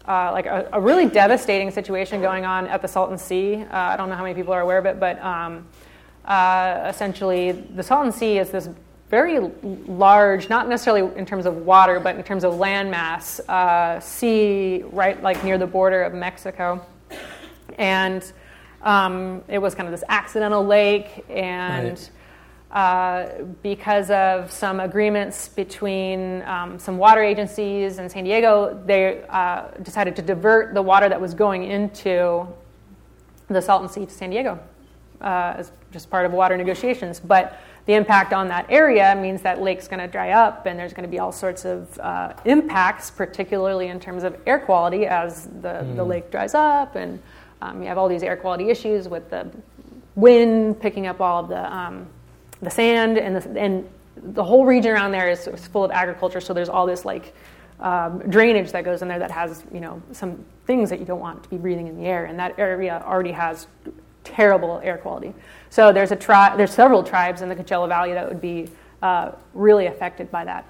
uh, 0.07 0.31
like 0.31 0.47
a, 0.47 0.67
a, 0.73 0.81
really 0.81 1.05
devastating 1.05 1.69
situation 1.69 2.19
going 2.19 2.45
on 2.45 2.65
at 2.65 2.81
the 2.81 2.87
Salton 2.87 3.19
Sea. 3.19 3.57
Uh, 3.61 3.77
I 3.77 3.95
don't 3.95 4.09
know 4.09 4.15
how 4.15 4.23
many 4.23 4.33
people 4.33 4.53
are 4.53 4.61
aware 4.61 4.79
of 4.79 4.87
it, 4.87 4.99
but 4.99 5.23
um, 5.23 5.67
uh, 6.25 6.87
essentially, 6.89 7.51
the 7.51 7.83
Salton 7.83 8.11
Sea 8.11 8.39
is 8.39 8.49
this 8.49 8.69
very 9.11 9.39
large, 9.87 10.49
not 10.49 10.67
necessarily 10.67 11.15
in 11.15 11.27
terms 11.27 11.45
of 11.45 11.57
water, 11.57 11.99
but 11.99 12.15
in 12.15 12.23
terms 12.23 12.43
of 12.43 12.53
landmass, 12.55 13.39
uh, 13.47 13.99
sea 13.99 14.83
right 14.91 15.21
like 15.21 15.43
near 15.43 15.59
the 15.59 15.67
border 15.67 16.01
of 16.01 16.15
Mexico, 16.15 16.83
and 17.77 18.33
um, 18.81 19.43
it 19.47 19.59
was 19.59 19.75
kind 19.75 19.87
of 19.87 19.91
this 19.91 20.03
accidental 20.09 20.65
lake, 20.65 21.23
and 21.29 21.89
right. 21.89 22.09
Uh, 22.71 23.29
because 23.63 24.11
of 24.11 24.51
some 24.51 24.79
agreements 24.79 25.47
between 25.47 26.43
um, 26.43 26.77
some 26.77 26.97
water 26.97 27.23
agencies 27.23 27.97
in 27.97 28.09
San 28.09 28.23
Diego, 28.23 28.79
they 28.85 29.23
uh, 29.29 29.69
decided 29.81 30.15
to 30.15 30.21
divert 30.21 30.73
the 30.73 30.81
water 30.81 31.09
that 31.09 31.19
was 31.19 31.33
going 31.33 31.63
into 31.63 32.47
the 33.47 33.61
Salton 33.61 33.89
Sea 33.89 34.05
to 34.05 34.13
San 34.13 34.29
Diego 34.29 34.59
uh, 35.21 35.55
as 35.57 35.71
just 35.91 36.09
part 36.09 36.25
of 36.25 36.31
water 36.31 36.55
negotiations. 36.57 37.19
But 37.19 37.59
the 37.85 37.93
impact 37.93 38.33
on 38.33 38.47
that 38.49 38.67
area 38.69 39.15
means 39.15 39.41
that 39.41 39.61
lake's 39.61 39.87
going 39.87 39.99
to 39.99 40.07
dry 40.07 40.31
up 40.31 40.67
and 40.67 40.77
there's 40.77 40.93
going 40.93 41.03
to 41.03 41.09
be 41.09 41.17
all 41.17 41.31
sorts 41.31 41.65
of 41.65 41.97
uh, 41.99 42.33
impacts, 42.45 43.09
particularly 43.09 43.87
in 43.87 43.99
terms 43.99 44.23
of 44.23 44.37
air 44.45 44.59
quality 44.59 45.07
as 45.07 45.47
the, 45.61 45.81
mm. 45.81 45.95
the 45.95 46.03
lake 46.03 46.29
dries 46.29 46.53
up 46.53 46.95
and 46.95 47.19
um, 47.61 47.81
you 47.81 47.87
have 47.87 47.97
all 47.97 48.07
these 48.07 48.23
air 48.23 48.37
quality 48.37 48.69
issues 48.69 49.07
with 49.07 49.29
the 49.31 49.49
wind 50.15 50.79
picking 50.79 51.07
up 51.07 51.19
all 51.19 51.43
of 51.43 51.49
the, 51.49 51.75
um, 51.75 52.07
the 52.61 52.69
sand, 52.69 53.17
and 53.17 53.35
the, 53.35 53.59
and 53.59 53.89
the 54.15 54.43
whole 54.43 54.65
region 54.65 54.91
around 54.91 55.11
there 55.11 55.29
is, 55.29 55.47
is 55.47 55.67
full 55.67 55.83
of 55.83 55.91
agriculture. 55.91 56.41
So 56.41 56.53
there's 56.53 56.69
all 56.69 56.85
this 56.85 57.05
like 57.05 57.33
um, 57.79 58.19
drainage 58.29 58.71
that 58.71 58.83
goes 58.83 59.01
in 59.01 59.07
there 59.07 59.19
that 59.19 59.31
has 59.31 59.63
you 59.73 59.79
know 59.79 60.01
some 60.11 60.43
things 60.65 60.89
that 60.89 60.99
you 60.99 61.05
don't 61.05 61.21
want 61.21 61.43
to 61.43 61.49
be 61.49 61.57
breathing 61.57 61.87
in 61.87 61.97
the 61.97 62.05
air, 62.05 62.25
and 62.25 62.37
that 62.39 62.57
area 62.59 63.03
already 63.05 63.31
has 63.31 63.67
terrible 64.23 64.81
air 64.83 64.97
quality. 64.97 65.33
So 65.69 65.91
there's 65.91 66.11
a 66.11 66.15
tri- 66.15 66.55
there's 66.57 66.73
several 66.73 67.03
tribes 67.03 67.41
in 67.41 67.49
the 67.49 67.55
Coachella 67.55 67.87
Valley 67.87 68.13
that 68.13 68.27
would 68.27 68.41
be 68.41 68.69
uh, 69.01 69.31
really 69.53 69.87
affected 69.87 70.29
by 70.29 70.45
that. 70.45 70.65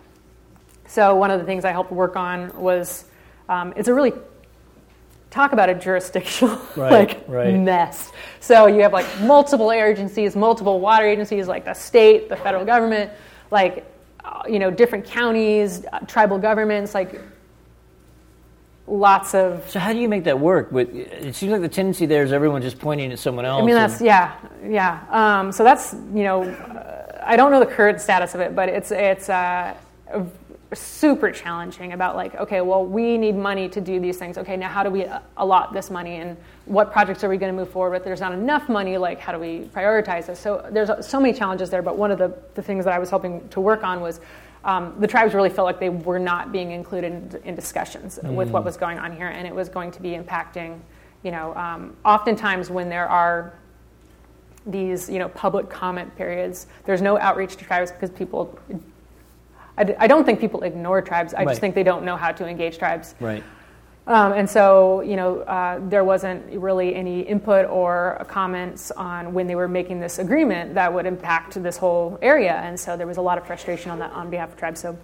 So 0.88 1.16
one 1.16 1.32
of 1.32 1.40
the 1.40 1.46
things 1.46 1.66
I 1.66 1.72
helped 1.72 1.92
work 1.92 2.16
on 2.16 2.56
was 2.60 3.06
um, 3.48 3.74
it's 3.76 3.88
a 3.88 3.94
really 3.94 4.14
talk 5.30 5.54
about 5.54 5.70
a 5.70 5.76
jurisdictional 5.76 6.56
right, 6.76 6.92
like 6.92 7.24
right. 7.28 7.54
mess. 7.54 8.12
So 8.40 8.68
you 8.68 8.82
have 8.82 8.94
like 8.94 9.08
multiple 9.22 9.72
agencies, 9.72 10.36
multiple 10.36 10.80
water 10.80 11.06
agencies, 11.06 11.48
like 11.48 11.66
the 11.66 11.74
state, 11.74 12.30
the 12.30 12.36
federal 12.36 12.66
government, 12.66 13.12
like 13.52 13.86
uh, 14.24 14.44
you 14.48 14.60
know 14.60 14.72
different 14.72 15.06
counties, 15.06 15.86
uh, 15.92 16.00
tribal 16.00 16.38
governments, 16.38 16.94
like 16.94 17.22
lots 18.88 19.36
of. 19.36 19.70
So 19.70 19.80
how 19.80 19.94
do 19.94 20.00
you 20.00 20.10
make 20.10 20.24
that 20.24 20.40
work? 20.40 20.70
But 20.72 20.90
it 20.90 21.36
seems 21.36 21.52
like 21.52 21.62
the 21.62 21.70
tendency 21.70 22.06
there 22.06 22.24
is 22.24 22.34
everyone 22.34 22.62
just 22.62 22.80
pointing 22.80 23.12
at 23.12 23.20
someone 23.20 23.46
else. 23.46 23.62
I 23.62 23.66
mean 23.66 23.76
that's 23.76 24.02
yeah 24.02 24.36
yeah. 24.66 25.06
Um, 25.10 25.52
so 25.52 25.64
that's 25.64 25.94
you 26.14 26.24
know 26.24 26.44
uh, 26.44 27.22
I 27.24 27.36
don't 27.36 27.52
know 27.52 27.60
the 27.60 27.66
current 27.66 28.02
status 28.02 28.36
of 28.36 28.42
it, 28.42 28.56
but 28.56 28.70
it's 28.70 28.92
it's. 28.92 29.30
Uh, 29.30 29.76
super 30.74 31.32
challenging 31.32 31.94
about 31.94 32.16
like 32.16 32.36
okay 32.36 32.62
well 32.62 32.86
we 32.86 33.18
need 33.18 33.36
money 33.36 33.68
to 33.70 33.82
do 33.82 34.00
these 34.00 34.18
things. 34.18 34.38
Okay 34.38 34.56
now 34.56 34.70
how 34.70 34.84
do 34.84 34.90
we 34.90 35.06
allot 35.38 35.74
this 35.74 35.90
money 35.90 36.18
and 36.18 36.38
what 36.66 36.92
projects 36.92 37.24
are 37.24 37.30
we 37.30 37.38
going 37.38 37.52
to 37.52 37.60
move 37.60 37.70
forward 37.70 37.92
with? 37.92 38.04
There's 38.04 38.22
not 38.22 38.34
enough 38.34 38.70
money 38.70 38.98
like 38.98 39.20
how 39.20 39.32
do 39.32 39.40
we 39.40 39.62
prioritize 39.74 40.28
this? 40.28 40.40
So 40.40 40.68
there's 40.72 40.90
so 41.06 41.20
many 41.20 41.34
challenges 41.34 41.70
there 41.70 41.82
but 41.82 41.98
one 41.98 42.12
of 42.12 42.20
the, 42.20 42.38
the 42.56 42.62
things 42.62 42.86
that 42.86 42.94
i 42.94 43.00
was 43.00 43.10
helping 43.10 43.48
to 43.50 43.60
work 43.60 43.84
on 43.84 44.02
was 44.02 44.20
um, 44.64 44.94
the 45.00 45.08
tribes 45.08 45.34
really 45.34 45.50
felt 45.50 45.66
like 45.66 45.80
they 45.80 45.90
were 45.90 46.20
not 46.20 46.52
being 46.52 46.72
included 46.72 47.14
in, 47.14 47.42
in 47.46 47.56
discussions 47.56 48.20
mm. 48.22 48.36
with 48.36 48.50
what 48.50 48.66
was 48.66 48.78
going 48.78 49.00
on 49.00 49.16
here 49.16 49.28
and 49.28 49.48
it 49.48 49.56
was 49.56 49.70
going 49.70 49.92
to 49.92 50.02
be 50.02 50.12
impacting 50.12 50.80
you 51.24 51.32
know 51.32 51.56
um, 51.56 51.96
oftentimes 52.06 52.70
when 52.70 52.90
there 52.90 53.08
are 53.08 53.54
these 54.66 55.10
you 55.10 55.20
know 55.20 55.30
public 55.30 55.70
comment 55.70 56.16
periods 56.16 56.68
there's 56.86 57.02
no 57.02 57.18
outreach 57.20 57.56
to 57.56 57.66
tribes 57.66 57.92
because 57.92 58.10
people 58.10 58.60
I 59.80 59.84
d- 59.86 59.96
I 59.98 60.08
don't 60.08 60.26
think 60.26 60.40
people 60.40 60.62
ignore 60.64 61.02
tribes. 61.02 61.34
I 61.34 61.40
right. 61.40 61.48
just 61.48 61.62
think 61.62 61.74
they 61.74 61.84
don't 61.84 62.04
know 62.04 62.18
how 62.18 62.32
to 62.34 62.46
engage 62.46 62.78
tribes. 62.78 63.16
Right. 63.20 63.44
Um, 64.06 64.34
and 64.34 64.50
so, 64.50 65.02
you 65.02 65.16
know, 65.16 65.42
uh, 65.42 65.80
there 65.88 66.04
wasn't 66.04 66.44
really 66.60 66.96
any 66.96 67.22
input 67.22 67.70
or 67.70 68.26
comments 68.28 68.92
on 68.92 69.34
when 69.34 69.48
they 69.48 69.56
were 69.56 69.68
making 69.68 70.00
this 70.00 70.18
agreement 70.20 70.74
that 70.74 70.92
would 70.92 71.06
impact 71.06 71.62
this 71.62 71.78
whole 71.78 72.18
area. 72.22 72.54
And 72.54 72.80
so 72.80 72.98
there 72.98 73.08
was 73.08 73.18
a 73.18 73.22
lot 73.22 73.38
of 73.38 73.46
frustration 73.46 73.92
on 73.92 74.00
that 74.00 74.12
on 74.12 74.30
behalf 74.30 74.50
of 74.50 74.58
tribes. 74.58 74.80
So 74.80 74.98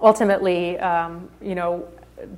ultimately, 0.00 0.78
um, 0.78 1.28
you 1.42 1.56
know, 1.56 1.88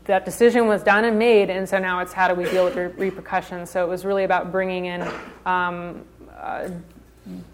that 0.04 0.24
decision 0.24 0.66
was 0.66 0.82
done 0.82 1.04
and 1.04 1.18
made, 1.18 1.50
and 1.50 1.68
so 1.68 1.78
now 1.78 2.00
it's 2.00 2.12
how 2.12 2.26
do 2.26 2.34
we 2.34 2.44
deal 2.50 2.64
with 2.64 2.74
the 2.74 2.88
repercussions. 2.96 3.70
So 3.70 3.84
it 3.84 3.88
was 3.88 4.04
really 4.04 4.24
about 4.24 4.50
bringing 4.50 4.86
in 4.86 5.02
um, 5.44 6.04
uh, 6.38 6.70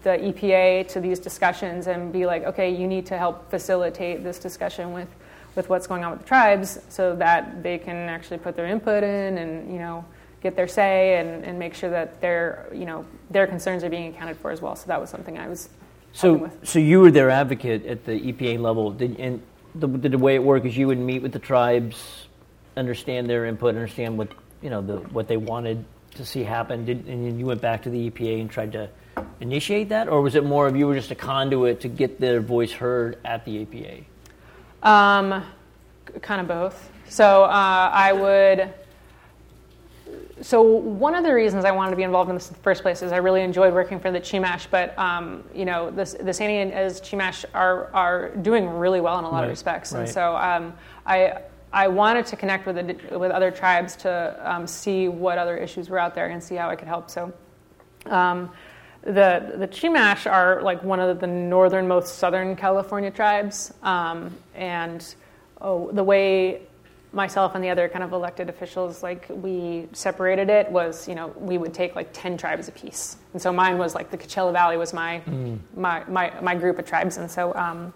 the 0.03 0.11
EPA 0.11 0.87
to 0.89 0.99
these 0.99 1.19
discussions 1.19 1.87
and 1.87 2.13
be 2.13 2.25
like, 2.25 2.43
okay, 2.43 2.69
you 2.69 2.87
need 2.87 3.05
to 3.07 3.17
help 3.17 3.49
facilitate 3.49 4.23
this 4.23 4.39
discussion 4.39 4.93
with, 4.93 5.07
with 5.55 5.69
what's 5.69 5.87
going 5.87 6.03
on 6.03 6.11
with 6.11 6.21
the 6.21 6.27
tribes 6.27 6.79
so 6.89 7.15
that 7.15 7.63
they 7.63 7.77
can 7.77 7.95
actually 8.09 8.37
put 8.37 8.55
their 8.55 8.67
input 8.67 9.03
in 9.03 9.37
and, 9.37 9.71
you 9.71 9.79
know, 9.79 10.05
get 10.41 10.55
their 10.55 10.67
say 10.67 11.17
and, 11.17 11.43
and 11.43 11.57
make 11.57 11.73
sure 11.73 11.89
that 11.89 12.21
their, 12.21 12.67
you 12.73 12.85
know, 12.85 13.05
their 13.31 13.47
concerns 13.47 13.83
are 13.83 13.89
being 13.89 14.13
accounted 14.13 14.37
for 14.37 14.51
as 14.51 14.61
well. 14.61 14.75
So 14.75 14.87
that 14.87 14.99
was 14.99 15.09
something 15.09 15.37
I 15.37 15.47
was 15.47 15.69
so, 16.13 16.51
so 16.61 16.77
you 16.77 17.01
were 17.01 17.09
their 17.09 17.31
advocate 17.31 17.87
at 17.87 18.05
the 18.05 18.11
EPA 18.11 18.59
level. 18.59 18.91
Did, 18.91 19.19
and 19.19 19.41
the, 19.73 19.87
the 19.87 20.17
way 20.17 20.35
it 20.35 20.43
worked 20.43 20.65
is 20.65 20.77
you 20.77 20.87
would 20.87 20.99
meet 20.99 21.23
with 21.23 21.31
the 21.31 21.39
tribes, 21.39 22.27
understand 22.77 23.27
their 23.27 23.45
input, 23.45 23.69
understand 23.69 24.17
what, 24.17 24.29
you 24.61 24.69
know, 24.69 24.81
the, 24.81 24.97
what 24.97 25.27
they 25.27 25.37
wanted 25.37 25.83
to 26.15 26.23
see 26.23 26.43
happen, 26.43 26.85
Did, 26.85 27.07
and 27.07 27.25
then 27.25 27.39
you 27.39 27.47
went 27.47 27.61
back 27.61 27.81
to 27.83 27.89
the 27.89 28.11
EPA 28.11 28.41
and 28.41 28.49
tried 28.49 28.71
to 28.73 28.89
initiate 29.39 29.89
that, 29.89 30.07
or 30.07 30.21
was 30.21 30.35
it 30.35 30.43
more 30.43 30.67
of 30.67 30.75
you 30.75 30.87
were 30.87 30.95
just 30.95 31.11
a 31.11 31.15
conduit 31.15 31.81
to 31.81 31.87
get 31.87 32.19
their 32.19 32.41
voice 32.41 32.71
heard 32.71 33.17
at 33.23 33.45
the 33.45 33.65
EPA? 33.65 34.03
Um, 34.83 35.43
kind 36.21 36.41
of 36.41 36.47
both. 36.47 36.91
So 37.09 37.43
uh, 37.43 37.91
I 37.93 38.13
would. 38.13 38.73
So 40.41 40.61
one 40.61 41.15
of 41.15 41.23
the 41.23 41.33
reasons 41.33 41.63
I 41.63 41.71
wanted 41.71 41.91
to 41.91 41.97
be 41.97 42.03
involved 42.03 42.29
in 42.29 42.35
this 42.35 42.49
in 42.49 42.53
the 42.53 42.59
first 42.59 42.81
place 42.81 43.01
is 43.01 43.11
I 43.11 43.17
really 43.17 43.41
enjoyed 43.41 43.73
working 43.73 43.99
for 43.99 44.11
the 44.11 44.19
Chumash, 44.19 44.67
but 44.69 44.97
um, 44.97 45.43
you 45.53 45.65
know 45.65 45.91
the 45.91 46.05
the 46.23 46.33
San 46.33 46.49
Ynez 46.49 47.01
Chumash 47.01 47.45
are 47.53 47.89
are 47.93 48.29
doing 48.37 48.67
really 48.67 48.99
well 48.99 49.19
in 49.19 49.25
a 49.25 49.29
lot 49.29 49.39
right, 49.39 49.43
of 49.45 49.49
respects, 49.49 49.93
right. 49.93 50.01
and 50.01 50.09
so 50.09 50.35
um, 50.35 50.73
I. 51.05 51.41
I 51.75 51.87
wanted 51.87 52.27
to 52.27 52.35
connect 52.35 52.67
with 52.67 52.75
the, 52.75 53.17
with 53.17 53.31
other 53.31 53.49
tribes 53.49 53.95
to 53.95 54.39
um, 54.43 54.67
see 54.67 55.07
what 55.07 55.39
other 55.39 55.57
issues 55.57 55.89
were 55.89 55.97
out 55.97 56.13
there 56.13 56.27
and 56.27 56.43
see 56.43 56.53
how 56.53 56.69
I 56.69 56.75
could 56.75 56.87
help. 56.87 57.09
So, 57.09 57.33
um, 58.05 58.51
the 59.03 59.53
the 59.57 59.67
Chumash 59.67 60.31
are 60.31 60.61
like 60.61 60.83
one 60.83 60.99
of 60.99 61.19
the 61.19 61.27
northernmost 61.27 62.15
Southern 62.15 62.55
California 62.55 63.11
tribes, 63.11 63.73
um, 63.83 64.35
and 64.55 65.15
oh, 65.61 65.91
the 65.91 66.03
way 66.03 66.61
myself 67.13 67.53
and 67.55 67.63
the 67.63 67.69
other 67.69 67.87
kind 67.87 68.03
of 68.03 68.11
elected 68.11 68.49
officials, 68.49 69.03
like 69.03 69.25
we 69.29 69.87
separated 69.93 70.49
it 70.49 70.69
was, 70.71 71.07
you 71.07 71.15
know, 71.15 71.27
we 71.37 71.57
would 71.57 71.73
take 71.73 71.95
like 71.95 72.09
10 72.11 72.37
tribes 72.37 72.67
apiece. 72.67 73.17
And 73.33 73.41
so 73.41 73.53
mine 73.53 73.77
was 73.77 73.93
like 73.93 74.09
the 74.09 74.17
Coachella 74.17 74.51
Valley 74.51 74.77
was 74.77 74.93
my, 74.93 75.21
mm. 75.27 75.59
my, 75.75 76.03
my, 76.05 76.33
my, 76.41 76.55
group 76.55 76.79
of 76.79 76.85
tribes. 76.85 77.17
And 77.17 77.29
so 77.29 77.53
um, 77.53 77.93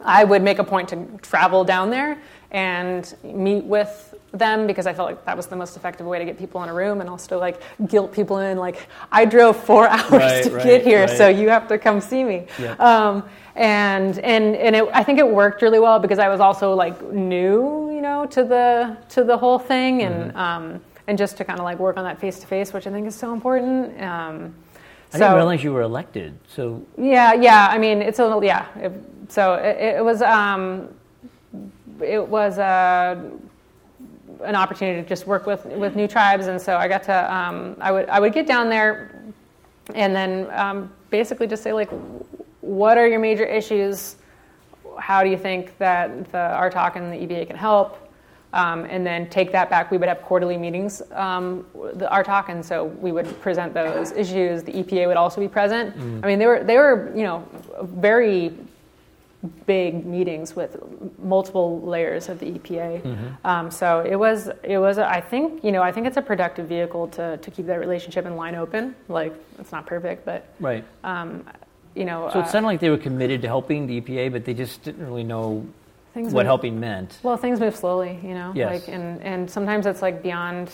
I 0.00 0.22
would 0.22 0.42
make 0.42 0.60
a 0.60 0.64
point 0.64 0.88
to 0.90 1.06
travel 1.22 1.64
down 1.64 1.90
there 1.90 2.22
and 2.52 3.12
meet 3.24 3.64
with 3.64 4.14
them 4.32 4.66
because 4.66 4.86
I 4.86 4.92
felt 4.92 5.08
like 5.08 5.24
that 5.24 5.36
was 5.36 5.46
the 5.46 5.56
most 5.56 5.76
effective 5.76 6.06
way 6.06 6.18
to 6.18 6.24
get 6.24 6.38
people 6.38 6.62
in 6.62 6.68
a 6.68 6.74
room 6.74 7.00
and 7.00 7.08
also 7.08 7.38
like 7.38 7.60
guilt 7.88 8.12
people 8.12 8.38
in. 8.38 8.58
Like 8.58 8.88
I 9.10 9.24
drove 9.24 9.56
four 9.56 9.88
hours 9.88 10.10
right, 10.10 10.44
to 10.44 10.50
right, 10.50 10.64
get 10.64 10.82
here, 10.82 11.06
right. 11.06 11.16
so 11.16 11.28
you 11.28 11.48
have 11.48 11.68
to 11.68 11.78
come 11.78 12.00
see 12.00 12.24
me. 12.24 12.46
Yeah. 12.58 12.72
Um, 12.74 13.24
and 13.54 14.18
and 14.18 14.54
and 14.56 14.76
it, 14.76 14.88
I 14.92 15.02
think 15.02 15.18
it 15.18 15.28
worked 15.28 15.62
really 15.62 15.78
well 15.78 15.98
because 15.98 16.18
I 16.18 16.28
was 16.28 16.40
also 16.40 16.74
like 16.74 17.00
new, 17.12 17.90
you 17.92 18.02
know, 18.02 18.26
to 18.26 18.44
the 18.44 18.96
to 19.10 19.24
the 19.24 19.36
whole 19.36 19.58
thing, 19.58 20.02
and 20.02 20.30
mm-hmm. 20.30 20.38
um, 20.38 20.80
and 21.06 21.16
just 21.16 21.36
to 21.38 21.44
kind 21.44 21.58
of 21.58 21.64
like 21.64 21.78
work 21.78 21.96
on 21.96 22.04
that 22.04 22.20
face 22.20 22.38
to 22.40 22.46
face, 22.46 22.72
which 22.72 22.86
I 22.86 22.90
think 22.90 23.06
is 23.06 23.14
so 23.14 23.32
important. 23.32 24.00
Um, 24.02 24.54
I 25.12 25.18
so, 25.18 25.24
didn't 25.24 25.36
realize 25.36 25.64
you 25.64 25.72
were 25.72 25.82
elected. 25.82 26.38
So 26.48 26.84
yeah, 26.98 27.32
yeah. 27.32 27.68
I 27.70 27.78
mean, 27.78 28.02
it's 28.02 28.18
a 28.18 28.40
yeah. 28.42 28.66
It, 28.76 28.92
so 29.28 29.54
it, 29.54 29.96
it 29.96 30.04
was 30.04 30.20
um, 30.20 30.88
it 32.00 32.26
was 32.26 32.58
a 32.58 32.62
uh, 32.62 33.30
an 34.44 34.54
opportunity 34.54 35.02
to 35.02 35.08
just 35.08 35.26
work 35.26 35.46
with 35.46 35.64
with 35.66 35.96
new 35.96 36.08
tribes, 36.08 36.46
and 36.46 36.60
so 36.60 36.76
I 36.76 36.88
got 36.88 37.02
to 37.04 37.34
um, 37.34 37.76
I 37.80 37.92
would 37.92 38.08
I 38.08 38.20
would 38.20 38.32
get 38.32 38.46
down 38.46 38.68
there, 38.68 39.22
and 39.94 40.14
then 40.14 40.48
um, 40.52 40.92
basically 41.10 41.46
just 41.46 41.62
say 41.62 41.72
like, 41.72 41.90
what 42.60 42.98
are 42.98 43.06
your 43.06 43.18
major 43.18 43.44
issues? 43.44 44.16
How 44.98 45.22
do 45.22 45.30
you 45.30 45.36
think 45.36 45.76
that 45.78 46.30
the 46.32 46.38
RTOC 46.38 46.96
and 46.96 47.12
the 47.12 47.16
EPA 47.16 47.46
can 47.46 47.56
help? 47.56 48.02
Um, 48.52 48.86
and 48.86 49.06
then 49.06 49.28
take 49.28 49.52
that 49.52 49.68
back. 49.68 49.90
We 49.90 49.98
would 49.98 50.08
have 50.08 50.22
quarterly 50.22 50.56
meetings, 50.56 51.02
um, 51.12 51.66
the 51.94 52.06
RTOC, 52.06 52.48
and 52.48 52.64
so 52.64 52.84
we 52.84 53.12
would 53.12 53.38
present 53.42 53.74
those 53.74 54.12
issues. 54.12 54.62
The 54.62 54.72
EPA 54.72 55.08
would 55.08 55.16
also 55.18 55.40
be 55.42 55.48
present. 55.48 55.94
Mm. 55.94 56.24
I 56.24 56.26
mean, 56.26 56.38
they 56.38 56.46
were 56.46 56.64
they 56.64 56.78
were 56.78 57.12
you 57.14 57.24
know 57.24 57.46
very 57.82 58.56
big 59.66 60.04
meetings 60.06 60.54
with 60.54 60.76
multiple 61.18 61.80
layers 61.82 62.28
of 62.28 62.38
the 62.38 62.46
EPA. 62.46 63.02
Mm-hmm. 63.02 63.46
Um, 63.46 63.70
so 63.70 64.00
it 64.00 64.16
was 64.16 64.50
it 64.62 64.78
was 64.78 64.98
I 64.98 65.20
think 65.20 65.64
you 65.64 65.72
know 65.72 65.82
I 65.82 65.92
think 65.92 66.06
it's 66.06 66.16
a 66.16 66.22
productive 66.22 66.66
vehicle 66.68 67.08
to 67.08 67.36
to 67.38 67.50
keep 67.50 67.66
that 67.66 67.80
relationship 67.80 68.26
and 68.26 68.36
line 68.36 68.54
open. 68.54 68.94
Like 69.08 69.34
it's 69.58 69.72
not 69.72 69.86
perfect, 69.86 70.24
but 70.24 70.46
right. 70.60 70.84
Um, 71.04 71.44
you 71.94 72.04
know, 72.04 72.28
so 72.30 72.40
it 72.40 72.42
uh, 72.42 72.48
sounded 72.48 72.66
like 72.68 72.80
they 72.80 72.90
were 72.90 72.98
committed 72.98 73.40
to 73.42 73.48
helping 73.48 73.86
the 73.86 74.00
EPA, 74.00 74.30
but 74.30 74.44
they 74.44 74.52
just 74.52 74.82
didn't 74.82 75.04
really 75.06 75.24
know 75.24 75.66
what 76.12 76.32
move, 76.32 76.44
helping 76.44 76.78
meant. 76.78 77.18
Well, 77.22 77.36
things 77.38 77.58
move 77.58 77.74
slowly, 77.74 78.18
you 78.22 78.34
know. 78.34 78.52
Yes. 78.54 78.72
Like, 78.72 78.94
and 78.94 79.22
and 79.22 79.50
sometimes 79.50 79.86
it's 79.86 80.02
like 80.02 80.22
beyond 80.22 80.70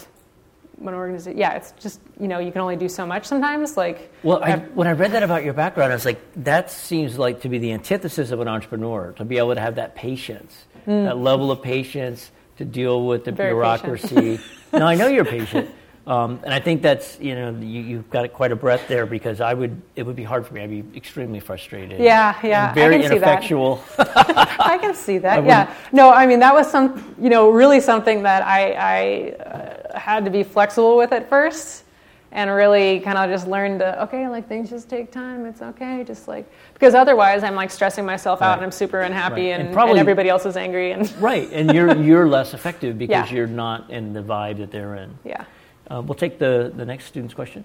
one 0.83 0.95
organization. 0.95 1.39
Yeah, 1.39 1.53
it's 1.55 1.73
just 1.81 2.01
you 2.21 2.29
know 2.29 2.39
you 2.39 2.53
can 2.53 2.61
only 2.61 2.77
do 2.77 2.89
so 2.89 3.07
much 3.07 3.25
sometimes. 3.27 3.77
Like, 3.77 4.13
well, 4.23 4.43
I, 4.43 4.59
when 4.59 4.87
I 4.87 4.93
read 4.93 5.13
that 5.13 5.23
about 5.23 5.45
your 5.45 5.55
background, 5.55 5.93
I 5.93 5.95
was 5.95 6.05
like, 6.05 6.21
that 6.45 6.71
seems 6.71 7.19
like 7.19 7.41
to 7.43 7.49
be 7.49 7.59
the 7.59 7.73
antithesis 7.73 8.31
of 8.31 8.41
an 8.41 8.49
entrepreneur 8.49 9.13
to 9.13 9.25
be 9.25 9.39
able 9.39 9.55
to 9.55 9.61
have 9.61 9.77
that 9.77 9.95
patience, 9.95 10.67
mm. 10.87 11.05
that 11.05 11.19
level 11.19 11.51
of 11.51 11.63
patience 11.63 12.31
to 12.59 12.65
deal 12.65 13.07
with 13.07 13.25
the 13.25 13.33
Very 13.33 13.51
bureaucracy. 13.51 14.41
now 14.73 14.87
I 14.87 14.95
know 14.95 15.07
you're 15.07 15.25
patient. 15.25 15.71
Um, 16.05 16.41
and 16.43 16.53
I 16.53 16.59
think 16.59 16.83
that's 16.83 17.21
you 17.21 17.37
know 17.37 17.51
you, 17.61 17.99
have 17.99 18.11
got 18.11 18.33
quite 18.33 18.51
a 18.51 18.57
breadth 18.57 18.89
there 18.89 19.07
because 19.07 19.41
I 19.41 19.55
would 19.55 19.81
it 19.95 20.03
would 20.03 20.17
be 20.17 20.25
hard 20.25 20.45
for 20.45 20.55
me 20.55 20.63
I'd 20.63 20.71
be 20.71 20.97
extremely 20.97 21.39
frustrated 21.39 22.01
yeah 22.01 22.37
yeah 22.43 22.75
very 22.75 22.97
I 22.97 23.03
can 23.03 23.13
ineffectual 23.13 23.77
see 23.77 23.97
that. 23.99 24.57
I 24.61 24.79
can 24.79 24.95
see 24.97 25.19
that 25.27 25.45
yeah 25.45 25.73
no 25.93 26.13
I 26.13 26.27
mean 26.27 26.41
that 26.41 26.53
was 26.53 26.69
some 26.69 27.15
you 27.21 27.31
know 27.31 27.51
really 27.51 27.81
something 27.81 28.25
that 28.25 28.43
I, 28.43 28.73
I 28.73 29.45
uh, 29.45 29.82
had 29.95 30.25
to 30.25 30.31
be 30.31 30.43
flexible 30.43 30.97
with 30.97 31.13
at 31.13 31.29
first 31.29 31.85
and 32.31 32.51
really 32.51 33.01
kind 33.01 33.19
of 33.19 33.29
just 33.29 33.47
learn 33.47 33.79
to 33.79 34.03
okay 34.05 34.27
like 34.29 34.49
things 34.49 34.71
just 34.71 34.89
take 34.89 35.13
time 35.13 35.45
it's 35.45 35.61
okay 35.61 36.03
just 36.03 36.27
like 36.29 36.51
because 36.73 36.95
otherwise 36.95 37.43
I'm 37.43 37.55
like 37.55 37.71
stressing 37.71 38.07
myself 38.07 38.41
right. 38.41 38.49
out 38.49 38.59
and 38.59 38.65
I'm 38.65 38.73
super 38.73 39.01
unhappy 39.01 39.51
right. 39.51 39.53
and, 39.53 39.65
and, 39.65 39.75
probably, 39.75 39.93
and, 39.93 40.01
everybody 40.01 40.31
else 40.31 40.47
is 40.47 40.57
angry 40.57 40.93
and 40.93 41.13
right 41.21 41.49
and 41.53 41.73
you're 41.75 41.95
you're 41.97 42.29
less 42.29 42.55
effective 42.55 42.99
because 43.05 43.31
yeah. 43.31 43.37
you're 43.37 43.47
not 43.47 43.91
in 43.91 44.13
the 44.13 44.23
vibe 44.23 44.59
that 44.59 44.71
they're 44.71 44.95
in 44.97 45.19
yeah 45.25 45.45
uh, 45.93 46.01
we'll 46.01 46.15
take 46.15 46.39
the, 46.39 46.73
the 46.75 46.85
next 46.85 47.07
student's 47.07 47.35
question. 47.35 47.65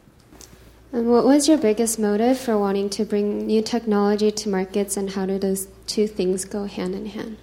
And 0.92 1.10
what 1.10 1.26
was 1.26 1.48
your 1.48 1.58
biggest 1.58 2.00
motive 2.00 2.38
for 2.38 2.58
wanting 2.58 2.90
to 2.92 3.06
bring 3.06 3.46
new 3.46 3.62
technology 3.62 4.32
to 4.32 4.50
markets, 4.50 4.98
and 4.98 5.10
how 5.12 5.26
do 5.26 5.38
those 5.38 5.68
two 5.86 6.08
things 6.08 6.46
go 6.46 6.66
hand 6.66 6.96
in 6.96 7.08
hand? 7.08 7.38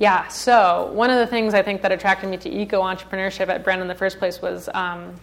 Yeah, 0.00 0.28
so 0.28 0.90
one 0.94 1.10
of 1.10 1.18
the 1.18 1.26
things 1.26 1.52
I 1.52 1.62
think 1.62 1.82
that 1.82 1.92
attracted 1.92 2.30
me 2.30 2.38
to 2.38 2.48
eco 2.48 2.80
entrepreneurship 2.80 3.48
at 3.48 3.62
Bren 3.62 3.82
in 3.82 3.86
the 3.86 3.94
first 3.94 4.18
place 4.18 4.40
was, 4.40 4.70
um, 4.72 5.14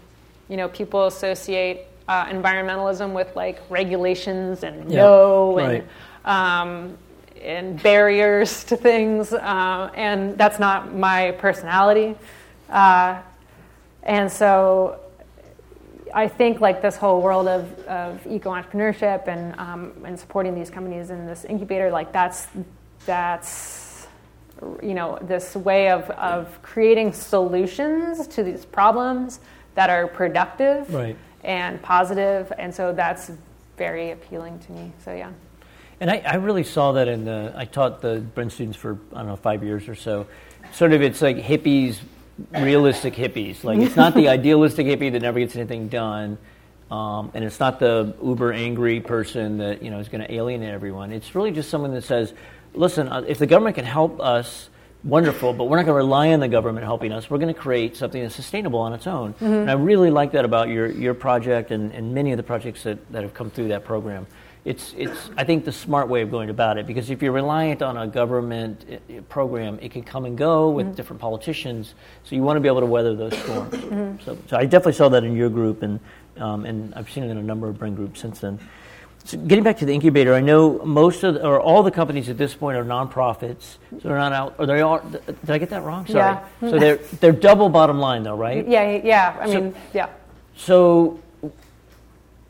you 0.49 0.55
know, 0.55 0.69
people 0.69 1.07
associate 1.07 1.88
uh, 2.07 2.28
environmentalism 2.28 3.11
with 3.11 3.36
like 3.36 3.59
regulations 3.71 4.61
and 4.61 4.91
yeah, 4.91 5.01
no 5.01 5.57
and 5.57 5.84
right. 6.25 6.61
um, 6.61 6.95
and 7.41 7.82
barriers 7.82 8.63
to 8.65 8.78
things, 8.78 9.34
uh, 9.34 9.89
and 9.95 10.38
that's 10.38 10.59
not 10.59 10.93
my 10.93 11.32
personality. 11.32 12.15
Uh, 12.69 13.19
and 14.03 14.32
so 14.32 14.99
I 16.13 16.28
think 16.28 16.61
like 16.61 16.84
this 16.84 16.97
whole 16.97 17.23
world 17.23 17.47
of, 17.47 17.80
of 17.88 18.28
eco 18.28 18.51
entrepreneurship 18.51 19.28
and 19.28 19.59
um, 19.59 19.93
and 20.05 20.19
supporting 20.19 20.53
these 20.53 20.69
companies 20.69 21.09
in 21.09 21.25
this 21.25 21.45
incubator, 21.45 21.89
like 21.89 22.13
that's 22.13 22.47
that's 23.07 23.86
you 24.82 24.93
know 24.93 25.20
this 25.22 25.55
way 25.55 25.89
of 25.89 26.10
of 26.12 26.62
creating 26.62 27.14
solutions 27.14 28.28
to 28.28 28.43
these 28.43 28.66
problems 28.66 29.39
that 29.76 29.89
are 29.89 30.08
productive 30.08 30.91
right. 30.93 31.16
and 31.43 31.82
positive, 31.82 32.51
and 32.58 32.74
so 32.74 32.93
that's 32.93 33.32
very 33.78 34.12
appealing 34.12 34.60
to 34.60 34.72
me. 34.72 34.91
So 35.03 35.14
yeah. 35.14 35.32
And 35.99 36.12
I, 36.12 36.18
I 36.18 36.36
really 36.36 36.64
saw 36.64 36.91
that 36.93 37.08
in 37.08 37.26
the 37.26 37.53
I 37.55 37.66
taught 37.66 38.01
the 38.01 38.24
Bren 38.36 38.51
students 38.51 38.78
for 38.78 38.99
I 39.14 39.20
don't 39.20 39.28
know 39.28 39.36
five 39.36 39.64
years 39.64 39.88
or 39.88 39.95
so. 39.95 40.28
Sort 40.74 40.93
of, 40.93 41.01
it's 41.01 41.22
like 41.22 41.38
hippies 41.38 41.99
realistic 42.51 43.14
hippies. 43.16 43.64
Like 43.64 43.80
it's 43.80 43.95
not 43.95 44.14
the 44.14 44.30
idealistic 44.30 44.86
hippie 44.88 45.12
that 45.12 45.22
never 45.22 45.39
gets 45.39 45.55
anything 45.55 45.88
done, 45.88 46.38
um, 46.91 47.32
and 47.34 47.43
it's 47.43 47.60
not 47.60 47.80
the 47.80 48.16
uber 48.24 48.53
angry 48.53 48.99
person 48.99 49.58
that 49.58 49.82
you 49.82 49.91
know 49.91 49.99
is 49.99 50.10
going 50.10 50.22
to 50.22 50.32
alienate 50.32 50.70
everyone. 50.70 51.12
It's 51.12 51.36
really 51.36 51.51
just 51.51 51.70
someone 51.70 51.93
that 51.93 52.03
says, 52.03 52.34
"Listen, 52.78 53.07
uh, 53.07 53.23
if 53.28 53.39
the 53.39 53.47
government 53.47 53.75
can 53.75 53.86
help 53.86 54.19
us." 54.19 54.69
Wonderful, 55.03 55.53
but 55.53 55.65
we're 55.65 55.78
not 55.78 55.86
going 55.86 55.93
to 55.93 56.05
rely 56.05 56.30
on 56.34 56.39
the 56.39 56.47
government 56.47 56.84
helping 56.84 57.13
us. 57.13 57.30
We're 57.30 57.38
going 57.38 57.53
to 57.53 57.59
create 57.59 57.95
something 57.95 58.21
that's 58.21 58.36
sustainable 58.36 58.80
on 58.80 58.93
its 58.93 59.05
own. 59.05 59.34
Mm-hmm. 59.34 59.45
And 59.45 59.69
I 59.69 59.75
really 59.75 60.09
like 60.09 60.32
that 60.32 60.43
about 60.43 60.69
your, 60.69 60.88
your 60.88 61.13
project 61.13 61.69
and, 61.69 61.93
and 61.93 62.15
many 62.15 62.32
of 62.32 62.38
the 62.38 62.43
projects 62.43 62.82
that, 62.84 63.09
that 63.11 63.21
have 63.21 63.34
come 63.34 63.51
through 63.51 63.67
that 63.67 63.86
program 63.86 64.25
it's, 64.67 64.93
it's, 64.97 65.30
I 65.38 65.45
think, 65.45 65.63
the 65.63 65.71
smart 65.71 66.09
way 66.09 66.21
of 66.21 66.30
going 66.30 66.49
about 66.49 66.78
it 66.78 66.86
because 66.86 67.09
if 67.09 67.21
you're 67.21 67.32
reliant 67.32 67.82
on 67.82 67.95
a 67.95 68.05
government 68.05 68.84
eh, 68.89 68.97
eh, 69.09 69.21
program, 69.30 69.80
it 69.82 69.91
can 69.91 70.03
come 70.03 70.25
and 70.25 70.38
go 70.38 70.69
with 70.69 70.88
mm-hmm. 70.88 70.95
different 70.95 71.21
politicians. 71.21 71.95
So 72.25 72.36
you 72.36 72.43
want 72.43 72.57
to 72.57 72.59
be 72.59 72.67
able 72.67 72.82
to 72.82 72.86
weather 72.86 73.15
those 73.15 73.38
storms. 73.38 73.73
Mm-hmm. 73.73 74.23
So, 74.25 74.38
so 74.47 74.57
I 74.57 74.65
definitely 74.65 74.93
saw 74.93 75.07
that 75.07 75.23
in 75.23 75.38
your 75.38 75.49
group, 75.49 75.84
and, 75.84 76.01
um, 76.36 76.65
and 76.65 76.93
I've 76.95 77.09
seen 77.09 77.23
it 77.23 77.30
in 77.30 77.38
a 77.38 77.43
number 77.43 77.69
of 77.69 77.78
Bren 77.78 77.95
groups 77.95 78.19
since 78.19 78.41
then. 78.41 78.59
So 79.28 79.38
getting 79.38 79.65
back 79.65 79.80
to 79.80 79.86
the 79.86 79.93
incubator, 79.93 80.34
I 80.34 80.39
know 80.39 80.80
most 80.86 81.21
of 81.25 81.34
the, 81.34 81.45
or 81.45 81.59
all 81.59 81.84
the 81.84 81.91
companies 81.91 82.30
at 82.30 82.38
this 82.38 82.55
point 82.55 82.78
are 82.78 82.86
nonprofits, 82.86 83.75
so 83.91 84.07
they're 84.07 84.17
not 84.17 84.32
out. 84.32 84.55
Or 84.57 84.65
they 84.65 84.80
are. 84.80 85.01
Did 85.01 85.49
I 85.49 85.57
get 85.57 85.69
that 85.71 85.84
wrong? 85.84 86.07
Sorry. 86.07 86.39
Yeah. 86.61 86.69
So 86.69 86.80
they're 86.80 86.95
they're 86.95 87.34
double 87.34 87.67
bottom 87.67 87.99
line 87.99 88.23
though, 88.23 88.38
right? 88.38 88.65
Yeah, 88.65 89.01
yeah. 89.03 89.38
I 89.38 89.47
mean, 89.47 89.75
yeah. 89.93 90.07
So, 90.55 91.19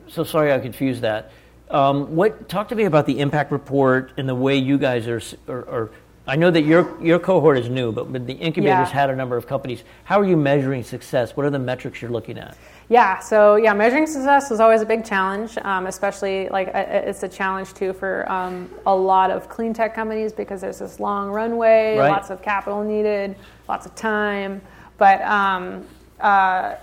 so 0.08 0.24
sorry, 0.24 0.54
I 0.54 0.60
confused 0.60 1.02
that. 1.02 1.32
Um, 1.72 2.16
what 2.16 2.48
talk 2.48 2.70
to 2.70 2.76
me 2.76 2.84
about 2.84 3.08
the 3.08 3.22
impact 3.22 3.52
report 3.52 4.12
and 4.18 4.30
the 4.30 4.36
way 4.36 4.58
you 4.58 4.78
guys 4.78 5.08
are, 5.08 5.22
are, 5.48 5.68
are 5.68 5.92
I 6.28 6.36
know 6.36 6.52
that 6.52 6.62
your 6.62 7.04
your 7.04 7.18
cohort 7.18 7.58
is 7.58 7.70
new, 7.70 7.92
but, 7.92 8.14
but 8.14 8.28
the 8.28 8.34
incubators 8.34 8.90
yeah. 8.90 8.94
had 8.94 9.10
a 9.10 9.16
number 9.16 9.36
of 9.36 9.48
companies. 9.48 9.84
How 10.04 10.20
are 10.20 10.26
you 10.26 10.38
measuring 10.38 10.84
success? 10.84 11.36
What 11.36 11.48
are 11.48 11.50
the 11.50 11.58
metrics 11.58 12.04
you're 12.04 12.12
looking 12.12 12.38
at? 12.38 12.56
Yeah, 12.90 13.20
so 13.20 13.58
yeah, 13.58 13.74
measuring 13.74 14.08
success 14.08 14.50
is 14.50 14.62
always 14.62 14.82
a 14.82 14.86
big 14.86 15.04
challenge, 15.04 15.58
um, 15.64 15.88
especially 15.88 16.48
like 16.48 16.70
it's 16.74 17.22
a 17.22 17.28
challenge 17.28 17.74
too 17.74 17.92
for 17.92 18.30
um, 18.32 18.70
a 18.86 18.96
lot 18.96 19.30
of 19.30 19.50
clean 19.50 19.74
tech 19.74 19.94
companies 19.94 20.32
because 20.32 20.62
there's 20.62 20.80
this 20.80 20.98
long 21.00 21.30
runway, 21.30 21.98
right. 21.98 22.10
lots 22.10 22.30
of 22.30 22.42
capital 22.42 22.84
needed, 22.84 23.36
lots 23.68 23.86
of 23.86 23.94
time. 23.96 24.62
But 24.98 25.22
um, 25.24 25.86
uh, 26.22 26.76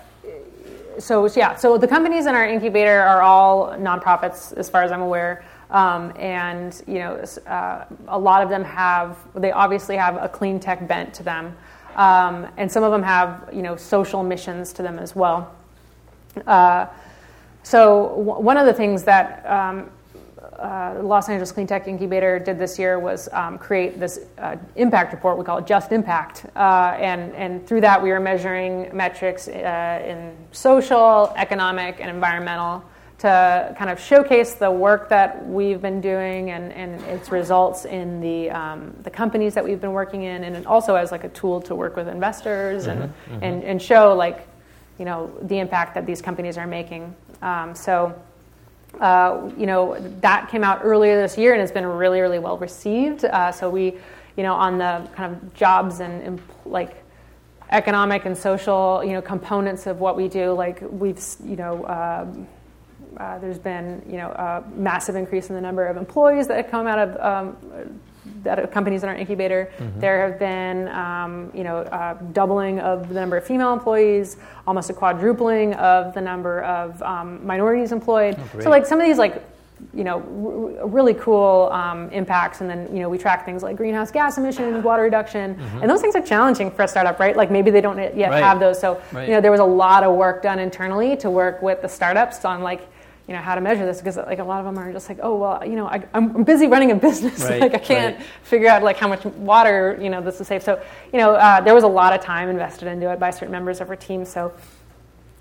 so 0.98 1.26
yeah, 1.34 1.56
so 1.56 1.78
the 1.78 1.88
companies 1.88 2.26
in 2.26 2.34
our 2.34 2.46
incubator 2.46 3.00
are 3.00 3.22
all 3.22 3.70
nonprofits, 3.78 4.52
as 4.58 4.68
far 4.68 4.82
as 4.82 4.92
I'm 4.92 5.00
aware. 5.00 5.42
Um, 5.70 6.12
and 6.16 6.82
you 6.86 6.98
know, 6.98 7.24
uh, 7.46 7.86
a 8.08 8.18
lot 8.18 8.42
of 8.42 8.50
them 8.50 8.62
have 8.62 9.16
they 9.34 9.52
obviously 9.52 9.96
have 9.96 10.22
a 10.22 10.28
clean 10.28 10.60
tech 10.60 10.86
bent 10.86 11.14
to 11.14 11.22
them, 11.22 11.56
um, 11.96 12.46
and 12.58 12.70
some 12.70 12.84
of 12.84 12.92
them 12.92 13.02
have 13.02 13.48
you 13.54 13.62
know 13.62 13.74
social 13.74 14.22
missions 14.22 14.74
to 14.74 14.82
them 14.82 14.98
as 14.98 15.16
well. 15.16 15.50
Uh, 16.46 16.86
so 17.62 18.08
w- 18.16 18.40
one 18.40 18.56
of 18.56 18.66
the 18.66 18.72
things 18.72 19.04
that 19.04 19.44
um, 19.46 19.90
uh, 20.58 21.00
Los 21.02 21.28
Angeles 21.28 21.52
Cleantech 21.52 21.86
Incubator 21.86 22.38
did 22.38 22.58
this 22.58 22.78
year 22.78 22.98
was 22.98 23.28
um, 23.32 23.58
create 23.58 23.98
this 23.98 24.20
uh, 24.38 24.56
impact 24.76 25.12
report. 25.12 25.36
We 25.38 25.44
call 25.44 25.58
it 25.58 25.66
Just 25.66 25.92
Impact, 25.92 26.46
uh, 26.56 26.96
and 26.98 27.32
and 27.34 27.66
through 27.66 27.80
that 27.82 28.02
we 28.02 28.10
are 28.12 28.20
measuring 28.20 28.94
metrics 28.96 29.48
uh, 29.48 30.02
in 30.06 30.36
social, 30.52 31.32
economic, 31.36 32.00
and 32.00 32.08
environmental 32.08 32.84
to 33.18 33.74
kind 33.78 33.90
of 33.90 33.98
showcase 33.98 34.54
the 34.54 34.70
work 34.70 35.08
that 35.08 35.46
we've 35.46 35.80
been 35.80 36.00
doing 36.00 36.50
and, 36.50 36.72
and 36.72 37.00
its 37.02 37.30
results 37.30 37.84
in 37.84 38.20
the 38.20 38.50
um, 38.50 38.94
the 39.02 39.10
companies 39.10 39.54
that 39.54 39.64
we've 39.64 39.80
been 39.80 39.92
working 39.92 40.24
in, 40.24 40.44
and 40.44 40.66
also 40.66 40.94
as 40.94 41.10
like 41.10 41.24
a 41.24 41.28
tool 41.30 41.60
to 41.60 41.74
work 41.74 41.96
with 41.96 42.08
investors 42.08 42.86
mm-hmm, 42.86 43.02
and, 43.02 43.12
mm-hmm. 43.12 43.44
and 43.44 43.64
and 43.64 43.82
show 43.82 44.14
like 44.14 44.46
you 44.98 45.04
know 45.04 45.32
the 45.42 45.58
impact 45.58 45.94
that 45.94 46.06
these 46.06 46.22
companies 46.22 46.58
are 46.58 46.66
making. 46.66 47.14
Um, 47.42 47.74
so 47.74 48.14
uh, 49.00 49.50
you 49.56 49.66
know, 49.66 49.96
that 50.20 50.48
came 50.50 50.62
out 50.62 50.80
earlier 50.82 51.20
this 51.20 51.36
year 51.36 51.52
and 51.52 51.62
it's 51.62 51.72
been 51.72 51.86
really, 51.86 52.20
really 52.20 52.38
well 52.38 52.58
received. 52.58 53.24
Uh, 53.24 53.50
so 53.50 53.68
we, 53.68 53.94
you 54.36 54.42
know, 54.42 54.54
on 54.54 54.78
the 54.78 55.08
kind 55.14 55.34
of 55.34 55.54
jobs 55.54 56.00
and, 56.00 56.22
and, 56.22 56.42
like 56.64 57.02
economic 57.70 58.24
and 58.24 58.36
social, 58.36 59.02
you 59.04 59.12
know, 59.12 59.20
components 59.20 59.86
of 59.86 60.00
what 60.00 60.16
we 60.16 60.28
do, 60.28 60.52
like 60.52 60.80
we've, 60.82 61.20
you 61.44 61.56
know, 61.56 61.84
uh, 61.84 62.26
uh 63.16 63.38
there's 63.38 63.58
been, 63.58 64.02
you 64.08 64.16
know, 64.16 64.30
a 64.30 64.64
massive 64.76 65.16
increase 65.16 65.48
in 65.48 65.54
the 65.54 65.60
number 65.60 65.86
of 65.86 65.96
employees 65.96 66.46
that 66.46 66.56
have 66.56 66.70
come 66.70 66.86
out 66.86 66.98
of 66.98 67.16
um, 67.20 68.00
that 68.44 68.72
companies 68.72 69.02
in 69.02 69.08
our 69.08 69.14
incubator. 69.14 69.70
Mm-hmm. 69.78 70.00
There 70.00 70.28
have 70.28 70.38
been, 70.38 70.88
um, 70.88 71.50
you 71.54 71.64
know, 71.64 71.78
uh, 71.78 72.14
doubling 72.32 72.78
of 72.80 73.08
the 73.08 73.14
number 73.14 73.36
of 73.36 73.44
female 73.44 73.72
employees, 73.72 74.36
almost 74.66 74.90
a 74.90 74.94
quadrupling 74.94 75.74
of 75.74 76.14
the 76.14 76.20
number 76.20 76.62
of 76.62 77.02
um, 77.02 77.44
minorities 77.44 77.92
employed. 77.92 78.36
Oh, 78.38 78.60
so, 78.60 78.70
like 78.70 78.86
some 78.86 79.00
of 79.00 79.06
these, 79.06 79.18
like 79.18 79.42
you 79.92 80.04
know, 80.04 80.18
r- 80.18 80.86
really 80.86 81.14
cool 81.14 81.68
um, 81.72 82.08
impacts. 82.10 82.60
And 82.60 82.70
then, 82.70 82.88
you 82.94 83.00
know, 83.02 83.08
we 83.08 83.18
track 83.18 83.44
things 83.44 83.62
like 83.62 83.76
greenhouse 83.76 84.10
gas 84.10 84.38
emissions, 84.38 84.84
water 84.84 85.02
reduction, 85.02 85.56
mm-hmm. 85.56 85.82
and 85.82 85.90
those 85.90 86.00
things 86.00 86.14
are 86.14 86.22
challenging 86.22 86.70
for 86.70 86.82
a 86.82 86.88
startup, 86.88 87.18
right? 87.18 87.36
Like 87.36 87.50
maybe 87.50 87.70
they 87.70 87.80
don't 87.80 87.98
yet 87.98 88.30
right. 88.30 88.42
have 88.42 88.60
those. 88.60 88.80
So, 88.80 89.02
right. 89.12 89.28
you 89.28 89.34
know, 89.34 89.40
there 89.40 89.50
was 89.50 89.60
a 89.60 89.64
lot 89.64 90.04
of 90.04 90.14
work 90.14 90.42
done 90.42 90.58
internally 90.58 91.16
to 91.18 91.30
work 91.30 91.60
with 91.62 91.82
the 91.82 91.88
startups 91.88 92.44
on 92.44 92.62
like 92.62 92.88
you 93.26 93.34
know 93.34 93.40
how 93.40 93.54
to 93.54 93.60
measure 93.60 93.86
this 93.86 93.98
because 93.98 94.16
like 94.16 94.38
a 94.38 94.44
lot 94.44 94.58
of 94.60 94.66
them 94.66 94.78
are 94.78 94.92
just 94.92 95.08
like 95.08 95.18
oh 95.22 95.36
well 95.36 95.66
you 95.66 95.76
know 95.76 95.86
I, 95.86 96.04
am 96.12 96.44
busy 96.44 96.66
running 96.66 96.90
a 96.90 96.94
business 97.08 97.42
right, 97.42 97.60
like 97.60 97.74
I 97.74 97.78
can't 97.78 98.16
right. 98.16 98.26
figure 98.42 98.68
out 98.68 98.82
like 98.82 98.96
how 98.96 99.08
much 99.08 99.24
water 99.24 99.98
you 100.00 100.10
know 100.10 100.20
this 100.20 100.40
is 100.40 100.46
safe 100.46 100.62
so 100.62 100.82
you 101.12 101.18
know 101.18 101.34
uh, 101.34 101.60
there 101.60 101.74
was 101.74 101.84
a 101.84 101.88
lot 101.88 102.12
of 102.12 102.20
time 102.20 102.48
invested 102.48 102.88
into 102.88 103.10
it 103.10 103.18
by 103.18 103.30
certain 103.30 103.52
members 103.52 103.80
of 103.80 103.88
our 103.88 103.96
team 103.96 104.24
so 104.24 104.52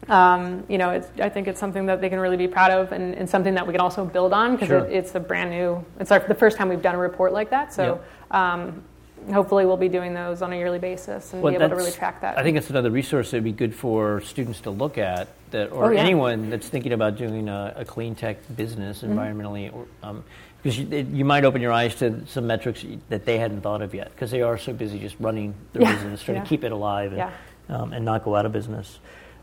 um, 0.09 0.63
you 0.67 0.77
know 0.77 1.01
I 1.19 1.29
think 1.29 1.47
it's 1.47 1.59
something 1.59 1.85
that 1.85 2.01
they 2.01 2.09
can 2.09 2.19
really 2.19 2.37
be 2.37 2.47
proud 2.47 2.71
of 2.71 2.91
and, 2.91 3.15
and 3.15 3.29
something 3.29 3.53
that 3.53 3.65
we 3.65 3.73
can 3.73 3.81
also 3.81 4.05
build 4.05 4.33
on 4.33 4.53
because 4.53 4.67
sure. 4.67 4.85
it, 4.85 4.91
it's 4.91 5.15
a 5.15 5.19
brand 5.19 5.49
new 5.49 5.83
it's 5.99 6.11
our, 6.11 6.19
the 6.19 6.35
first 6.35 6.57
time 6.57 6.69
we've 6.69 6.81
done 6.81 6.95
a 6.95 6.99
report 6.99 7.33
like 7.33 7.49
that 7.49 7.73
so 7.73 8.01
yep. 8.31 8.39
um, 8.39 8.83
hopefully 9.31 9.65
we'll 9.65 9.77
be 9.77 9.89
doing 9.89 10.13
those 10.13 10.41
on 10.41 10.53
a 10.53 10.55
yearly 10.55 10.79
basis 10.79 11.33
and 11.33 11.41
well, 11.41 11.51
be 11.51 11.57
able 11.57 11.69
to 11.69 11.75
really 11.75 11.91
track 11.91 12.21
that. 12.21 12.37
I 12.37 12.43
think 12.43 12.57
it's 12.57 12.69
another 12.69 12.91
resource 12.91 13.31
that 13.31 13.37
would 13.37 13.43
be 13.43 13.51
good 13.51 13.75
for 13.75 14.21
students 14.21 14.61
to 14.61 14.71
look 14.71 14.97
at 14.97 15.27
that, 15.51 15.71
or 15.71 15.85
oh, 15.85 15.91
yeah. 15.91 16.01
anyone 16.01 16.49
that's 16.49 16.67
thinking 16.67 16.93
about 16.93 17.17
doing 17.17 17.49
a, 17.49 17.73
a 17.77 17.85
clean 17.85 18.15
tech 18.15 18.37
business 18.55 19.01
mm-hmm. 19.01 19.17
environmentally, 19.17 19.73
or, 19.73 19.85
um, 20.01 20.23
because 20.61 20.79
you, 20.79 20.87
it, 20.91 21.07
you, 21.07 21.25
might 21.25 21.43
open 21.45 21.61
your 21.61 21.71
eyes 21.71 21.95
to 21.95 22.25
some 22.25 22.47
metrics 22.47 22.85
that 23.09 23.25
they 23.25 23.37
hadn't 23.37 23.61
thought 23.61 23.81
of 23.81 23.93
yet 23.93 24.11
because 24.11 24.31
they 24.31 24.41
are 24.41 24.57
so 24.57 24.73
busy 24.73 24.99
just 24.99 25.15
running 25.19 25.53
their 25.73 25.83
yeah. 25.83 25.93
business, 25.93 26.23
trying 26.23 26.37
yeah. 26.37 26.43
to 26.43 26.49
keep 26.49 26.63
it 26.63 26.71
alive 26.71 27.13
and, 27.13 27.31
um, 27.69 27.93
and 27.93 28.05
not 28.05 28.23
go 28.23 28.35
out 28.35 28.45
of 28.45 28.51
business. 28.51 28.99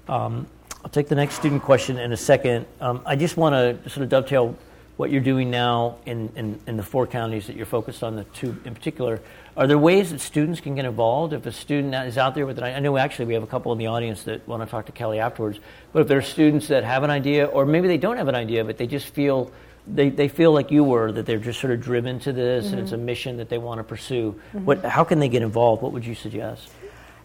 Um, 0.08 0.46
I'll 0.82 0.90
take 0.90 1.08
the 1.08 1.14
next 1.14 1.34
student 1.34 1.62
question 1.62 1.98
in 1.98 2.12
a 2.12 2.16
second. 2.16 2.66
Um, 2.80 3.02
I 3.04 3.16
just 3.16 3.36
want 3.36 3.52
to 3.52 3.90
sort 3.90 4.02
of 4.02 4.08
dovetail 4.08 4.56
what 4.96 5.10
you're 5.10 5.20
doing 5.20 5.50
now 5.50 5.96
in, 6.06 6.30
in, 6.36 6.60
in 6.66 6.76
the 6.76 6.82
four 6.82 7.06
counties 7.06 7.46
that 7.46 7.56
you're 7.56 7.66
focused 7.66 8.02
on, 8.02 8.16
the 8.16 8.24
two 8.24 8.54
in 8.64 8.74
particular. 8.74 9.20
Are 9.56 9.66
there 9.66 9.78
ways 9.78 10.10
that 10.12 10.20
students 10.20 10.60
can 10.60 10.74
get 10.74 10.84
involved? 10.84 11.32
If 11.32 11.44
a 11.46 11.52
student 11.52 11.94
is 12.06 12.16
out 12.16 12.34
there 12.34 12.46
with 12.46 12.58
an 12.58 12.64
I 12.64 12.78
know 12.78 12.96
actually 12.96 13.26
we 13.26 13.34
have 13.34 13.42
a 13.42 13.48
couple 13.48 13.72
in 13.72 13.78
the 13.78 13.88
audience 13.88 14.22
that 14.24 14.46
want 14.46 14.62
to 14.62 14.68
talk 14.68 14.86
to 14.86 14.92
Kelly 14.92 15.18
afterwards, 15.18 15.58
but 15.92 16.02
if 16.02 16.08
there 16.08 16.18
are 16.18 16.22
students 16.22 16.68
that 16.68 16.84
have 16.84 17.02
an 17.02 17.10
idea, 17.10 17.46
or 17.46 17.66
maybe 17.66 17.88
they 17.88 17.98
don't 17.98 18.16
have 18.16 18.28
an 18.28 18.34
idea, 18.34 18.64
but 18.64 18.78
they 18.78 18.86
just 18.86 19.08
feel 19.08 19.50
they, 19.86 20.08
they 20.10 20.28
feel 20.28 20.52
like 20.52 20.70
you 20.70 20.84
were 20.84 21.10
that 21.12 21.26
they're 21.26 21.38
just 21.38 21.60
sort 21.60 21.72
of 21.72 21.80
driven 21.80 22.20
to 22.20 22.32
this 22.32 22.66
mm-hmm. 22.66 22.74
and 22.74 22.82
it's 22.82 22.92
a 22.92 22.96
mm-hmm. 22.96 23.06
mission 23.06 23.36
that 23.38 23.48
they 23.48 23.58
want 23.58 23.78
to 23.78 23.84
pursue. 23.84 24.32
Mm-hmm. 24.52 24.64
What, 24.64 24.84
how 24.84 25.04
can 25.04 25.18
they 25.18 25.28
get 25.28 25.42
involved? 25.42 25.82
What 25.82 25.92
would 25.92 26.04
you 26.04 26.14
suggest? 26.14 26.70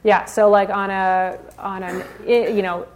Yeah, 0.04 0.26
so 0.26 0.50
like 0.50 0.70
on 0.70 0.92
a 0.92 1.40
on 1.58 1.82
an 1.84 2.04
you 2.28 2.62
know 2.62 2.88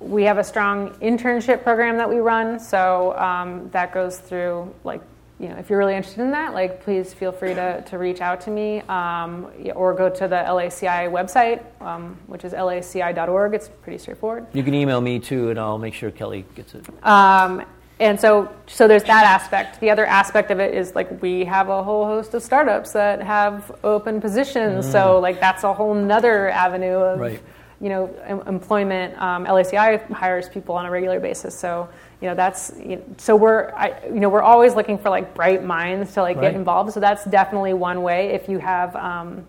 we 0.00 0.24
have 0.24 0.38
a 0.38 0.44
strong 0.44 0.90
internship 0.94 1.62
program 1.62 1.96
that 1.98 2.08
we 2.08 2.16
run, 2.16 2.58
so 2.58 3.16
um, 3.18 3.68
that 3.70 3.92
goes 3.92 4.18
through 4.18 4.74
like 4.82 5.00
you 5.40 5.48
know, 5.48 5.56
if 5.56 5.70
you're 5.70 5.78
really 5.78 5.96
interested 5.96 6.20
in 6.20 6.32
that, 6.32 6.52
like, 6.52 6.84
please 6.84 7.14
feel 7.14 7.32
free 7.32 7.54
to, 7.54 7.82
to 7.86 7.96
reach 7.96 8.20
out 8.20 8.42
to 8.42 8.50
me 8.50 8.80
um, 8.82 9.50
or 9.74 9.94
go 9.94 10.10
to 10.10 10.28
the 10.28 10.36
LACI 10.36 11.10
website, 11.10 11.64
um, 11.80 12.18
which 12.26 12.44
is 12.44 12.52
laci.org. 12.52 13.54
It's 13.54 13.68
pretty 13.68 13.96
straightforward. 13.96 14.46
You 14.52 14.62
can 14.62 14.74
email 14.74 15.00
me 15.00 15.18
too, 15.18 15.48
and 15.48 15.58
I'll 15.58 15.78
make 15.78 15.94
sure 15.94 16.10
Kelly 16.10 16.44
gets 16.54 16.74
it. 16.74 16.84
Um, 17.02 17.64
and 18.00 18.20
so, 18.20 18.50
so 18.66 18.86
there's 18.86 19.04
that 19.04 19.24
aspect. 19.24 19.80
The 19.80 19.88
other 19.88 20.04
aspect 20.04 20.50
of 20.50 20.60
it 20.60 20.74
is 20.74 20.94
like 20.94 21.22
we 21.22 21.46
have 21.46 21.70
a 21.70 21.82
whole 21.82 22.04
host 22.04 22.34
of 22.34 22.42
startups 22.42 22.92
that 22.92 23.22
have 23.22 23.72
open 23.82 24.20
positions. 24.20 24.86
Mm. 24.86 24.92
So 24.92 25.20
like 25.20 25.40
that's 25.40 25.64
a 25.64 25.72
whole 25.72 25.94
nother 25.94 26.50
avenue 26.50 26.96
of 26.96 27.20
right. 27.20 27.42
you 27.78 27.90
know 27.90 28.14
em- 28.24 28.42
employment. 28.46 29.20
Um, 29.20 29.44
LACI 29.44 30.10
hires 30.12 30.48
people 30.48 30.74
on 30.76 30.86
a 30.86 30.90
regular 30.90 31.20
basis, 31.20 31.58
so 31.58 31.90
you 32.20 32.28
know 32.28 32.34
that's 32.34 32.72
you 32.78 32.96
know, 32.96 33.02
so 33.16 33.34
we're 33.34 33.72
I, 33.74 33.98
you 34.06 34.20
know 34.20 34.28
we're 34.28 34.42
always 34.42 34.74
looking 34.74 34.98
for 34.98 35.08
like 35.08 35.34
bright 35.34 35.64
minds 35.64 36.12
to 36.14 36.22
like 36.22 36.36
right. 36.36 36.52
get 36.52 36.54
involved. 36.54 36.92
So 36.92 37.00
that's 37.00 37.24
definitely 37.24 37.72
one 37.72 38.02
way. 38.02 38.28
If 38.28 38.48
you 38.48 38.58
have 38.58 38.94
um, 38.96 39.46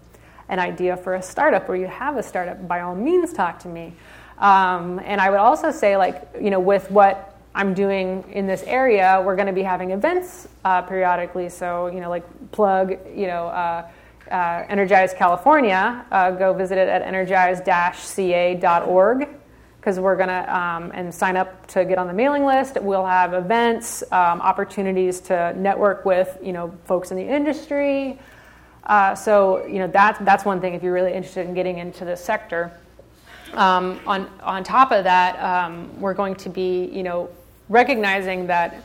an 0.51 0.59
idea 0.59 0.95
for 0.97 1.15
a 1.15 1.21
startup 1.21 1.67
or 1.67 1.75
you 1.75 1.87
have 1.87 2.15
a 2.17 2.23
startup 2.23 2.67
by 2.67 2.81
all 2.81 2.95
means 2.95 3.33
talk 3.33 3.57
to 3.59 3.67
me. 3.67 3.93
Um, 4.37 4.99
and 5.03 5.19
i 5.21 5.29
would 5.29 5.39
also 5.39 5.71
say 5.71 5.97
like 5.97 6.27
you 6.41 6.49
know 6.49 6.59
with 6.59 6.89
what 6.89 7.37
i'm 7.53 7.75
doing 7.75 8.23
in 8.31 8.47
this 8.47 8.63
area 8.63 9.21
we're 9.23 9.35
going 9.35 9.47
to 9.47 9.53
be 9.53 9.63
having 9.63 9.91
events 9.91 10.47
uh, 10.65 10.81
periodically. 10.81 11.49
So 11.49 11.87
you 11.87 11.99
know 11.99 12.09
like 12.09 12.23
plug 12.51 12.91
you 13.15 13.27
know 13.27 13.47
uh, 13.47 13.89
uh, 14.29 14.65
energize 14.69 15.13
california 15.13 16.05
uh, 16.11 16.31
go 16.31 16.53
visit 16.53 16.77
it 16.77 16.87
at 16.87 17.01
energize-ca.org 17.01 19.27
because 19.81 19.99
we're 19.99 20.15
going 20.15 20.29
to 20.29 20.55
um, 20.55 20.91
and 20.93 21.13
sign 21.13 21.35
up 21.35 21.65
to 21.65 21.83
get 21.83 21.97
on 21.97 22.05
the 22.05 22.13
mailing 22.13 22.45
list. 22.45 22.77
We'll 22.79 23.05
have 23.05 23.33
events, 23.33 24.03
um, 24.11 24.39
opportunities 24.39 25.19
to 25.21 25.55
network 25.57 26.05
with 26.05 26.37
you 26.43 26.53
know 26.53 26.71
folks 26.85 27.09
in 27.09 27.17
the 27.17 27.27
industry. 27.27 28.19
Uh, 28.83 29.15
so 29.15 29.65
you 29.65 29.79
know 29.79 29.87
that's 29.87 30.19
that's 30.19 30.45
one 30.45 30.61
thing 30.61 30.75
if 30.75 30.83
you're 30.83 30.93
really 30.93 31.13
interested 31.13 31.47
in 31.47 31.55
getting 31.55 31.79
into 31.79 32.05
the 32.05 32.15
sector. 32.15 32.71
Um, 33.53 33.99
on 34.05 34.29
on 34.43 34.63
top 34.63 34.91
of 34.91 35.03
that, 35.05 35.39
um, 35.39 35.99
we're 35.99 36.13
going 36.13 36.35
to 36.35 36.49
be 36.49 36.85
you 36.85 37.01
know 37.01 37.29
recognizing 37.67 38.47
that 38.47 38.83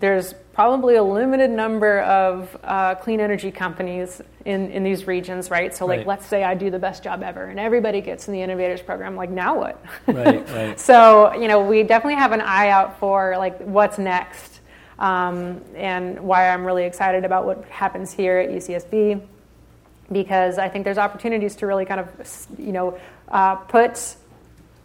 there's 0.00 0.32
probably 0.58 0.96
a 0.96 1.02
limited 1.04 1.50
number 1.50 2.00
of 2.00 2.58
uh, 2.64 2.92
clean 2.96 3.20
energy 3.20 3.52
companies 3.52 4.20
in, 4.44 4.68
in 4.72 4.82
these 4.82 5.06
regions, 5.06 5.52
right? 5.52 5.72
So, 5.72 5.86
like, 5.86 5.98
right. 5.98 6.06
let's 6.08 6.26
say 6.26 6.42
I 6.42 6.54
do 6.56 6.68
the 6.68 6.80
best 6.80 7.04
job 7.04 7.22
ever, 7.22 7.44
and 7.44 7.60
everybody 7.60 8.00
gets 8.00 8.26
in 8.26 8.34
the 8.34 8.42
innovators 8.42 8.82
program. 8.82 9.14
Like, 9.14 9.30
now 9.30 9.56
what? 9.56 9.80
Right, 10.08 10.48
right. 10.50 10.80
so, 10.80 11.32
you 11.34 11.46
know, 11.46 11.64
we 11.64 11.84
definitely 11.84 12.16
have 12.16 12.32
an 12.32 12.40
eye 12.40 12.70
out 12.70 12.98
for 12.98 13.36
like 13.38 13.60
what's 13.60 13.98
next, 13.98 14.58
um, 14.98 15.62
and 15.76 16.18
why 16.18 16.48
I'm 16.48 16.64
really 16.64 16.86
excited 16.86 17.24
about 17.24 17.46
what 17.46 17.64
happens 17.66 18.12
here 18.12 18.38
at 18.38 18.50
UCSB, 18.50 19.22
because 20.10 20.58
I 20.58 20.68
think 20.68 20.84
there's 20.84 20.98
opportunities 20.98 21.54
to 21.54 21.68
really 21.68 21.84
kind 21.84 22.00
of, 22.00 22.48
you 22.58 22.72
know, 22.72 22.98
uh, 23.28 23.54
put 23.54 24.16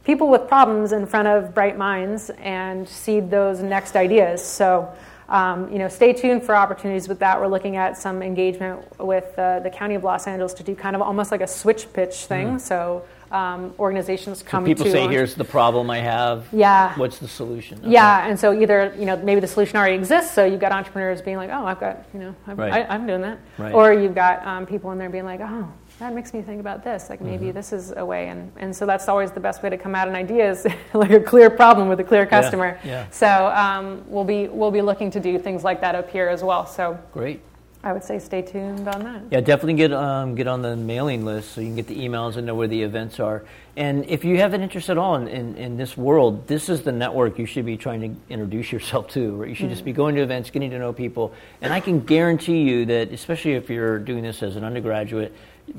people 0.03 0.29
with 0.29 0.47
problems 0.47 0.91
in 0.91 1.07
front 1.07 1.29
of 1.29 1.55
bright 1.55 1.79
minds 1.79 2.29
and 2.29 2.87
seed 2.87 3.31
those 3.31 3.63
next 3.63 3.95
ideas. 3.95 4.45
So, 4.45 4.93
um, 5.29 5.71
you 5.71 5.79
know, 5.79 5.87
stay 5.87 6.13
tuned 6.13 6.43
for 6.43 6.55
opportunities 6.55 7.07
with 7.07 7.19
that. 7.19 7.39
We're 7.39 7.47
looking 7.47 7.75
at 7.75 7.97
some 7.97 8.21
engagement 8.21 8.99
with 8.99 9.37
uh, 9.37 9.59
the 9.59 9.69
County 9.69 9.95
of 9.95 10.03
Los 10.03 10.27
Angeles 10.27 10.53
to 10.55 10.63
do 10.63 10.75
kind 10.75 10.95
of 10.95 11.01
almost 11.01 11.31
like 11.31 11.41
a 11.41 11.47
switch 11.47 11.91
pitch 11.93 12.25
thing. 12.25 12.55
Mm. 12.55 12.61
So 12.61 13.05
um, 13.33 13.73
organizations 13.79 14.43
come 14.43 14.63
so 14.63 14.67
people 14.67 14.85
to 14.85 14.91
say, 14.91 15.07
"Here's 15.07 15.33
the 15.33 15.43
problem 15.43 15.89
I 15.89 15.97
have. 15.97 16.45
Yeah. 16.51 16.95
What's 16.99 17.17
the 17.17 17.27
solution?" 17.27 17.79
Okay. 17.79 17.89
Yeah, 17.89 18.27
and 18.27 18.39
so 18.39 18.53
either 18.53 18.93
you 18.97 19.05
know 19.05 19.17
maybe 19.17 19.41
the 19.41 19.47
solution 19.47 19.75
already 19.77 19.95
exists, 19.95 20.33
so 20.33 20.45
you've 20.45 20.59
got 20.59 20.71
entrepreneurs 20.71 21.21
being 21.21 21.37
like, 21.37 21.49
"Oh, 21.51 21.65
I've 21.65 21.79
got 21.79 22.05
you 22.13 22.19
know, 22.19 22.35
i 22.45 22.53
right. 22.53 22.73
I, 22.87 22.95
am 22.95 23.07
doing 23.07 23.21
that," 23.21 23.39
right. 23.57 23.73
or 23.73 23.91
you've 23.91 24.13
got 24.13 24.45
um, 24.45 24.67
people 24.67 24.91
in 24.91 24.99
there 24.99 25.09
being 25.09 25.25
like, 25.25 25.39
"Oh, 25.41 25.67
that 26.03 26.13
makes 26.13 26.33
me 26.33 26.41
think 26.41 26.59
about 26.59 26.83
this. 26.83 27.09
Like 27.09 27.21
maybe 27.21 27.45
mm-hmm. 27.45 27.55
this 27.55 27.71
is 27.71 27.93
a 27.95 28.05
way, 28.05 28.27
and, 28.27 28.51
and 28.57 28.75
so 28.75 28.85
that's 28.85 29.07
always 29.07 29.31
the 29.31 29.39
best 29.39 29.63
way 29.63 29.69
to 29.69 29.77
come 29.77 29.95
at 29.95 30.07
an 30.07 30.15
idea 30.15 30.51
is 30.51 30.67
like 30.93 31.11
a 31.11 31.19
clear 31.19 31.49
problem 31.49 31.87
with 31.87 31.99
a 32.01 32.03
clear 32.03 32.25
customer. 32.25 32.77
Yeah, 32.83 32.89
yeah. 32.89 33.09
So 33.09 33.47
um, 33.47 34.03
we'll 34.07 34.25
be 34.25 34.47
we'll 34.47 34.71
be 34.71 34.81
looking 34.81 35.09
to 35.11 35.19
do 35.19 35.39
things 35.39 35.63
like 35.63 35.79
that 35.81 35.95
up 35.95 36.09
here 36.09 36.27
as 36.27 36.43
well. 36.43 36.65
So 36.65 36.99
great. 37.13 37.41
I 37.85 37.91
would 37.91 38.03
say 38.03 38.17
stay 38.17 38.41
tuned 38.41 38.87
on 38.87 39.03
that. 39.03 39.23
Yeah, 39.29 39.41
definitely 39.41 39.73
get 39.73 39.91
um, 39.91 40.35
get 40.35 40.47
on 40.47 40.61
the 40.61 40.75
mailing 40.75 41.25
list 41.25 41.51
so 41.51 41.61
you 41.61 41.67
can 41.67 41.75
get 41.75 41.87
the 41.87 41.97
emails 41.97 42.37
and 42.37 42.47
know 42.47 42.55
where 42.55 42.67
the 42.67 42.81
events 42.81 43.19
are. 43.19 43.43
And 43.75 44.05
if 44.05 44.23
you 44.23 44.37
have 44.37 44.53
an 44.53 44.61
interest 44.61 44.89
at 44.89 44.97
all 44.97 45.15
in, 45.15 45.27
in, 45.27 45.57
in 45.57 45.77
this 45.77 45.97
world, 45.97 46.47
this 46.47 46.69
is 46.69 46.83
the 46.83 46.91
network 46.93 47.37
you 47.39 47.45
should 47.45 47.65
be 47.65 47.75
trying 47.75 48.01
to 48.01 48.33
introduce 48.33 48.71
yourself 48.71 49.09
to. 49.09 49.35
Right? 49.35 49.49
You 49.49 49.55
should 49.55 49.65
mm-hmm. 49.65 49.73
just 49.73 49.83
be 49.83 49.91
going 49.91 50.15
to 50.15 50.21
events, 50.21 50.49
getting 50.49 50.69
to 50.71 50.79
know 50.79 50.93
people. 50.93 51.33
And 51.61 51.73
I 51.73 51.81
can 51.81 51.99
guarantee 51.99 52.61
you 52.61 52.85
that, 52.85 53.11
especially 53.11 53.53
if 53.53 53.69
you're 53.69 53.99
doing 53.99 54.23
this 54.23 54.41
as 54.43 54.55
an 54.55 54.63
undergraduate, 54.63 55.33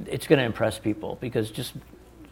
it's 0.06 0.26
going 0.26 0.38
to 0.38 0.44
impress 0.44 0.78
people 0.78 1.18
because 1.20 1.50
just 1.50 1.74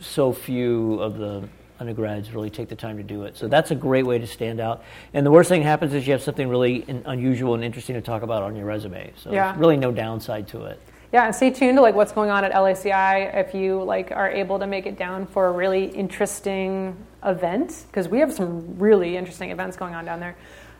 so 0.00 0.32
few 0.32 1.00
of 1.00 1.18
the 1.18 1.48
undergrads 1.78 2.32
really 2.32 2.50
take 2.50 2.68
the 2.68 2.76
time 2.76 2.96
to 2.96 3.03
do 3.03 3.24
it. 3.24 3.36
So 3.36 3.48
that's 3.48 3.70
a 3.70 3.74
great 3.74 4.07
way 4.07 4.18
to 4.18 4.26
stand 4.26 4.61
out. 4.61 4.84
And 5.12 5.26
the 5.26 5.30
worst 5.30 5.48
thing 5.48 5.62
that 5.62 5.68
happens 5.68 5.92
is 5.94 6.07
you 6.07 6.12
have 6.12 6.22
something 6.22 6.48
really 6.48 6.84
unusual 7.05 7.55
and 7.55 7.64
interesting 7.64 7.94
to 7.96 8.00
talk 8.00 8.22
about 8.22 8.42
on 8.42 8.57
your 8.57 8.66
resume. 8.66 9.12
So 9.16 9.32
yeah. 9.32 9.55
really 9.59 9.76
no 9.76 9.90
downside 9.90 10.48
to 10.48 10.64
it. 10.64 10.80
Yeah, 11.12 11.26
and 11.26 11.34
stay 11.34 11.50
tuned 11.50 11.76
to 11.76 11.82
like 11.82 11.94
what's 11.94 12.12
going 12.12 12.30
on 12.30 12.42
at 12.42 12.53
LACI 12.53 13.36
if 13.36 13.55
you 13.55 13.82
like 13.82 14.12
are 14.12 14.30
able 14.30 14.59
to 14.59 14.66
make 14.66 14.86
it 14.86 14.96
down 14.96 15.26
for 15.26 15.48
a 15.48 15.53
really 15.53 15.84
interesting 15.84 16.96
event 17.22 17.84
because 17.88 18.09
we 18.09 18.18
have 18.20 18.32
some 18.32 18.78
really 18.78 19.16
interesting 19.16 19.50
events 19.50 19.76
going 19.76 19.94
on 19.94 20.07
down 20.07 20.20
there. 20.20 20.36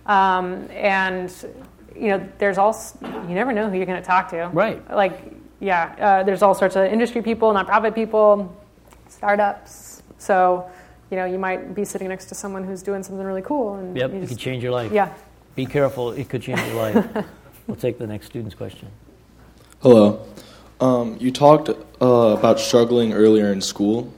Um, 0.07 0.69
and 0.71 1.31
you 1.95 2.09
know, 2.09 2.29
there's 2.39 2.57
also 2.57 2.99
you 3.29 3.35
never 3.35 3.53
know 3.53 3.69
who 3.69 3.77
you're 3.77 3.87
going 3.87 4.01
to 4.01 4.07
talk 4.07 4.31
to. 4.31 4.51
Right. 4.55 4.91
Like, 4.91 5.35
yeah, 5.63 5.95
uh, 5.99 6.23
there's 6.25 6.43
all 6.43 6.55
sorts 6.55 6.77
of 6.77 6.85
industry 6.85 7.23
people, 7.23 7.53
nonprofit 7.55 7.95
people, 7.95 8.55
startups. 9.09 10.03
So 10.19 10.71
you 11.13 11.17
know, 11.17 11.27
you 11.27 11.39
might 11.39 11.75
be 11.75 11.85
sitting 11.85 12.09
next 12.09 12.25
to 12.27 12.35
someone 12.35 12.65
who's 12.65 12.83
doing 12.83 13.03
something 13.03 13.25
really 13.25 13.43
cool. 13.43 13.75
And 13.75 13.95
yep, 13.95 14.13
it 14.13 14.29
could 14.29 14.39
change 14.39 14.63
your 14.63 14.73
life. 14.73 14.91
Yeah. 14.91 15.13
Be 15.55 15.67
careful, 15.67 16.13
it 16.13 16.31
could 16.31 16.41
change 16.41 16.59
your 16.61 16.75
life. 16.75 17.27
we'll 17.67 17.77
take 17.77 17.99
the 17.99 18.07
next 18.07 18.27
student's 18.27 18.55
question. 18.55 18.89
Hello. 19.83 20.27
Um, 20.81 21.19
you 21.21 21.31
talked 21.31 21.69
uh, 21.69 21.75
about 22.01 22.59
struggling 22.59 23.13
earlier 23.13 23.53
in 23.53 23.61
school, 23.61 24.13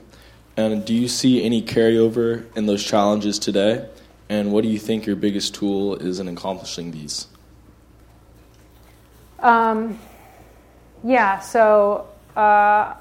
and 0.55 0.85
do 0.85 0.93
you 0.93 1.09
see 1.09 1.43
any 1.43 1.61
carryover 1.61 2.45
in 2.55 2.65
those 2.65 2.81
challenges 2.81 3.39
today? 3.39 3.89
And 4.29 4.53
what 4.53 4.63
do 4.63 4.69
you 4.69 4.79
think 4.79 5.05
your 5.05 5.17
biggest 5.17 5.53
tool 5.53 5.95
is 5.95 6.21
in 6.21 6.29
accomplishing 6.29 6.91
these? 6.91 7.27
Um, 9.39 9.99
yeah, 11.05 11.39
so 11.39 12.07
uh, 12.35 12.95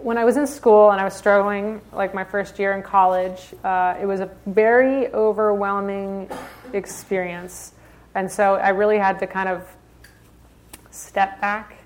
when 0.00 0.16
I 0.16 0.24
was 0.24 0.38
in 0.38 0.46
school 0.46 0.90
and 0.90 1.00
I 1.00 1.04
was 1.04 1.14
struggling, 1.14 1.82
like 1.92 2.14
my 2.14 2.24
first 2.24 2.58
year 2.58 2.72
in 2.72 2.82
college, 2.82 3.54
uh, 3.62 3.96
it 4.00 4.06
was 4.06 4.20
a 4.20 4.30
very 4.46 5.12
overwhelming 5.12 6.30
experience. 6.72 7.72
And 8.14 8.32
so 8.32 8.54
I 8.54 8.70
really 8.70 8.96
had 8.96 9.18
to 9.18 9.26
kind 9.26 9.48
of 9.48 9.68
step 10.90 11.38
back 11.40 11.76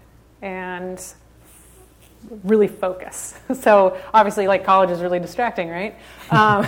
and 0.42 1.02
really 2.44 2.68
focus. 2.68 3.34
So 3.54 3.98
obviously, 4.14 4.46
like 4.46 4.64
college 4.64 4.90
is 4.90 5.00
really 5.00 5.18
distracting, 5.18 5.68
right? 5.68 5.96
Um, 6.30 6.66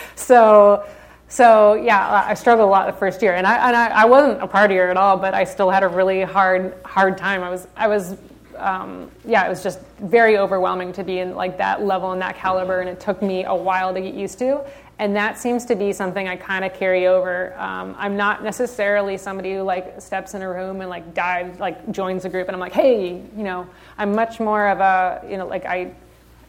so, 0.14 0.86
so 1.28 1.74
yeah, 1.74 2.24
I 2.26 2.32
struggled 2.32 2.66
a 2.66 2.70
lot 2.70 2.86
the 2.86 2.98
first 2.98 3.20
year, 3.20 3.34
and 3.34 3.46
I 3.46 3.68
and 3.68 3.76
I, 3.76 3.88
I, 3.88 4.04
wasn't 4.06 4.42
a 4.42 4.48
partier 4.48 4.90
at 4.90 4.96
all, 4.96 5.18
but 5.18 5.34
I 5.34 5.44
still 5.44 5.70
had 5.70 5.82
a 5.82 5.88
really 5.88 6.22
hard 6.22 6.74
hard 6.86 7.18
time. 7.18 7.42
I 7.42 7.50
was 7.50 7.68
I 7.76 7.86
was 7.86 8.16
um, 8.56 9.10
yeah, 9.26 9.44
it 9.46 9.48
was 9.48 9.62
just 9.62 9.80
very 10.00 10.38
overwhelming 10.38 10.92
to 10.94 11.04
be 11.04 11.18
in 11.18 11.34
like 11.34 11.58
that 11.58 11.82
level 11.82 12.12
and 12.12 12.22
that 12.22 12.36
caliber, 12.36 12.80
and 12.80 12.88
it 12.88 12.98
took 12.98 13.20
me 13.20 13.44
a 13.44 13.54
while 13.54 13.92
to 13.92 14.00
get 14.00 14.14
used 14.14 14.38
to. 14.38 14.64
And 15.00 15.14
that 15.14 15.38
seems 15.38 15.64
to 15.66 15.76
be 15.76 15.92
something 15.92 16.26
I 16.26 16.34
kind 16.34 16.64
of 16.64 16.74
carry 16.74 17.06
over. 17.06 17.56
Um, 17.56 17.94
I'm 17.98 18.16
not 18.16 18.42
necessarily 18.42 19.16
somebody 19.16 19.54
who 19.54 19.62
like 19.62 20.00
steps 20.00 20.34
in 20.34 20.42
a 20.42 20.48
room 20.48 20.80
and 20.80 20.90
like 20.90 21.14
dives, 21.14 21.60
like 21.60 21.92
joins 21.92 22.24
a 22.24 22.28
group, 22.28 22.48
and 22.48 22.54
I'm 22.54 22.60
like, 22.60 22.72
hey, 22.72 23.22
you 23.36 23.44
know, 23.44 23.68
I'm 23.98 24.14
much 24.14 24.40
more 24.40 24.68
of 24.68 24.80
a, 24.80 25.24
you 25.30 25.36
know, 25.36 25.46
like 25.46 25.66
I, 25.66 25.92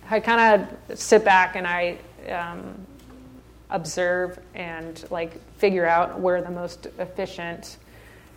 I 0.10 0.20
kind 0.20 0.64
of 0.64 0.98
sit 0.98 1.24
back 1.24 1.56
and 1.56 1.68
I 1.68 1.98
um, 2.30 2.88
observe 3.70 4.40
and 4.56 5.06
like 5.12 5.40
figure 5.58 5.86
out 5.86 6.20
where 6.20 6.42
the 6.42 6.50
most 6.52 6.88
efficient 6.98 7.78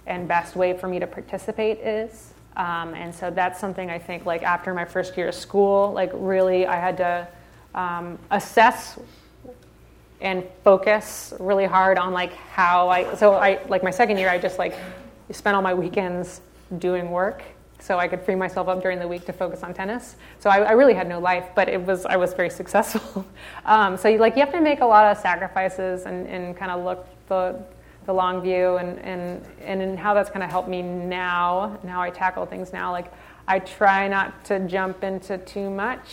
and 0.07 0.27
best 0.27 0.57
way 0.57 0.77
for 0.77 0.89
me 0.89 0.99
to 0.99 1.07
participate 1.07 1.79
is. 1.79 2.35
Um, 2.57 2.95
and 2.95 3.15
so 3.15 3.31
that's 3.31 3.59
something 3.59 3.91
I 3.91 3.99
think, 3.99 4.27
like 4.27 4.43
after 4.43 4.75
my 4.75 4.85
first 4.85 5.17
year 5.17 5.29
of 5.29 5.35
school, 5.35 5.93
like 5.93 6.11
really 6.13 6.67
I 6.67 6.77
had 6.77 6.97
to 6.99 7.29
um, 7.75 8.19
assess 8.31 8.99
and 10.21 10.45
focus 10.63 11.33
really 11.41 11.65
hard 11.65 11.99
on 11.99 12.13
like 12.13 12.35
how 12.35 12.89
I. 12.89 13.15
So 13.15 13.35
I 13.35 13.61
like 13.69 13.83
my 13.83 13.91
second 13.91 14.19
year, 14.19 14.29
I 14.29 14.39
just 14.39 14.59
like 14.59 14.75
spent 15.31 15.57
all 15.57 15.63
my 15.63 15.75
weekends 15.75 16.43
doing 16.79 17.11
work 17.11 17.43
so 17.83 17.99
I 17.99 18.07
could 18.07 18.23
free 18.23 18.37
myself 18.37 18.69
up 18.69 18.81
during 18.81 18.99
the 18.99 19.09
week 19.09 19.27
to 19.27 19.33
focus 19.33 19.63
on 19.63 19.75
tennis. 19.75 20.17
So 20.39 20.49
I, 20.49 20.59
I 20.59 20.73
really 20.73 20.95
had 20.95 21.09
no 21.09 21.19
life, 21.19 21.49
but 21.55 21.69
it 21.69 21.85
was 21.85 22.07
I 22.07 22.17
was 22.17 22.33
very 22.33 22.51
successful. 22.61 23.27
um, 23.65 23.97
so 23.97 24.09
you, 24.09 24.19
like 24.19 24.37
you 24.37 24.41
have 24.41 24.53
to 24.53 24.61
make 24.61 24.81
a 24.81 24.87
lot 24.87 25.11
of 25.11 25.19
sacrifices 25.19 26.07
and, 26.07 26.27
and 26.27 26.57
kind 26.57 26.71
of 26.71 26.85
look 26.85 27.07
the 27.29 27.63
the 28.07 28.13
long 28.13 28.43
view 28.43 28.77
and, 28.77 28.99
and, 29.01 29.45
and 29.63 29.99
how 29.99 30.15
that's 30.15 30.31
kind 30.31 30.43
of 30.43 30.51
helped 30.51 30.69
me 30.69 30.83
now, 30.83 31.79
and 31.83 31.91
how 31.91 32.01
I 32.01 32.11
tackle 32.11 32.47
things 32.47 32.73
now. 32.73 32.91
Like, 32.91 33.13
I 33.47 33.59
try 33.59 34.09
not 34.09 34.45
to 34.47 34.61
jump 34.67 35.05
into 35.05 35.39
too 35.39 35.71
much 35.71 36.09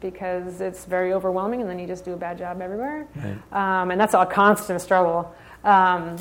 because 0.00 0.60
it's 0.60 0.84
very 0.84 1.12
overwhelming 1.12 1.60
and 1.60 1.70
then 1.70 1.78
you 1.78 1.86
just 1.86 2.04
do 2.04 2.12
a 2.12 2.16
bad 2.16 2.36
job 2.36 2.60
everywhere. 2.60 3.06
Right. 3.16 3.80
Um, 3.80 3.90
and 3.90 4.00
that's 4.00 4.14
a 4.14 4.26
constant 4.26 4.80
struggle. 4.80 5.34
Um, 5.62 6.16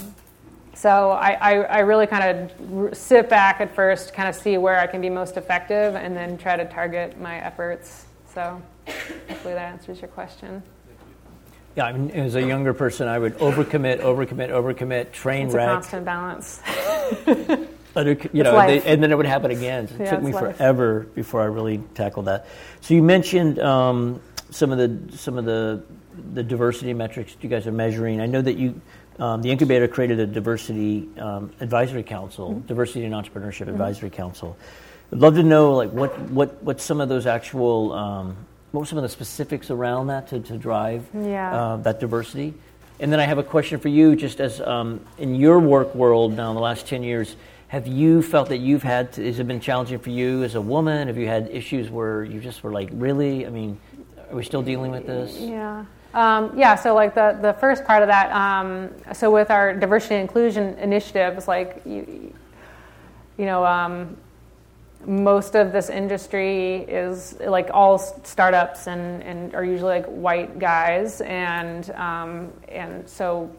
so 0.73 1.11
I, 1.11 1.31
I, 1.33 1.53
I, 1.61 1.79
really 1.79 2.07
kind 2.07 2.51
of 2.51 2.97
sit 2.97 3.29
back 3.29 3.61
at 3.61 3.73
first, 3.75 4.13
kind 4.13 4.27
of 4.27 4.35
see 4.35 4.57
where 4.57 4.79
I 4.79 4.87
can 4.87 5.01
be 5.01 5.09
most 5.09 5.37
effective, 5.37 5.95
and 5.95 6.15
then 6.15 6.37
try 6.37 6.57
to 6.57 6.65
target 6.65 7.19
my 7.19 7.37
efforts. 7.37 8.05
So 8.33 8.61
hopefully 8.87 9.53
that 9.53 9.71
answers 9.71 10.01
your 10.01 10.07
question. 10.09 10.63
Yeah, 11.75 11.85
I 11.85 11.93
mean, 11.93 12.11
as 12.11 12.35
a 12.35 12.41
younger 12.41 12.73
person, 12.73 13.07
I 13.07 13.17
would 13.17 13.37
overcommit, 13.37 13.99
overcommit, 13.99 14.49
overcommit, 14.49 15.11
train 15.11 15.47
it's 15.47 15.55
wreck. 15.55 15.69
a 15.69 15.73
constant 15.73 16.05
balance. 16.05 16.61
Under, 17.95 18.17
you 18.31 18.41
know, 18.43 18.65
they, 18.65 18.81
and 18.81 19.03
then 19.03 19.11
it 19.11 19.15
would 19.15 19.27
happen 19.27 19.51
again. 19.51 19.85
It 19.85 19.99
yeah, 19.99 20.09
took 20.11 20.23
me 20.23 20.33
life. 20.33 20.57
forever 20.57 21.01
before 21.13 21.41
I 21.41 21.45
really 21.45 21.77
tackled 21.93 22.25
that. 22.25 22.47
So 22.81 22.95
you 22.95 23.03
mentioned 23.03 23.59
um, 23.59 24.19
some 24.49 24.71
of 24.71 24.79
the 24.79 25.15
some 25.17 25.37
of 25.37 25.45
the 25.45 25.83
the 26.33 26.43
diversity 26.43 26.93
metrics 26.93 27.35
you 27.41 27.49
guys 27.49 27.67
are 27.67 27.71
measuring. 27.71 28.19
I 28.19 28.25
know 28.25 28.41
that 28.41 28.57
you 28.57 28.81
um, 29.19 29.41
the 29.41 29.51
incubator 29.51 29.87
created 29.87 30.19
a 30.19 30.25
diversity 30.25 31.09
um, 31.19 31.51
advisory 31.59 32.03
council, 32.03 32.51
mm-hmm. 32.51 32.67
diversity 32.67 33.05
and 33.05 33.13
entrepreneurship 33.13 33.61
mm-hmm. 33.61 33.71
advisory 33.71 34.09
council. 34.09 34.57
I'd 35.11 35.19
love 35.19 35.35
to 35.35 35.43
know 35.43 35.73
like 35.73 35.91
what 35.91 36.19
what 36.29 36.63
what 36.63 36.81
some 36.81 36.99
of 36.99 37.09
those 37.09 37.27
actual 37.27 37.93
um, 37.93 38.37
what 38.71 38.81
were 38.81 38.85
some 38.85 38.97
of 38.97 39.03
the 39.03 39.09
specifics 39.09 39.69
around 39.69 40.07
that 40.07 40.27
to, 40.29 40.39
to 40.39 40.57
drive 40.57 41.05
yeah. 41.13 41.55
uh, 41.55 41.77
that 41.77 41.99
diversity? 41.99 42.55
And 42.99 43.11
then 43.11 43.19
I 43.19 43.25
have 43.25 43.37
a 43.37 43.43
question 43.43 43.79
for 43.79 43.89
you, 43.89 44.15
just 44.15 44.39
as 44.39 44.61
um, 44.61 45.05
in 45.17 45.35
your 45.35 45.59
work 45.59 45.93
world 45.93 46.33
now 46.33 46.49
in 46.49 46.55
the 46.55 46.61
last 46.61 46.87
10 46.87 47.03
years, 47.03 47.35
have 47.67 47.85
you 47.87 48.21
felt 48.21 48.49
that 48.49 48.57
you've 48.57 48.83
had, 48.83 49.13
to, 49.13 49.25
has 49.25 49.39
it 49.39 49.47
been 49.47 49.59
challenging 49.59 49.99
for 49.99 50.09
you 50.09 50.43
as 50.43 50.55
a 50.55 50.61
woman? 50.61 51.07
Have 51.07 51.17
you 51.17 51.27
had 51.27 51.49
issues 51.49 51.89
where 51.89 52.23
you 52.23 52.39
just 52.39 52.63
were 52.63 52.71
like, 52.71 52.89
really? 52.93 53.45
I 53.45 53.49
mean, 53.49 53.79
are 54.29 54.35
we 54.35 54.43
still 54.43 54.61
dealing 54.61 54.91
with 54.91 55.05
this? 55.05 55.37
Yeah. 55.37 55.85
Um, 56.13 56.51
yeah, 56.55 56.75
so 56.75 56.93
like 56.93 57.15
the, 57.15 57.37
the 57.41 57.53
first 57.53 57.85
part 57.85 58.03
of 58.03 58.07
that, 58.07 58.31
um, 58.31 58.91
so 59.13 59.31
with 59.31 59.49
our 59.49 59.73
diversity 59.73 60.15
and 60.15 60.21
inclusion 60.21 60.77
initiatives, 60.77 61.47
like, 61.47 61.81
you, 61.85 62.33
you 63.37 63.45
know, 63.45 63.65
um, 63.65 64.15
most 65.05 65.55
of 65.55 65.71
this 65.71 65.89
industry 65.89 66.77
is 66.87 67.37
like 67.41 67.69
all 67.73 67.97
startups 67.97 68.87
and, 68.87 69.21
and 69.23 69.55
are 69.55 69.65
usually 69.65 69.99
like 69.99 70.05
white 70.05 70.59
guys. 70.59 71.21
And 71.21 71.89
um, 71.91 72.53
and 72.69 73.07
so 73.07 73.53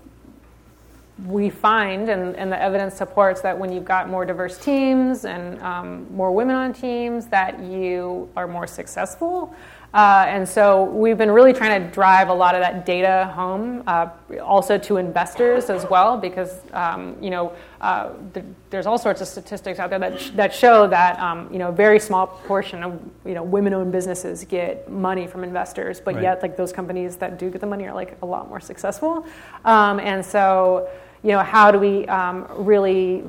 we 1.26 1.48
find 1.48 2.08
and, 2.08 2.34
and 2.34 2.50
the 2.50 2.60
evidence 2.60 2.96
supports 2.96 3.40
that 3.42 3.56
when 3.56 3.72
you've 3.72 3.84
got 3.84 4.08
more 4.08 4.24
diverse 4.24 4.58
teams 4.58 5.24
and 5.24 5.62
um, 5.62 6.12
more 6.12 6.32
women 6.32 6.56
on 6.56 6.72
teams 6.72 7.26
that 7.26 7.60
you 7.60 8.28
are 8.36 8.48
more 8.48 8.66
successful 8.66 9.54
uh, 9.94 10.24
and 10.26 10.48
so 10.48 10.84
we've 10.86 11.16
been 11.16 11.30
really 11.30 11.52
trying 11.52 11.80
to 11.80 11.88
drive 11.90 12.28
a 12.28 12.34
lot 12.34 12.56
of 12.56 12.60
that 12.60 12.84
data 12.84 13.30
home, 13.32 13.84
uh, 13.86 14.08
also 14.42 14.76
to 14.76 14.96
investors 14.96 15.70
as 15.70 15.88
well, 15.88 16.18
because 16.18 16.58
um, 16.72 17.16
you 17.22 17.30
know 17.30 17.52
uh, 17.80 18.10
th- 18.32 18.44
there's 18.70 18.86
all 18.86 18.98
sorts 18.98 19.20
of 19.20 19.28
statistics 19.28 19.78
out 19.78 19.90
there 19.90 20.00
that 20.00 20.20
sh- 20.20 20.30
that 20.30 20.52
show 20.52 20.88
that 20.88 21.16
um, 21.20 21.48
you 21.52 21.60
know 21.60 21.68
a 21.68 21.72
very 21.72 22.00
small 22.00 22.26
portion 22.26 22.82
of 22.82 23.00
you 23.24 23.34
know 23.34 23.44
women-owned 23.44 23.92
businesses 23.92 24.42
get 24.42 24.90
money 24.90 25.28
from 25.28 25.44
investors, 25.44 26.00
but 26.00 26.14
right. 26.14 26.24
yet 26.24 26.42
like 26.42 26.56
those 26.56 26.72
companies 26.72 27.14
that 27.18 27.38
do 27.38 27.48
get 27.48 27.60
the 27.60 27.66
money 27.66 27.86
are 27.86 27.94
like 27.94 28.18
a 28.22 28.26
lot 28.26 28.48
more 28.48 28.58
successful. 28.58 29.24
Um, 29.64 30.00
and 30.00 30.26
so 30.26 30.88
you 31.22 31.30
know 31.30 31.44
how 31.44 31.70
do 31.70 31.78
we 31.78 32.04
um, 32.08 32.48
really 32.50 33.22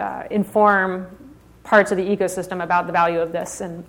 uh, 0.00 0.22
inform 0.30 1.08
parts 1.62 1.90
of 1.90 1.98
the 1.98 2.04
ecosystem 2.04 2.64
about 2.64 2.86
the 2.86 2.92
value 2.92 3.20
of 3.20 3.32
this 3.32 3.60
and 3.60 3.84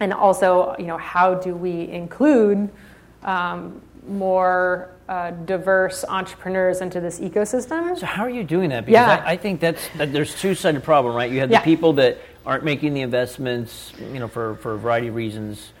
and 0.00 0.12
also, 0.12 0.74
you 0.78 0.86
know, 0.86 0.96
how 0.98 1.34
do 1.34 1.54
we 1.54 1.88
include 1.88 2.68
um, 3.22 3.80
more 4.08 4.90
uh, 5.08 5.30
diverse 5.30 6.04
entrepreneurs 6.08 6.80
into 6.82 7.00
this 7.00 7.18
ecosystem. 7.18 7.98
So 7.98 8.04
how 8.06 8.22
are 8.24 8.30
you 8.30 8.44
doing 8.44 8.70
that? 8.70 8.84
Because 8.84 9.06
Yeah. 9.06 9.22
I, 9.24 9.32
I 9.32 9.36
think 9.36 9.58
that's 9.60 9.88
that 9.96 10.12
there's 10.12 10.38
two 10.38 10.54
sided 10.54 10.82
problem, 10.84 11.14
right? 11.14 11.30
You 11.30 11.40
have 11.40 11.48
the 11.48 11.54
Yeah. 11.54 11.62
people 11.62 11.94
that 11.94 12.18
aren't 12.44 12.64
making 12.64 12.94
the 12.94 13.00
investments, 13.00 13.92
you 14.12 14.18
know, 14.20 14.28
for 14.28 14.56
for 14.56 14.74
a 14.74 14.78
variety 14.78 15.08
of 15.08 15.14
reasons, 15.14 15.72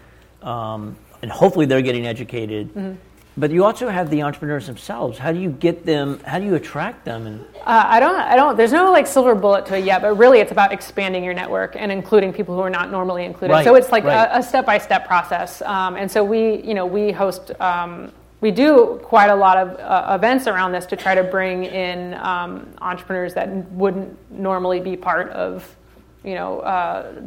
um, 0.42 0.96
and 1.22 1.30
hopefully 1.30 1.66
they're 1.66 1.82
getting 1.82 2.06
educated. 2.06 2.68
Mm-hmm. 2.68 2.92
But 3.38 3.52
you 3.52 3.64
also 3.64 3.88
have 3.88 4.10
the 4.10 4.22
entrepreneurs 4.22 4.66
themselves. 4.66 5.16
How 5.16 5.30
do 5.30 5.38
you 5.38 5.50
get 5.50 5.86
them? 5.86 6.18
How 6.24 6.40
do 6.40 6.44
you 6.44 6.56
attract 6.56 7.04
them? 7.04 7.26
And 7.26 7.40
Uh, 7.64 7.84
I 7.86 8.00
don't. 8.00 8.16
I 8.16 8.34
don't. 8.34 8.56
There's 8.56 8.72
no 8.72 8.90
like 8.90 9.06
silver 9.06 9.36
bullet 9.36 9.64
to 9.66 9.78
it 9.78 9.84
yet, 9.84 10.02
but 10.02 10.14
really, 10.14 10.40
it's 10.40 10.50
about 10.50 10.72
expanding 10.72 11.22
your 11.22 11.34
network 11.34 11.76
and 11.76 11.92
including 11.92 12.32
people 12.32 12.56
who 12.56 12.60
are 12.62 12.70
not 12.70 12.90
normally 12.90 13.24
included. 13.24 13.54
Right, 13.54 13.64
So 13.64 13.76
it's 13.76 13.92
like 13.92 14.02
right. 14.02 14.24
a, 14.24 14.38
a 14.38 14.42
step-by-step 14.42 15.06
process. 15.06 15.62
Um, 15.62 15.94
and 15.94 16.10
so 16.10 16.24
we, 16.24 16.62
you 16.62 16.74
know, 16.74 16.84
we 16.84 17.12
host. 17.12 17.52
Um, 17.60 18.12
we 18.40 18.52
do 18.52 19.00
quite 19.02 19.30
a 19.30 19.34
lot 19.34 19.56
of 19.56 19.80
uh, 19.80 20.14
events 20.14 20.46
around 20.46 20.70
this 20.70 20.86
to 20.86 20.96
try 20.96 21.14
to 21.16 21.24
bring 21.24 21.64
in 21.64 22.14
um, 22.14 22.72
entrepreneurs 22.80 23.34
that 23.34 23.48
wouldn't 23.72 24.16
normally 24.30 24.78
be 24.78 24.96
part 24.96 25.30
of, 25.30 25.76
you 26.22 26.34
know, 26.36 26.60
uh, 26.60 27.20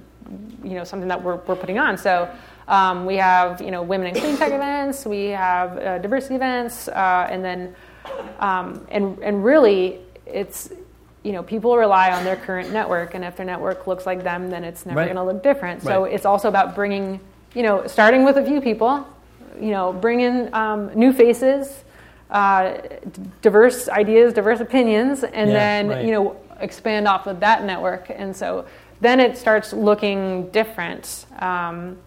you 0.64 0.76
know 0.76 0.84
something 0.84 1.10
that 1.10 1.22
we're, 1.22 1.36
we're 1.48 1.56
putting 1.56 1.80
on. 1.80 1.98
So 1.98 2.30
um, 2.72 3.06
we 3.06 3.18
have 3.18 3.62
you 3.62 3.70
know 3.70 3.84
women 3.84 4.08
in 4.08 4.16
clean 4.16 4.38
tech 4.38 4.52
events, 4.54 5.06
we 5.06 5.26
have 5.26 5.78
uh, 5.78 5.98
diversity 6.00 6.36
events, 6.36 6.88
uh, 6.88 7.28
and 7.30 7.44
then 7.44 7.76
um, 8.40 8.88
and 8.90 9.20
and 9.20 9.44
really 9.44 10.00
it's 10.26 10.72
you 11.24 11.34
know 11.34 11.44
people 11.44 11.78
rely 11.78 12.12
on 12.12 12.24
their 12.24 12.38
current 12.38 12.72
network, 12.72 13.14
and 13.14 13.24
if 13.26 13.36
their 13.36 13.46
network 13.46 13.86
looks 13.88 14.06
like 14.06 14.24
them, 14.24 14.50
then 14.50 14.64
it's 14.64 14.86
never 14.86 15.00
Right. 15.00 15.14
going 15.14 15.18
to 15.18 15.24
look 15.34 15.44
different. 15.44 15.84
So 15.84 16.04
Right. 16.06 16.14
it's 16.14 16.26
also 16.26 16.48
about 16.48 16.74
bringing 16.74 17.20
you 17.54 17.64
know 17.64 17.86
starting 17.88 18.24
with 18.24 18.38
a 18.38 18.46
few 18.46 18.62
people, 18.62 19.06
you 19.60 19.72
know 19.72 19.92
bring 19.94 20.22
in 20.22 20.54
um, 20.54 20.90
new 20.96 21.12
faces. 21.14 21.84
Uh, 22.32 22.78
d- 23.12 23.22
diverse 23.42 23.90
ideas, 23.90 24.34
diverse 24.34 24.62
opinions, 24.62 25.26
and 25.26 25.50
Yeah, 25.52 25.58
then 25.58 25.88
right. 25.90 26.06
you 26.06 26.12
know 26.12 26.38
expand 26.62 27.06
off 27.06 27.28
of 27.28 27.42
that 27.42 27.66
network. 27.66 28.10
And 28.10 28.34
so 28.34 28.64
then 29.02 29.20
it 29.20 29.38
starts 29.38 29.74
looking 29.74 30.50
different. 30.52 31.26
Um, 31.40 31.98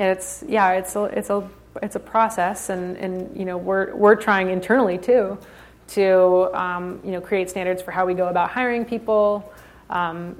it's 0.00 0.44
yeah, 0.46 0.72
it's 0.72 0.96
a 0.96 1.04
it's 1.04 1.30
a 1.30 1.48
it's 1.82 1.96
a 1.96 2.00
process, 2.00 2.70
and 2.70 2.96
and 2.96 3.36
you 3.36 3.44
know 3.44 3.56
we're 3.56 3.94
we're 3.94 4.16
trying 4.16 4.50
internally 4.50 4.98
too 4.98 5.38
to 5.88 6.50
um, 6.58 7.00
you 7.04 7.12
know 7.12 7.20
create 7.20 7.50
standards 7.50 7.82
for 7.82 7.90
how 7.90 8.06
we 8.06 8.14
go 8.14 8.28
about 8.28 8.50
hiring 8.50 8.84
people. 8.84 9.52
Um, 9.90 10.36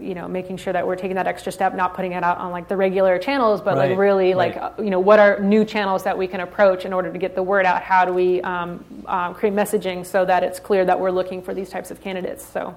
you 0.00 0.14
know, 0.14 0.26
making 0.26 0.56
sure 0.56 0.72
that 0.72 0.86
we're 0.86 0.96
taking 0.96 1.16
that 1.16 1.26
extra 1.26 1.52
step, 1.52 1.74
not 1.74 1.92
putting 1.94 2.12
it 2.12 2.24
out 2.24 2.38
on 2.38 2.50
like 2.50 2.66
the 2.66 2.76
regular 2.76 3.18
channels, 3.18 3.60
but 3.60 3.76
Right, 3.76 3.90
like 3.90 3.98
really 3.98 4.32
like 4.32 4.56
right. 4.56 4.72
uh, 4.78 4.82
you 4.82 4.88
know 4.90 4.98
what 4.98 5.18
are 5.18 5.38
new 5.38 5.64
channels 5.66 6.02
that 6.04 6.16
we 6.16 6.26
can 6.26 6.40
approach 6.40 6.86
in 6.86 6.92
order 6.94 7.12
to 7.12 7.18
get 7.18 7.34
the 7.34 7.42
word 7.42 7.66
out. 7.66 7.82
How 7.82 8.06
do 8.06 8.12
we 8.12 8.40
um, 8.40 8.84
uh, 9.06 9.34
create 9.34 9.54
messaging 9.54 10.04
so 10.06 10.24
that 10.24 10.42
it's 10.42 10.58
clear 10.58 10.84
that 10.86 10.98
we're 10.98 11.10
looking 11.10 11.42
for 11.42 11.52
these 11.52 11.68
types 11.68 11.90
of 11.90 12.00
candidates? 12.00 12.44
So 12.44 12.74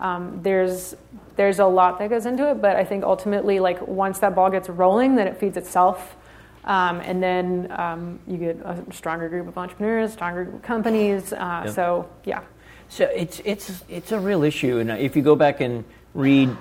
um, 0.00 0.40
there's 0.42 0.96
there's 1.36 1.58
a 1.58 1.66
lot 1.66 1.98
that 1.98 2.10
goes 2.10 2.26
into 2.26 2.50
it, 2.50 2.60
but 2.60 2.76
I 2.76 2.84
think 2.84 3.04
ultimately, 3.04 3.60
like 3.60 3.86
once 3.86 4.18
that 4.20 4.34
ball 4.34 4.50
gets 4.50 4.68
rolling, 4.68 5.16
then 5.16 5.26
it 5.26 5.38
feeds 5.38 5.56
itself, 5.56 6.16
um, 6.64 7.00
and 7.00 7.22
then 7.22 7.70
um, 7.72 8.18
you 8.26 8.36
get 8.36 8.56
a 8.56 8.84
stronger 8.92 9.28
group 9.28 9.48
of 9.48 9.58
entrepreneurs, 9.58 10.12
stronger 10.12 10.44
group 10.44 10.56
of 10.56 10.62
companies. 10.62 11.32
Uh, 11.32 11.62
Yep. 11.64 11.74
So 11.74 12.08
yeah, 12.24 12.42
So 12.88 13.04
it's 13.06 13.40
it's 13.44 13.84
it's 13.88 14.12
a 14.12 14.18
real 14.18 14.42
issue, 14.42 14.78
and 14.78 14.90
if 14.90 15.16
you 15.16 15.22
go 15.22 15.36
back 15.36 15.60
and 15.60 15.84
read 16.14 16.56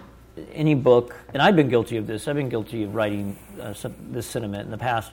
any 0.54 0.76
book, 0.76 1.16
and 1.34 1.42
I've 1.42 1.56
been 1.56 1.70
guilty 1.70 1.98
of 1.98 2.08
this. 2.08 2.28
I've 2.28 2.36
been 2.36 2.50
guilty 2.50 2.84
of 2.84 2.96
writing 2.96 3.38
uh, 3.62 3.74
some, 3.74 3.94
this 4.12 4.26
sentiment 4.26 4.66
in 4.66 4.72
the 4.72 4.78
past. 4.78 5.12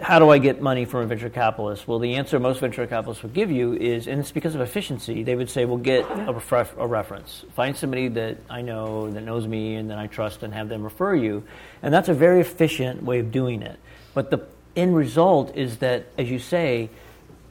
How 0.00 0.20
do 0.20 0.30
I 0.30 0.38
get 0.38 0.62
money 0.62 0.84
from 0.84 1.00
a 1.00 1.06
venture 1.06 1.28
capitalist? 1.28 1.88
Well, 1.88 1.98
the 1.98 2.14
answer 2.14 2.38
most 2.38 2.60
venture 2.60 2.86
capitalists 2.86 3.24
would 3.24 3.34
give 3.34 3.50
you 3.50 3.72
is, 3.72 4.06
and 4.06 4.20
it's 4.20 4.30
because 4.30 4.54
of 4.54 4.60
efficiency. 4.60 5.24
They 5.24 5.34
would 5.34 5.50
say, 5.50 5.64
"Well, 5.64 5.78
get 5.78 6.04
a, 6.10 6.32
ref- 6.32 6.76
a 6.78 6.86
reference. 6.86 7.44
Find 7.54 7.76
somebody 7.76 8.06
that 8.08 8.38
I 8.48 8.62
know 8.62 9.10
that 9.10 9.22
knows 9.22 9.46
me 9.46 9.74
and 9.74 9.90
that 9.90 9.98
I 9.98 10.06
trust, 10.06 10.44
and 10.44 10.54
have 10.54 10.68
them 10.68 10.84
refer 10.84 11.16
you." 11.16 11.42
And 11.82 11.92
that's 11.92 12.08
a 12.08 12.14
very 12.14 12.40
efficient 12.40 13.02
way 13.02 13.18
of 13.18 13.32
doing 13.32 13.62
it. 13.62 13.78
But 14.14 14.30
the 14.30 14.46
end 14.76 14.94
result 14.94 15.56
is 15.56 15.78
that, 15.78 16.06
as 16.16 16.30
you 16.30 16.38
say, 16.38 16.88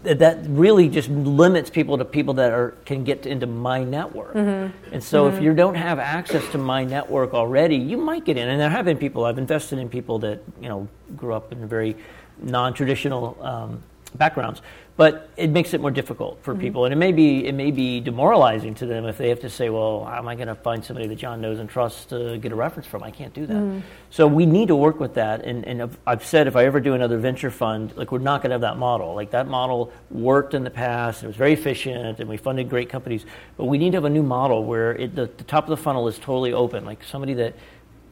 that 0.04 0.40
really 0.48 0.90
just 0.90 1.10
limits 1.10 1.70
people 1.70 1.98
to 1.98 2.06
people 2.06 2.36
that 2.36 2.52
are 2.52 2.72
can 2.86 3.04
get 3.04 3.26
into 3.26 3.46
my 3.46 3.84
network. 3.84 4.34
Mm-hmm. 4.34 4.94
And 4.94 5.04
so 5.04 5.28
if 5.28 5.36
mm-hmm. 5.36 5.44
you 5.44 5.54
don't 5.54 5.76
have 5.76 6.00
access 6.00 6.48
to 6.54 6.58
my 6.58 6.84
network 6.84 7.34
already, 7.34 7.76
you 7.76 7.98
might 7.98 8.26
get 8.26 8.38
in. 8.38 8.48
And 8.48 8.60
there 8.60 8.70
have 8.70 8.86
been 8.86 8.98
people 8.98 9.26
I've 9.26 9.38
invested 9.38 9.78
in 9.78 9.90
people 9.90 10.20
that 10.20 10.42
you 10.60 10.70
know 10.70 10.88
grew 11.16 11.34
up 11.34 11.52
in 11.52 11.68
very 11.68 11.96
non-traditional 12.42 13.38
um, 13.42 13.84
backgrounds. 14.16 14.62
But 14.98 15.30
it 15.36 15.50
makes 15.50 15.74
it 15.74 15.82
more 15.82 15.90
difficult 15.90 16.44
for 16.44 16.54
people, 16.54 16.84
and 16.86 16.94
it 16.94 16.98
may 16.98 17.12
be 17.12 17.46
it 17.48 17.56
may 17.56 17.72
be 17.72 18.02
demoralizing 18.02 18.76
to 18.76 18.86
them 18.86 19.06
if 19.06 19.18
they 19.18 19.30
have 19.30 19.40
to 19.40 19.50
say, 19.50 19.70
"Well, 19.70 20.04
how 20.06 20.18
am 20.18 20.28
I 20.28 20.36
going 20.36 20.50
to 20.50 20.54
find 20.54 20.84
somebody 20.84 21.08
that 21.08 21.16
John 21.16 21.42
knows 21.42 21.60
and 21.60 21.68
trusts 21.68 22.06
to 22.08 22.38
get 22.38 22.52
a 22.52 22.56
reference 22.56 22.88
from? 22.88 23.02
I 23.02 23.10
can't 23.10 23.34
do 23.34 23.46
that." 23.48 23.84
So 24.12 24.28
we 24.28 24.46
need 24.46 24.68
to 24.68 24.76
work 24.76 25.00
with 25.00 25.14
that. 25.16 25.44
And, 25.44 25.66
and 25.66 25.82
I've- 25.84 25.98
I've 26.06 26.26
said 26.26 26.46
if 26.46 26.56
I 26.58 26.66
ever 26.66 26.80
do 26.82 26.94
another 26.94 27.18
venture 27.18 27.50
fund, 27.50 27.94
like 27.96 28.12
we're 28.12 28.20
not 28.20 28.42
going 28.42 28.50
to 28.50 28.56
have 28.56 28.62
that 28.62 28.78
model. 28.78 29.16
Like 29.16 29.32
that 29.32 29.48
model 29.48 29.92
worked 30.12 30.54
in 30.54 30.64
the 30.66 30.70
past; 30.70 31.24
it 31.24 31.28
was 31.28 31.38
very 31.38 31.54
efficient, 31.54 32.20
and 32.20 32.30
we 32.30 32.38
funded 32.38 32.70
great 32.70 32.90
companies. 32.90 33.26
But 33.58 33.66
we 33.66 33.78
need 33.78 33.92
to 33.94 33.98
have 33.98 34.06
a 34.06 34.10
new 34.10 34.24
model 34.24 34.66
where 34.66 34.92
it, 34.92 35.16
the, 35.16 35.28
the 35.38 35.46
top 35.46 35.64
of 35.64 35.70
the 35.70 35.78
funnel 35.78 36.10
is 36.10 36.20
totally 36.20 36.52
open. 36.54 36.86
Like 36.86 37.02
somebody 37.06 37.34
that 37.36 37.56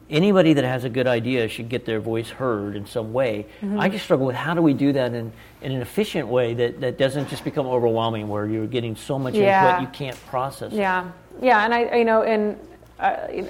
anybody 0.10 0.54
that 0.54 0.64
has 0.64 0.84
a 0.84 0.90
good 0.90 1.08
idea 1.08 1.48
should 1.48 1.70
get 1.70 1.86
their 1.86 2.00
voice 2.00 2.30
heard 2.30 2.76
in 2.76 2.86
some 2.86 3.14
way. 3.14 3.46
I 3.78 3.90
just 3.90 4.04
struggle 4.06 4.26
with 4.26 4.36
how 4.36 4.54
do 4.54 4.62
we 4.62 4.74
do 4.74 4.92
that 4.94 5.14
in, 5.14 5.32
in 5.62 5.72
an 5.72 5.82
efficient 5.82 6.28
way 6.28 6.54
that, 6.56 6.82
that 6.82 6.98
doesn't 6.98 7.30
just 7.30 7.44
become 7.44 7.68
overwhelming 7.68 8.28
where 8.28 8.46
you're 8.46 8.68
getting 8.68 8.96
so 8.96 9.20
much 9.20 9.36
Yeah. 9.36 9.70
input 9.80 9.82
you 9.82 9.88
can't 10.06 10.26
process. 10.28 10.74
it. 10.74 10.78
Yeah, 10.78 11.10
yeah, 11.42 11.64
and 11.66 11.74
I, 11.74 11.84
I- 11.84 11.96
you 11.98 12.06
know, 12.06 12.24
and 12.24 12.58
uh, 13.00 13.16
you 13.32 13.42
know, 13.44 13.50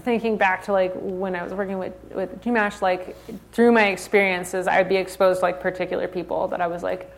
thinking 0.00 0.36
back 0.36 0.64
to 0.64 0.72
like 0.72 0.92
when 0.94 1.34
I 1.36 1.42
was 1.42 1.52
working 1.54 1.78
with 1.78 1.94
with 2.14 2.42
Chumash, 2.42 2.82
like 2.82 3.16
through 3.52 3.72
my 3.72 3.86
experiences, 3.86 4.66
I'd 4.66 4.88
be 4.88 4.96
exposed 4.96 5.40
to 5.40 5.44
like 5.46 5.60
particular 5.60 6.08
people 6.08 6.48
that 6.48 6.60
I 6.60 6.66
was 6.66 6.82
like, 6.82 7.10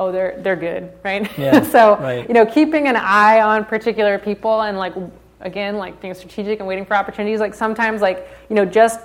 oh, 0.00 0.10
they're 0.10 0.40
they're 0.42 0.56
good, 0.56 0.90
right? 1.04 1.30
Yeah, 1.38 1.62
so 1.70 1.96
right. 1.96 2.26
you 2.26 2.34
know, 2.34 2.46
keeping 2.46 2.88
an 2.88 2.96
eye 2.96 3.40
on 3.40 3.64
particular 3.64 4.18
people 4.18 4.62
and 4.62 4.78
like 4.78 4.94
again, 5.40 5.76
like 5.76 6.00
being 6.00 6.14
strategic 6.14 6.58
and 6.60 6.68
waiting 6.68 6.84
for 6.84 6.94
opportunities. 6.94 7.40
Like 7.40 7.54
sometimes, 7.54 8.00
like 8.00 8.28
you 8.48 8.56
know, 8.56 8.64
just 8.64 9.00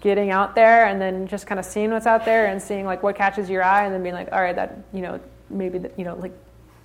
getting 0.00 0.30
out 0.30 0.54
there 0.54 0.86
and 0.86 1.00
then 1.00 1.26
just 1.26 1.46
kind 1.46 1.58
of 1.58 1.64
seeing 1.64 1.90
what's 1.90 2.06
out 2.06 2.24
there 2.24 2.46
and 2.46 2.60
seeing 2.60 2.86
like 2.86 3.02
what 3.02 3.16
catches 3.16 3.50
your 3.50 3.62
eye 3.62 3.84
and 3.84 3.94
then 3.94 4.02
being 4.02 4.14
like, 4.14 4.32
all 4.32 4.40
right, 4.40 4.56
that 4.56 4.78
you 4.92 5.02
know, 5.02 5.20
maybe 5.50 5.78
that, 5.78 5.98
you 5.98 6.04
know, 6.04 6.16
like 6.16 6.32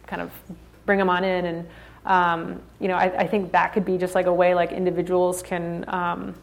kind 0.05 0.21
of 0.21 0.31
bring 0.85 0.99
them 0.99 1.09
on 1.09 1.23
in 1.23 1.45
and 1.45 1.67
um, 2.05 2.61
you 2.79 2.87
know 2.87 2.95
I, 2.95 3.21
I 3.21 3.27
think 3.27 3.51
that 3.51 3.73
could 3.73 3.85
be 3.85 3.97
just 3.97 4.15
like 4.15 4.27
a 4.27 4.33
way 4.33 4.53
like 4.53 4.71
individuals 4.71 5.41
can 5.41 5.85
um, 5.87 6.35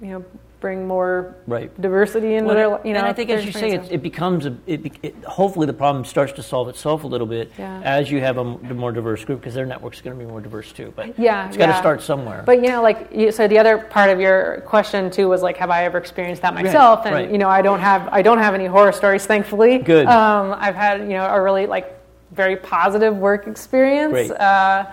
you 0.00 0.08
know 0.08 0.24
bring 0.66 0.84
more 0.84 1.36
Right. 1.46 1.70
diversity 1.80 2.34
into 2.34 2.46
Well, 2.48 2.56
their 2.56 2.86
you 2.86 2.92
know 2.92 2.98
and 2.98 3.06
I 3.06 3.12
think, 3.12 3.30
as 3.30 3.46
you 3.46 3.52
say, 3.52 3.70
it, 3.70 3.92
it 3.92 4.02
becomes 4.02 4.46
a. 4.46 4.56
It, 4.66 4.80
it, 5.00 5.14
hopefully, 5.24 5.66
the 5.68 5.72
problem 5.72 6.04
starts 6.04 6.32
to 6.32 6.42
solve 6.42 6.68
itself 6.68 7.04
a 7.04 7.06
little 7.06 7.26
bit 7.28 7.52
Yeah. 7.56 7.80
as 7.84 8.10
you 8.10 8.20
have 8.20 8.36
a 8.38 8.44
more 8.44 8.90
diverse 8.90 9.24
group 9.24 9.38
because 9.40 9.54
their 9.54 9.64
network's 9.64 10.00
going 10.00 10.18
to 10.18 10.24
be 10.24 10.28
more 10.28 10.40
diverse 10.40 10.72
too. 10.72 10.92
But 10.96 11.16
Yeah, 11.18 11.46
it's 11.46 11.56
got 11.56 11.66
to 11.66 11.72
yeah. 11.72 11.78
start 11.78 12.02
somewhere. 12.02 12.42
But 12.44 12.62
you 12.62 12.68
know, 12.68 12.82
like 12.82 12.98
you, 13.14 13.30
so, 13.30 13.46
the 13.46 13.58
other 13.60 13.78
part 13.78 14.10
of 14.10 14.18
your 14.18 14.62
question 14.66 15.08
too 15.08 15.28
was 15.28 15.40
like, 15.40 15.56
have 15.58 15.70
I 15.70 15.84
ever 15.84 15.98
experienced 15.98 16.42
that 16.42 16.52
myself? 16.52 17.06
and 17.06 17.14
right. 17.14 17.30
you 17.30 17.38
know, 17.38 17.48
I 17.48 17.62
don't 17.62 17.80
have 17.90 18.08
I 18.10 18.22
don't 18.22 18.38
have 18.38 18.54
any 18.54 18.66
horror 18.66 18.90
stories, 18.92 19.24
thankfully. 19.24 19.78
Good. 19.78 20.08
Um, 20.08 20.52
I've 20.58 20.74
had 20.74 21.02
you 21.02 21.14
know 21.18 21.26
a 21.26 21.40
really 21.40 21.66
like 21.66 21.86
very 22.32 22.56
positive 22.56 23.16
work 23.16 23.46
experience. 23.46 24.10
Great. 24.12 24.32
Uh, 24.32 24.86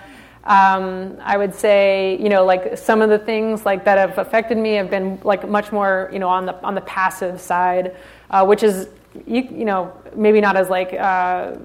um, 0.44 1.16
I 1.22 1.36
would 1.36 1.54
say 1.54 2.18
you 2.20 2.28
know 2.28 2.44
like 2.44 2.76
some 2.76 3.00
of 3.02 3.08
the 3.08 3.18
things 3.18 3.64
like 3.64 3.84
that 3.84 3.98
have 3.98 4.18
affected 4.18 4.58
me 4.58 4.74
have 4.74 4.90
been 4.90 5.18
like 5.24 5.48
much 5.48 5.72
more 5.72 6.10
you 6.12 6.18
know 6.18 6.28
on 6.28 6.44
the 6.46 6.54
on 6.62 6.74
the 6.74 6.82
passive 6.82 7.40
side, 7.40 7.96
uh, 8.30 8.44
which 8.44 8.62
is 8.62 8.88
you, 9.26 9.42
you 9.42 9.64
know 9.64 9.92
maybe 10.14 10.40
not 10.40 10.56
as 10.56 10.68
like. 10.70 10.92
Uh, 10.92 11.56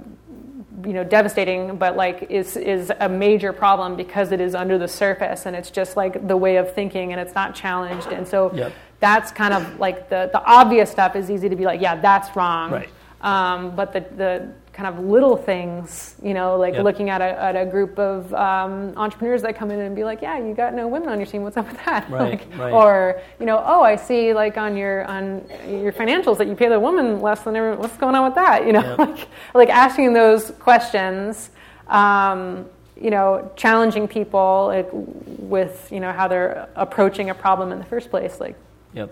you 0.86 0.94
know 0.94 1.04
devastating 1.04 1.76
but 1.76 1.98
like 1.98 2.28
is 2.30 2.56
is 2.56 2.90
a 3.02 3.10
major 3.10 3.52
problem 3.52 3.98
because 3.98 4.32
it 4.32 4.40
is 4.40 4.56
under 4.56 4.78
the 4.78 4.88
surface 4.88 5.46
and 5.46 5.54
it's 5.54 5.70
just 5.70 5.98
like 5.98 6.26
the 6.30 6.38
way 6.38 6.56
of 6.56 6.74
thinking 6.74 7.12
and 7.12 7.20
it's 7.20 7.36
not 7.36 7.54
challenged 7.54 8.08
and 8.08 8.26
so 8.26 8.50
Yep. 8.54 8.72
that's 9.02 9.30
kind 9.34 9.54
of 9.54 9.78
like 9.78 10.08
the 10.10 10.30
the 10.32 10.42
obvious 10.46 10.90
stuff 10.90 11.18
is 11.18 11.30
easy 11.30 11.50
to 11.50 11.56
be 11.58 11.66
like 11.66 11.82
yeah 11.82 11.96
that's 11.96 12.34
wrong 12.34 12.72
Right. 12.72 12.90
um, 13.20 13.76
but 13.76 13.92
the 13.92 14.06
the 14.16 14.54
kind 14.80 14.98
of 14.98 15.04
little 15.04 15.36
things 15.36 16.16
you 16.24 16.34
know 16.34 16.56
like 16.56 16.74
looking 16.76 17.10
at 17.10 17.20
a, 17.20 17.44
at 17.44 17.56
a 17.58 17.66
group 17.66 18.00
of 18.00 18.34
um, 18.34 18.94
entrepreneurs 18.96 19.42
that 19.42 19.54
come 19.54 19.72
in 19.72 19.80
and 19.80 19.94
be 19.94 20.06
like 20.06 20.22
yeah 20.22 20.38
you 20.38 20.54
got 20.54 20.74
no 20.74 20.88
women 20.88 21.10
on 21.10 21.18
your 21.20 21.26
team. 21.26 21.44
What's 21.44 21.58
up 21.58 21.68
with 21.68 21.84
that? 21.86 22.10
Right, 22.20 22.40
Like, 22.40 22.58
right. 22.58 22.72
or 22.72 23.22
you 23.42 23.46
know 23.46 23.62
oh 23.66 23.82
I 23.84 23.98
see 23.98 24.34
like 24.34 24.56
on 24.58 24.78
your 24.78 25.04
on 25.06 25.44
your 25.68 25.92
financials 25.92 26.38
that 26.38 26.48
you 26.48 26.56
pay 26.56 26.70
the 26.70 26.80
woman 26.80 27.20
less 27.20 27.42
than 27.42 27.58
everyone 27.58 27.80
what's 27.80 27.98
going 27.98 28.16
on 28.16 28.24
with 28.24 28.36
that? 28.36 28.66
You 28.70 28.74
know 28.74 28.96
like 28.98 29.28
like 29.54 29.70
asking 29.70 30.14
those 30.14 30.52
questions 30.60 31.50
um, 31.90 32.66
you 32.96 33.10
know 33.10 33.52
challenging 33.58 34.08
people 34.08 34.68
like, 34.68 34.90
with 34.94 35.90
you 35.92 36.00
know 36.00 36.14
how 36.14 36.30
they're 36.30 36.70
approaching 36.76 37.32
a 37.32 37.36
problem 37.36 37.74
in 37.74 37.80
the 37.80 37.90
first 37.94 38.10
place 38.10 38.40
like 38.40 38.56
yep. 38.94 39.10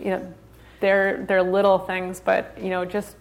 you 0.00 0.10
know 0.10 0.34
they're 0.80 1.24
they're 1.28 1.42
little 1.42 1.78
things 1.78 2.20
but 2.20 2.56
you 2.60 2.70
know 2.70 2.84
just 2.84 3.14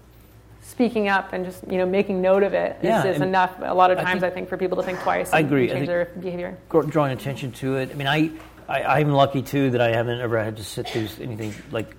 speaking 0.63 1.07
up 1.09 1.33
and 1.33 1.45
just 1.45 1.63
you 1.69 1.77
know 1.77 1.85
making 1.85 2.21
note 2.21 2.43
of 2.43 2.53
it 2.53 2.77
is, 2.77 2.83
Yeah, 2.85 3.05
is 3.05 3.21
enough. 3.21 3.55
A 3.61 3.73
lot 3.73 3.91
of 3.91 3.97
I 3.99 4.03
times, 4.03 4.21
think- 4.21 4.31
I 4.31 4.35
think, 4.35 4.49
for 4.49 4.57
people 4.57 4.77
to 4.77 4.83
think 4.83 4.99
twice. 4.99 5.31
I 5.33 5.39
agree. 5.39 5.67
Change 5.67 5.79
think- 5.79 5.87
their 5.87 6.05
behavior. 6.19 6.57
Drawing 6.69 7.11
attention 7.11 7.51
to 7.53 7.77
it. 7.77 7.91
I 7.91 7.93
mean, 7.95 8.07
I, 8.07 8.31
I 8.67 8.99
I'm 8.99 9.11
lucky 9.11 9.41
too 9.41 9.71
that 9.71 9.81
I 9.81 9.93
haven't 9.93 10.19
ever 10.21 10.41
had 10.43 10.57
to 10.57 10.63
sit 10.63 10.87
through 10.87 11.07
anything 11.21 11.53
like 11.71 11.93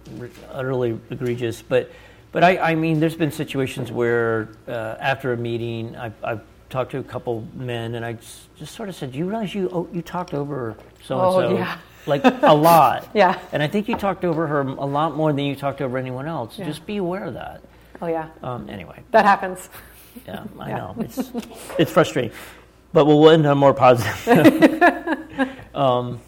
utterly 0.51 0.99
egregious. 1.11 1.63
But 1.63 1.91
but 2.33 2.43
I, 2.43 2.59
I 2.59 2.75
mean, 2.75 2.99
there's 3.01 3.15
been 3.17 3.31
situations 3.31 3.93
where 3.93 4.49
uh, 4.67 4.97
after 4.99 5.33
a 5.33 5.37
meeting, 5.37 5.95
I've, 5.95 6.15
I've 6.25 6.41
talked 6.69 6.91
to 6.91 6.99
a 6.99 7.05
couple 7.05 7.47
men, 7.55 7.95
and 7.95 8.05
I 8.05 8.15
just, 8.15 8.57
just 8.57 8.75
sort 8.75 8.89
of 8.89 8.97
said, 8.97 9.13
Do 9.13 9.19
"You 9.19 9.27
realize 9.27 9.55
you 9.55 9.69
oh, 9.73 9.89
you 9.93 10.03
talked 10.03 10.35
over 10.35 10.75
so 11.05 11.21
and 11.21 11.33
so." 11.51 11.57
Yeah. 11.57 11.79
Like 12.07 12.23
a 12.23 12.53
lot, 12.53 13.09
Yeah. 13.15 13.39
And 13.51 13.63
I 13.63 13.67
think 13.67 13.89
you 13.89 13.97
talked 13.97 14.27
over 14.27 14.47
her 14.47 14.61
a 14.61 14.85
lot 14.85 15.17
more 15.17 15.33
than 15.33 15.47
you 15.47 15.57
talked 15.57 15.81
over 15.81 15.97
anyone 15.97 16.27
else. 16.27 16.59
Yeah. 16.59 16.67
Just 16.67 16.85
be 16.85 16.99
aware 16.99 17.25
of 17.25 17.33
that. 17.33 17.63
Oh 18.05 18.07
yeah, 18.07 18.29
Um, 18.43 18.69
anyway, 18.69 19.01
that 19.13 19.25
happens. 19.25 19.71
yeah, 20.27 20.45
I 20.61 20.69
Yeah. 20.69 20.77
know 20.77 20.95
it's 20.99 21.33
it's 21.79 21.91
frustrating, 21.91 22.33
but 22.93 23.07
we'll 23.07 23.31
end 23.31 23.47
on 23.47 23.53
a 23.53 23.55
more 23.55 23.73
positive. 23.73 24.83
um, 25.75 26.21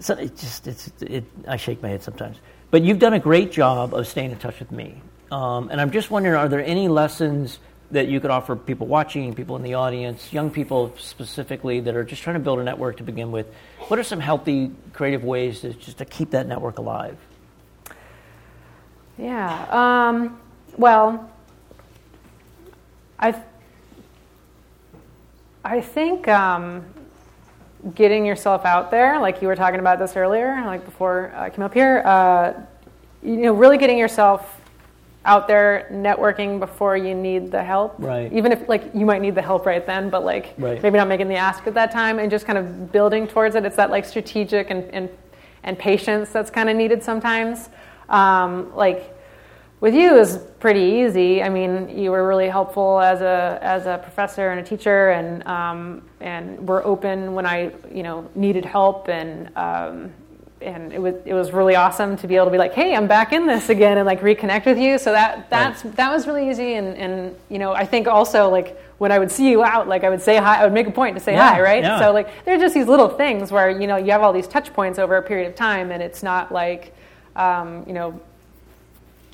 so 0.00 0.14
it 0.14 0.34
just 0.34 0.66
it's 0.66 0.90
it, 1.02 1.24
I 1.46 1.58
shake 1.58 1.82
my 1.82 1.90
head 1.90 2.02
sometimes. 2.02 2.38
But 2.70 2.82
you've 2.82 2.98
done 2.98 3.12
a 3.12 3.20
great 3.20 3.52
job 3.52 3.92
of 3.92 4.06
staying 4.06 4.30
in 4.30 4.38
touch 4.38 4.58
with 4.60 4.72
me, 4.72 5.02
um, 5.30 5.68
and 5.70 5.78
I'm 5.78 5.90
just 5.90 6.10
wondering: 6.10 6.36
are 6.36 6.48
there 6.48 6.64
any 6.64 6.88
lessons 6.88 7.58
that 7.90 8.08
you 8.08 8.18
could 8.18 8.30
offer 8.30 8.56
people 8.56 8.86
watching, 8.86 9.34
people 9.34 9.56
in 9.56 9.62
the 9.62 9.74
audience, 9.74 10.32
young 10.32 10.50
people 10.50 10.94
specifically 10.98 11.80
that 11.80 11.94
are 11.94 12.02
just 12.04 12.22
trying 12.22 12.34
to 12.34 12.40
build 12.40 12.60
a 12.60 12.64
network 12.64 12.96
to 12.96 13.02
begin 13.02 13.30
with? 13.30 13.46
What 13.88 13.98
are 14.00 14.04
some 14.04 14.20
healthy, 14.20 14.70
creative 14.94 15.22
ways 15.22 15.60
to 15.60 15.74
just 15.74 15.98
to 15.98 16.06
keep 16.06 16.30
that 16.30 16.48
network 16.48 16.78
alive? 16.78 17.18
Yeah. 19.18 19.66
Um, 19.70 20.40
well, 20.76 21.30
I 23.18 23.34
I 25.64 25.80
think 25.80 26.28
um, 26.28 26.84
getting 27.94 28.26
yourself 28.26 28.64
out 28.64 28.90
there, 28.90 29.18
like 29.20 29.40
you 29.40 29.48
were 29.48 29.56
talking 29.56 29.80
about 29.80 29.98
this 29.98 30.16
earlier, 30.16 30.62
like 30.66 30.84
before 30.84 31.32
I 31.36 31.50
came 31.50 31.64
up 31.64 31.72
here, 31.72 32.02
uh, 32.04 32.52
you 33.22 33.36
know, 33.36 33.54
really 33.54 33.78
getting 33.78 33.96
yourself 33.96 34.60
out 35.24 35.48
there 35.48 35.88
networking 35.90 36.60
before 36.60 36.98
you 36.98 37.14
need 37.14 37.50
the 37.50 37.62
help. 37.64 37.94
Right. 37.98 38.30
Even 38.30 38.52
if 38.52 38.68
like 38.68 38.90
you 38.94 39.06
might 39.06 39.22
need 39.22 39.34
the 39.34 39.40
help 39.42 39.64
right 39.64 39.86
then, 39.86 40.10
but 40.10 40.22
like 40.22 40.52
Right. 40.58 40.82
maybe 40.82 40.98
not 40.98 41.08
making 41.08 41.28
the 41.28 41.36
ask 41.36 41.66
at 41.66 41.72
that 41.74 41.90
time 41.90 42.18
and 42.18 42.30
just 42.30 42.44
kind 42.44 42.58
of 42.58 42.92
building 42.92 43.26
towards 43.26 43.54
it. 43.54 43.64
It's 43.64 43.76
that 43.76 43.90
like 43.90 44.04
strategic 44.04 44.68
and 44.68 44.84
and, 44.92 45.08
and 45.62 45.78
patience 45.78 46.28
that's 46.28 46.50
kind 46.50 46.68
of 46.68 46.76
needed 46.76 47.02
sometimes. 47.02 47.70
Um, 48.10 48.74
like 48.76 49.13
with 49.84 49.94
you 49.94 50.16
is 50.16 50.38
pretty 50.60 50.80
easy. 50.80 51.42
I 51.42 51.50
mean, 51.50 51.90
you 51.90 52.10
were 52.10 52.26
really 52.26 52.48
helpful 52.48 53.00
as 53.00 53.20
a 53.20 53.58
as 53.60 53.84
a 53.84 53.98
professor 53.98 54.48
and 54.48 54.58
a 54.58 54.62
teacher, 54.62 55.10
and 55.10 55.46
um, 55.46 56.00
and 56.20 56.66
were 56.66 56.82
open 56.86 57.34
when 57.34 57.44
I 57.44 57.70
you 57.92 58.02
know 58.02 58.26
needed 58.34 58.64
help, 58.64 59.10
and 59.10 59.54
um, 59.58 60.10
and 60.62 60.90
it 60.90 60.98
was 60.98 61.16
it 61.26 61.34
was 61.34 61.52
really 61.52 61.76
awesome 61.76 62.16
to 62.16 62.26
be 62.26 62.34
able 62.36 62.46
to 62.46 62.50
be 62.50 62.56
like, 62.56 62.72
hey, 62.72 62.96
I'm 62.96 63.06
back 63.06 63.34
in 63.34 63.46
this 63.46 63.68
again, 63.68 63.98
and 63.98 64.06
like 64.06 64.22
reconnect 64.22 64.64
with 64.64 64.78
you. 64.78 64.96
So 64.96 65.12
that 65.12 65.50
that's 65.50 65.82
that 65.82 66.10
was 66.10 66.26
really 66.26 66.48
easy, 66.48 66.76
and 66.76 66.96
and 66.96 67.36
you 67.50 67.58
know 67.58 67.74
I 67.74 67.84
think 67.84 68.08
also 68.08 68.48
like 68.48 68.80
when 68.96 69.12
I 69.12 69.18
would 69.18 69.30
see 69.30 69.50
you 69.50 69.62
out, 69.62 69.86
like 69.86 70.02
I 70.02 70.08
would 70.08 70.22
say 70.22 70.38
hi, 70.38 70.62
I 70.62 70.64
would 70.64 70.72
make 70.72 70.86
a 70.86 70.92
point 70.92 71.14
to 71.18 71.22
say 71.22 71.34
Yeah, 71.34 71.56
hi, 71.56 71.60
right? 71.60 71.82
yeah. 71.82 71.98
So 71.98 72.10
like 72.10 72.28
there's 72.46 72.62
just 72.62 72.72
these 72.72 72.86
little 72.86 73.10
things 73.10 73.52
where 73.52 73.68
you 73.68 73.86
know 73.86 73.98
you 73.98 74.12
have 74.12 74.22
all 74.22 74.32
these 74.32 74.48
touch 74.48 74.72
points 74.72 74.98
over 74.98 75.18
a 75.18 75.22
period 75.22 75.46
of 75.46 75.54
time, 75.54 75.90
and 75.90 76.02
it's 76.02 76.22
not 76.22 76.50
like 76.50 76.94
um, 77.36 77.84
you 77.86 77.92
know 77.92 78.18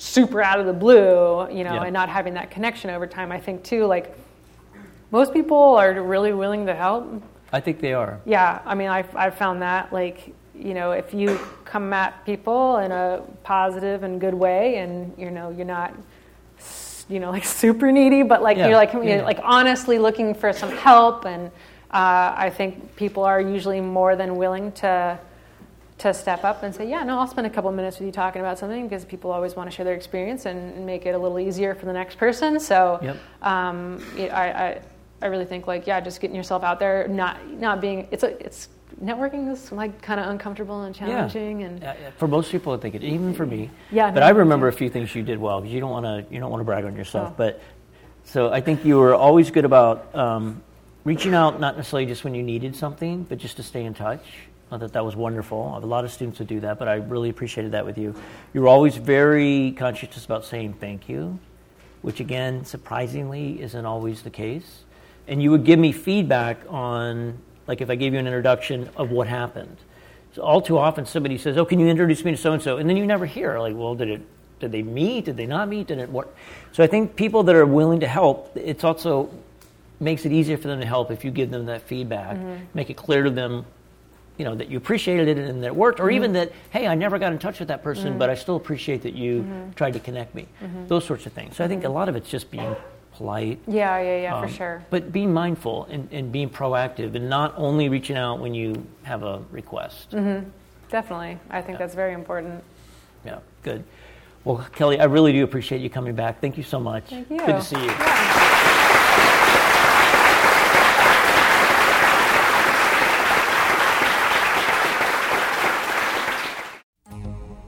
super 0.01 0.41
out 0.41 0.59
of 0.59 0.65
the 0.65 0.73
blue, 0.73 1.47
you 1.51 1.63
know, 1.63 1.75
Yeah. 1.75 1.83
and 1.83 1.93
not 1.93 2.09
having 2.09 2.33
that 2.33 2.49
connection 2.49 2.89
over 2.89 3.05
time. 3.05 3.31
I 3.31 3.39
think 3.39 3.63
too, 3.63 3.85
like 3.85 4.17
most 5.11 5.31
people 5.31 5.75
are 5.75 5.93
really 6.01 6.33
willing 6.33 6.65
to 6.65 6.73
help. 6.73 7.21
I 7.53 7.59
think 7.59 7.81
they 7.81 7.93
are. 7.93 8.19
Yeah, 8.25 8.61
I 8.65 8.73
mean, 8.73 8.87
I've, 8.89 9.15
I've 9.15 9.35
found 9.35 9.61
that, 9.61 9.93
like, 9.93 10.33
you 10.55 10.73
know, 10.73 10.91
if 10.91 11.13
you 11.13 11.37
come 11.65 11.93
at 11.93 12.25
people 12.25 12.77
in 12.77 12.91
a 12.91 13.21
positive 13.43 14.01
and 14.03 14.19
good 14.19 14.33
way, 14.33 14.77
and 14.77 15.13
you 15.17 15.29
know, 15.29 15.51
you're 15.51 15.65
not, 15.65 15.93
you 17.07 17.19
know, 17.19 17.29
like 17.29 17.43
super 17.63 17.91
needy, 17.91 18.23
but 18.23 18.41
like 18.41 18.57
Yeah, 18.57 18.69
you're 18.69 18.77
like, 18.77 18.93
you're 18.93 19.21
like 19.21 19.39
honestly 19.43 19.99
looking 19.99 20.33
for 20.33 20.51
some 20.51 20.71
help, 20.71 21.25
and 21.25 21.51
uh, 21.91 22.33
I 22.35 22.49
think 22.49 22.95
people 22.95 23.23
are 23.23 23.39
usually 23.39 23.81
more 23.81 24.15
than 24.15 24.35
willing 24.35 24.71
to 24.73 25.19
to 26.01 26.13
step 26.15 26.43
up 26.43 26.63
and 26.63 26.73
say, 26.73 26.89
yeah, 26.89 27.03
no, 27.03 27.19
I'll 27.19 27.27
spend 27.27 27.45
a 27.45 27.49
couple 27.49 27.71
minutes 27.71 27.99
with 27.99 28.07
you 28.07 28.11
talking 28.11 28.41
about 28.41 28.57
something 28.57 28.87
because 28.87 29.05
people 29.05 29.31
always 29.31 29.55
want 29.55 29.69
to 29.69 29.75
share 29.75 29.85
their 29.85 29.93
experience 29.93 30.47
and, 30.47 30.73
and 30.75 30.85
make 30.85 31.05
it 31.05 31.11
a 31.13 31.17
little 31.17 31.39
easier 31.39 31.75
for 31.75 31.85
the 31.85 31.93
next 31.93 32.17
person. 32.17 32.59
So, 32.59 32.99
Yep. 33.03 33.17
um, 33.43 34.03
I, 34.17 34.29
I, 34.29 34.81
I 35.21 35.25
really 35.27 35.45
think 35.45 35.67
like, 35.67 35.85
yeah, 35.85 35.99
just 36.01 36.19
getting 36.19 36.35
yourself 36.35 36.63
out 36.63 36.79
there, 36.79 37.07
not, 37.07 37.47
not 37.51 37.81
being, 37.81 38.07
it's 38.09 38.23
a, 38.23 38.43
it's 38.43 38.69
networking 39.03 39.51
is 39.51 39.71
like 39.71 40.01
kind 40.01 40.19
of 40.19 40.27
uncomfortable 40.27 40.81
and 40.81 40.95
challenging 40.95 41.63
and 41.63 41.81
Yeah, 41.81 41.95
yeah. 42.01 42.09
For 42.17 42.27
most 42.27 42.51
people, 42.51 42.73
I 42.73 42.77
think 42.77 42.95
it, 42.95 43.03
even 43.03 43.33
for 43.35 43.45
me. 43.45 43.69
Yeah, 43.91 44.09
But 44.09 44.21
no, 44.21 44.25
I 44.25 44.29
remember 44.29 44.67
a 44.69 44.73
few 44.73 44.89
things 44.89 45.13
you 45.13 45.21
did 45.21 45.37
well 45.39 45.61
because 45.61 45.73
you 45.73 45.79
don't 45.79 45.91
want 45.91 46.05
to 46.05 46.33
you 46.33 46.39
don't 46.39 46.49
want 46.51 46.61
to 46.61 46.65
brag 46.65 46.85
on 46.85 46.95
yourself. 46.95 47.29
Oh. 47.31 47.35
But 47.37 47.61
so 48.23 48.51
I 48.51 48.61
think 48.61 48.85
you 48.85 48.97
were 48.97 49.13
always 49.15 49.49
good 49.51 49.65
about 49.65 50.13
um, 50.15 50.61
reaching 51.03 51.33
out, 51.33 51.59
not 51.59 51.77
necessarily 51.77 52.05
just 52.05 52.23
when 52.23 52.35
you 52.35 52.43
needed 52.43 52.75
something, 52.75 53.23
but 53.23 53.37
just 53.37 53.57
to 53.57 53.63
stay 53.63 53.83
in 53.83 53.93
touch. 53.93 54.23
I 54.71 54.77
thought 54.77 54.93
that 54.93 55.03
was 55.03 55.17
wonderful. 55.17 55.67
I 55.71 55.73
have 55.75 55.83
a 55.83 55.87
lot 55.87 56.05
of 56.05 56.11
students 56.11 56.39
who 56.39 56.45
do 56.45 56.61
that, 56.61 56.79
but 56.79 56.87
I 56.87 56.95
really 56.95 57.29
appreciated 57.29 57.73
that 57.73 57.85
with 57.85 57.97
you. 57.97 58.15
You 58.53 58.61
were 58.61 58.69
always 58.69 58.95
very 58.95 59.73
conscientious 59.77 60.23
about 60.23 60.45
saying 60.45 60.75
thank 60.79 61.09
you, 61.09 61.39
which 62.01 62.21
again, 62.21 62.63
surprisingly, 62.63 63.61
isn't 63.61 63.85
always 63.85 64.21
the 64.21 64.29
case. 64.29 64.83
And 65.27 65.43
you 65.43 65.51
would 65.51 65.65
give 65.65 65.77
me 65.77 65.91
feedback 65.91 66.61
on, 66.69 67.37
like, 67.67 67.81
if 67.81 67.89
I 67.89 67.95
gave 67.95 68.13
you 68.13 68.19
an 68.19 68.27
introduction 68.27 68.89
of 68.95 69.11
what 69.11 69.27
happened. 69.27 69.75
So 70.33 70.41
all 70.41 70.61
too 70.61 70.77
often, 70.77 71.05
somebody 71.05 71.37
says, 71.37 71.57
"Oh, 71.57 71.65
can 71.65 71.77
you 71.79 71.87
introduce 71.87 72.23
me 72.23 72.31
to 72.31 72.37
so 72.37 72.53
and 72.53 72.61
so?" 72.61 72.77
And 72.77 72.89
then 72.89 72.95
you 72.95 73.05
never 73.05 73.25
hear, 73.25 73.59
like, 73.59 73.75
"Well, 73.75 73.95
did 73.95 74.09
it? 74.09 74.21
Did 74.61 74.71
they 74.71 74.83
meet? 74.83 75.25
Did 75.25 75.35
they 75.35 75.45
not 75.45 75.67
meet? 75.67 75.87
Did 75.87 75.99
it 75.99 76.09
what?" 76.09 76.33
So 76.71 76.81
I 76.81 76.87
think 76.87 77.17
people 77.17 77.43
that 77.43 77.55
are 77.55 77.65
willing 77.65 77.99
to 77.99 78.07
help, 78.07 78.55
it's 78.55 78.85
also 78.85 79.29
makes 79.99 80.25
it 80.25 80.31
easier 80.31 80.57
for 80.57 80.69
them 80.69 80.79
to 80.79 80.85
help 80.85 81.11
if 81.11 81.25
you 81.25 81.31
give 81.31 81.51
them 81.51 81.65
that 81.65 81.81
feedback, 81.81 82.37
mm-hmm. 82.37 82.63
make 82.73 82.89
it 82.89 82.95
clear 82.95 83.23
to 83.23 83.29
them, 83.29 83.65
you 84.41 84.45
know, 84.45 84.55
that 84.55 84.71
you 84.71 84.77
appreciated 84.77 85.27
it 85.27 85.37
and 85.37 85.61
that 85.61 85.67
it 85.67 85.75
worked, 85.75 85.99
or 85.99 86.05
mm-hmm. 86.07 86.15
even 86.15 86.33
that, 86.33 86.51
hey, 86.71 86.87
I 86.87 86.95
never 86.95 87.19
got 87.19 87.31
in 87.31 87.37
touch 87.37 87.59
with 87.59 87.67
that 87.67 87.83
person, 87.83 88.17
but 88.17 88.25
mm-hmm. 88.25 88.31
I 88.31 88.41
still 88.41 88.55
appreciate 88.55 89.03
that 89.03 89.13
you 89.13 89.43
mm-hmm. 89.43 89.73
tried 89.73 89.93
to 89.93 89.99
connect 89.99 90.33
me. 90.33 90.47
Those 90.87 91.05
sorts 91.05 91.27
of 91.27 91.33
things. 91.33 91.55
So 91.57 91.63
I 91.63 91.67
think 91.67 91.83
a 91.83 91.89
lot 91.89 92.09
of 92.09 92.15
it's 92.15 92.27
just 92.27 92.49
being 92.49 92.75
polite. 93.13 93.59
yeah, 93.67 94.01
yeah, 94.01 94.21
yeah, 94.23 94.35
um, 94.35 94.47
for 94.47 94.51
sure. 94.51 94.83
But 94.89 95.11
being 95.11 95.31
mindful 95.31 95.85
and, 95.91 96.09
and 96.11 96.31
being 96.31 96.49
proactive 96.49 97.13
and 97.13 97.29
not 97.29 97.53
only 97.55 97.87
reaching 97.87 98.17
out 98.17 98.39
when 98.39 98.55
you 98.55 98.83
have 99.03 99.21
a 99.21 99.43
request. 99.51 100.09
Definitely. 100.09 101.37
I 101.51 101.61
think 101.61 101.77
that's 101.77 101.93
very 101.93 102.13
important. 102.13 102.63
Yeah, 103.23 103.41
good. 103.61 103.83
Well, 104.43 104.65
Kelly, 104.73 104.99
I 104.99 105.03
really 105.03 105.33
do 105.33 105.43
appreciate 105.43 105.81
you 105.81 105.89
coming 105.91 106.15
back. 106.15 106.41
Thank 106.41 106.57
you 106.57 106.63
so 106.63 106.79
much. 106.79 107.03
Thank 107.03 107.29
you. 107.29 107.37
Good 107.37 107.45
to 107.45 107.61
see 107.61 107.79
you. 107.79 107.85
Yeah. 107.85 108.87